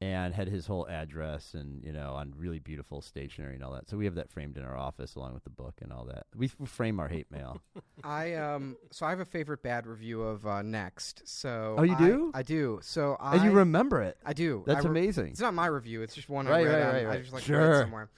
[0.00, 3.88] and had his whole address and you know on really beautiful stationery and all that.
[3.88, 6.26] So we have that framed in our office along with the book and all that.
[6.36, 7.60] We, we frame our hate mail.
[8.04, 11.22] I um so I have a favorite bad review of uh, Next.
[11.26, 12.30] So Oh, you I- do?
[12.34, 12.78] I do.
[12.82, 14.16] So I and you remember it.
[14.24, 14.62] I do.
[14.66, 15.28] That's I re- amazing.
[15.28, 16.02] It's not my review.
[16.02, 16.72] It's just one Right, I read.
[16.86, 17.70] right, on- right, I just like Sure.
[17.70, 18.08] read somewhere.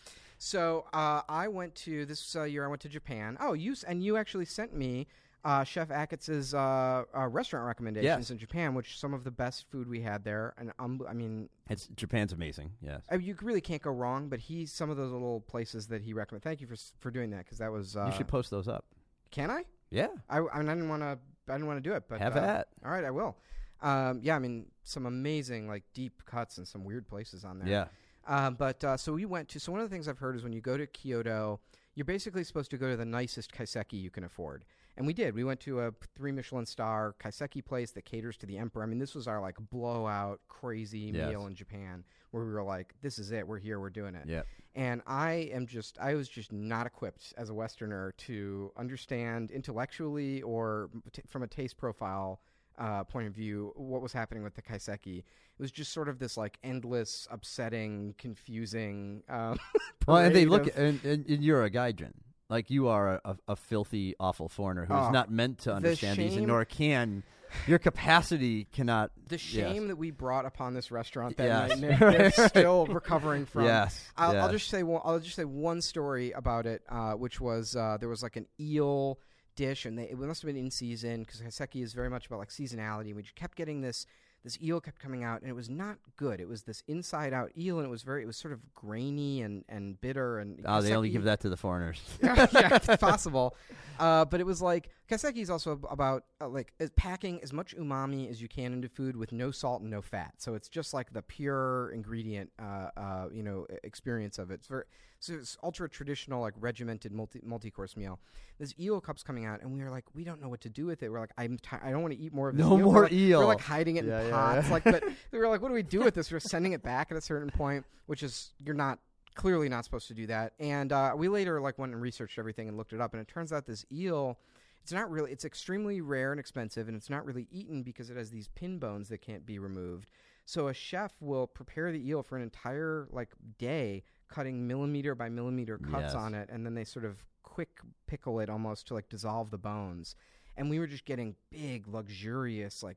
[0.43, 2.65] So uh, I went to this uh, year.
[2.65, 3.37] I went to Japan.
[3.41, 5.07] Oh, you and you actually sent me
[5.45, 8.31] uh, Chef Achatz's uh, uh, restaurant recommendations Yes.
[8.31, 10.55] in Japan, which some of the best food we had there.
[10.59, 12.73] And um, I mean, It's Japan's amazing.
[12.83, 13.03] Yes.
[13.11, 14.29] I, you really can't go wrong.
[14.29, 16.45] But he some of those little places that he recommended.
[16.45, 17.97] Thank you for s- for doing that because that was.
[17.97, 18.85] Uh, you should post those up.
[19.31, 19.65] Can I?
[19.91, 20.09] Yeah.
[20.29, 21.19] I, I, mean, I didn't want to.
[21.49, 22.69] I didn't want to do it, but Have uh, at.
[22.85, 23.37] All right, I will.
[23.83, 27.69] Um, yeah, I mean, some amazing like deep cuts and some weird places on there.
[27.69, 27.87] Yeah.
[28.27, 29.59] Um, but uh, so we went to.
[29.61, 31.61] So one of the things I've heard is when you go to Kyoto,
[31.95, 34.65] you're basically supposed to go to the nicest kaiseki you can afford.
[34.97, 35.35] And we did.
[35.35, 38.83] We went to a three Michelin star kaiseki place that caters to the emperor.
[38.83, 41.31] I mean, this was our like blowout crazy Yes.
[41.31, 43.47] meal in Japan, where we were like, "This is it.
[43.47, 43.81] We're here.
[43.81, 44.43] We're doing it." Yeah.
[44.75, 50.43] And I am just, I was just not equipped as a Westerner to understand intellectually
[50.43, 52.41] or t- from a taste profile
[52.79, 55.19] uh, point of view what was happening with the kaiseki.
[55.19, 55.25] It
[55.59, 59.23] was just sort of this like endless, upsetting, confusing.
[59.29, 59.59] Um,
[60.07, 62.13] Well, and they look, of- and, and, and you're a gaijin.
[62.51, 66.19] Like you are a, a, a filthy, awful foreigner who's Oh, not meant to understand
[66.19, 67.23] these, and shame- nor can.
[67.67, 69.11] Your capacity cannot.
[69.29, 71.79] the shame that we brought upon this restaurant that Yes.
[71.79, 73.65] night, Nick, we're still recovering from.
[73.65, 74.05] Yes.
[74.17, 74.61] I'll, I'll yes.
[74.61, 78.09] just say one, I'll just say one story about it, uh, which was uh, there
[78.09, 79.19] was like an eel
[79.57, 82.39] dish, and they, it must have been in season because kaiseki is very much about
[82.39, 83.07] like seasonality.
[83.09, 84.07] and We just kept getting this
[84.45, 86.41] this eel kept coming out, and it was not good.
[86.41, 89.43] It was this inside out eel, and it was very it was sort of grainy
[89.43, 90.39] and and bitter.
[90.39, 92.01] And Oh, they only give that to the foreigners.
[92.23, 93.55] yeah, it's possible.
[93.99, 98.31] Uh, but it was like kaiseki is also about uh, like packing as much umami
[98.31, 100.35] as you can into food with no salt and no fat.
[100.39, 104.55] So it's just like the pure ingredient, uh, uh, you know, experience of it.
[104.55, 104.85] It's very
[105.23, 108.19] so it's ultra traditional, like regimented multi multi course meal.
[108.59, 110.87] This eel cup's coming out, and we were like, we don't know what to do
[110.87, 111.11] with it.
[111.11, 112.65] We're like, I'm ti I don't want to eat more of this.
[112.65, 112.87] No eel.
[112.87, 113.39] We're more like- eel.
[113.41, 114.67] We're like hiding it Yeah, in yeah, pots.
[114.69, 114.73] yeah.
[114.73, 116.33] Like, but we were like, what do we do with this?
[116.33, 118.99] We're sending it back at a certain point, which is you're not
[119.35, 120.55] clearly not supposed to do that.
[120.59, 123.29] And uh, we later like went and researched everything and looked it up, and it
[123.29, 124.39] turns out this eel,
[124.83, 128.17] it's not really, it's extremely rare and expensive, and it's not really eaten because it
[128.17, 130.09] has these pin bones that can't be removed.
[130.47, 135.29] So a chef will prepare the eel for an entire like day, cutting millimeter by
[135.29, 136.15] millimeter cuts Yes.
[136.15, 139.59] on it, and then they sort of quick pickle it almost to like dissolve the
[139.59, 140.15] bones.
[140.57, 142.97] And we were just getting big, luxurious, like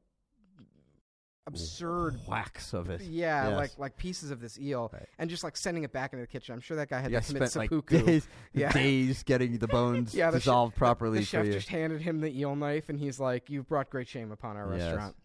[1.47, 3.01] absurd whacks of it.
[3.01, 3.57] yeah, Yes.
[3.57, 5.07] like like pieces of this eel, Right.
[5.19, 6.53] and just like sending it back into the kitchen.
[6.53, 7.95] I'm sure that guy had You to commit spent seppuku.
[7.97, 8.71] like days, Yeah.
[8.71, 11.53] days getting the bones Yeah, the dissolved properly the, for chef you.
[11.53, 14.69] just handed him the eel knife, and he's like, "You've brought great shame upon our
[14.75, 14.81] Yes.
[14.91, 15.15] restaurant."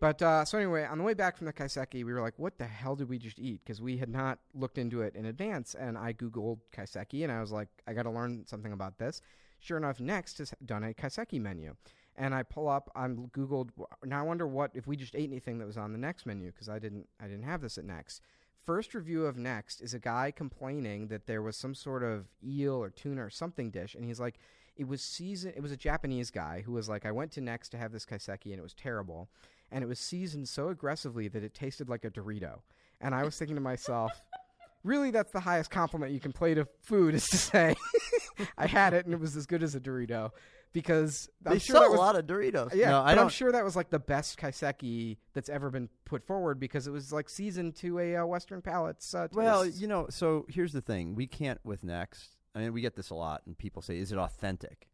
[0.00, 2.58] But uh, so anyway, on the way back from the kaiseki, we were like, "What
[2.58, 5.74] the hell did we just eat?" Because we had not looked into it in advance,
[5.74, 9.22] and I googled kaiseki, and I was like, "I got to learn something about this."
[9.60, 11.74] Sure enough, Next has done a kaiseki menu,
[12.16, 13.70] and I pull up, I'm googled.
[14.04, 16.50] Now I wonder what if we just ate anything that was on the Next menu
[16.50, 18.20] because I didn't, I didn't have this at Next.
[18.64, 22.74] First review of Next is a guy complaining that there was some sort of eel
[22.74, 24.38] or tuna or something dish, and he's like,
[24.76, 25.54] it was seasoned.
[25.56, 28.06] It was a Japanese guy who was like, I went to Next to have this
[28.06, 29.28] kaiseki, and it was terrible,
[29.70, 32.60] and it was seasoned so aggressively that it tasted like a Dorito.
[33.00, 34.12] And I was thinking to myself,
[34.84, 37.74] really, that's the highest compliment you can play to food is to say,
[38.58, 40.30] I had it and it was as good as a Dorito,
[40.74, 42.74] because I'm they sure sell that a was, lot of Doritos.
[42.74, 45.88] yeah, no, but I I'm sure that was like the best kaiseki that's ever been
[46.04, 49.80] put forward because it was like seasoned to a uh, Western palate's uh, Well, tastes.
[49.80, 52.36] you know, so here's the thing: we can't with Next.
[52.54, 54.88] I mean, we get this a lot, and people say, "Is it authentic?"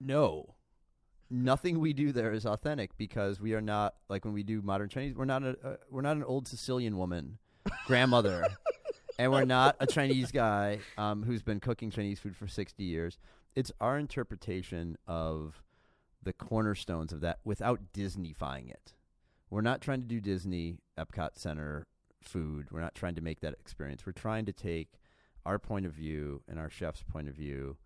[0.00, 0.54] No,
[1.30, 4.88] nothing we do there is authentic because we are not like when we do modern
[4.88, 5.14] Chinese.
[5.14, 7.38] We're not a uh, we're not an old Sicilian woman,
[7.86, 8.46] grandmother,
[9.18, 13.18] and we're not a Chinese guy um, who's been cooking Chinese food for sixty years.
[13.56, 15.62] It's our interpretation of
[16.22, 18.92] the cornerstones of that without Disneyfying it.
[19.48, 21.86] We're not trying to do Disney Epcot Center
[22.20, 22.68] food.
[22.70, 24.04] We're not trying to make that experience.
[24.04, 25.00] We're trying to take
[25.46, 27.78] our point of view and our chef's point of view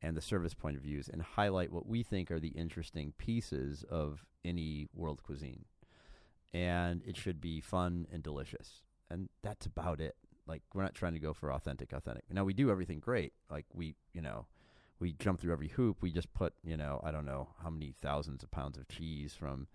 [0.00, 3.84] and the service point of views and highlight what we think are the interesting pieces
[3.90, 5.66] of any world cuisine.
[6.54, 8.82] And it should be fun and delicious.
[9.10, 10.16] And that's about it.
[10.46, 12.24] Like we're not trying to go for authentic authentic.
[12.30, 13.34] Now we do everything great.
[13.50, 14.46] Like we, you know,
[15.02, 15.98] we jump through every hoop.
[16.00, 19.34] We just put, you know, I don't know how many thousands of pounds of cheese
[19.34, 19.66] from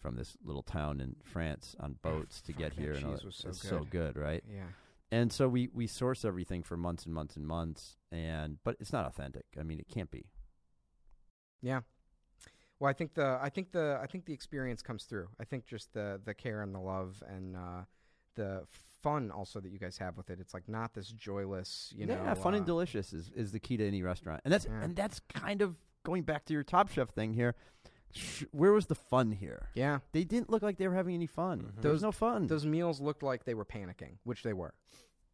[0.00, 2.94] from this little town in France on boats to get here.
[2.94, 3.24] and all that.
[3.24, 4.42] was so It's so good, right?
[4.50, 4.64] yeah.
[5.12, 8.92] And so we we source everything for months and months and months, and but it's
[8.92, 9.44] not authentic.
[9.58, 10.24] I mean, it can't be.
[11.60, 11.80] Yeah.
[12.78, 15.28] Well, I think the I think the I think the experience comes through.
[15.38, 17.82] I think just the the care and the love and uh,
[18.36, 18.64] the
[19.02, 20.38] fun also that you guys have with it.
[20.40, 22.14] It's like not this joyless, you know.
[22.14, 24.82] yeah, fun and uh, delicious is, is the key to any restaurant, and that's Yeah.
[24.82, 27.54] and that's kind of going back to your Top Chef thing here.
[28.50, 29.68] Where was the fun here?
[29.74, 31.72] Yeah, They didn't look like they were having any fun.
[31.78, 31.82] Mhm.
[31.82, 32.48] There was no fun.
[32.48, 34.74] those meals looked like they were panicking, which they were.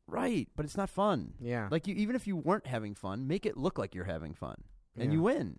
[0.06, 1.32] right, but it's not fun.
[1.40, 1.68] Yeah.
[1.70, 4.56] Like you, even if you weren't having fun, make it look like you're having fun,
[4.94, 5.16] and Yeah.
[5.16, 5.58] you win.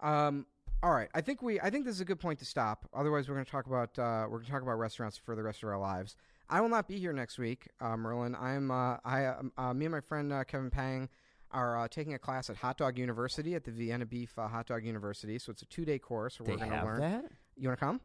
[0.00, 0.46] Um.
[0.82, 1.08] All right.
[1.14, 1.58] I think we.
[1.60, 2.86] I think this is a good point to stop.
[2.92, 3.98] Otherwise, we're going to talk about.
[3.98, 6.14] Uh, we're going to talk about restaurants for the rest of our lives.
[6.48, 8.34] I will not be here next week, uh, Merlin.
[8.34, 8.70] I'm.
[8.70, 9.26] Uh, I.
[9.26, 11.08] Um, uh, me and my friend uh, Kevin Pang
[11.50, 14.66] are uh, taking a class at Hot Dog University at the Vienna Beef uh, Hot
[14.66, 15.38] Dog University.
[15.38, 17.00] So it's a two day course where They we're going to have learn.
[17.00, 17.24] that.
[17.56, 18.00] You want to come?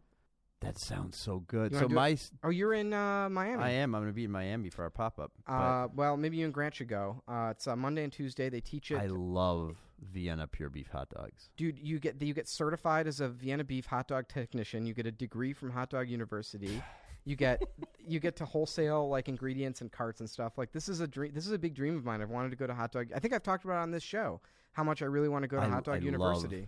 [0.61, 1.72] That sounds so good.
[1.72, 1.91] So wanna it?
[1.95, 3.64] my, Oh, you're in uh, Miami.
[3.64, 3.95] I am.
[3.95, 5.32] I'm going to be in Miami for our pop up.
[5.48, 7.24] Uh, well, maybe you and Grant should go.
[7.28, 8.49] Uh, it's uh, Monday and Tuesday.
[8.49, 8.98] They teach it.
[8.98, 11.49] I love Vienna pure beef hot dogs.
[11.56, 14.86] Dude, you get you get certified as a Vienna beef hot dog technician.
[14.86, 16.82] You get a degree from Hot Dog University.
[17.30, 17.61] You get
[18.07, 20.57] you get to wholesale like ingredients and carts and stuff.
[20.57, 21.31] Like this is a dream.
[21.31, 22.23] This is a big dream of mine.
[22.23, 23.10] I've wanted to go to hot dog.
[23.15, 24.41] I think I've talked about it on this show
[24.72, 26.68] how much I really want to go to I- Hot Dog I University.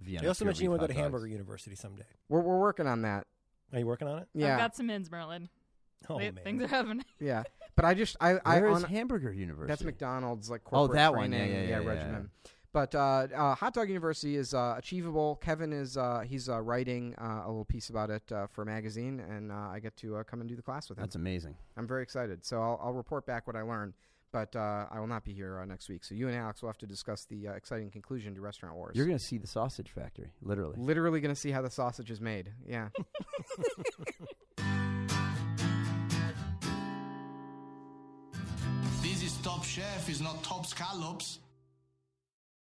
[0.00, 0.22] Vienna.
[0.24, 1.00] You also mentioned you want to go to.
[1.00, 2.04] Hamburger University someday.
[2.28, 3.26] We're we're working on that.
[3.72, 4.28] Are you working on it?
[4.34, 5.48] Yeah, I've got some ins, Merlin.
[6.10, 7.02] Oh Wait, man, Things are happening.
[7.18, 7.44] yeah.
[7.74, 9.68] But I just I I Where is on, Hamburger University?
[9.72, 11.30] that's McDonald's like corporate Oh, corporate that one.
[11.30, 12.30] training Yeah, yeah, yeah, yeah, regimen.
[12.74, 15.36] But uh, uh, Hot Dog University is uh, achievable.
[15.36, 18.66] Kevin is uh, he's uh, writing uh, a little piece about it uh, for a
[18.66, 21.02] magazine, and uh, I get to uh, come and do the class with him.
[21.04, 21.54] That's amazing.
[21.76, 22.44] I'm very excited.
[22.44, 23.94] So I'll, I'll report back what I learned,
[24.32, 26.02] but uh, I will not be here uh, next week.
[26.02, 28.96] So you and Alex will have to discuss the uh, exciting conclusion to Restaurant Wars.
[28.96, 30.74] You're going to see the sausage factory, literally.
[30.76, 32.50] literally going to see how the sausage is made.
[32.66, 32.88] Yeah.
[39.02, 41.38] This is Top Chef, is not Top Scallops.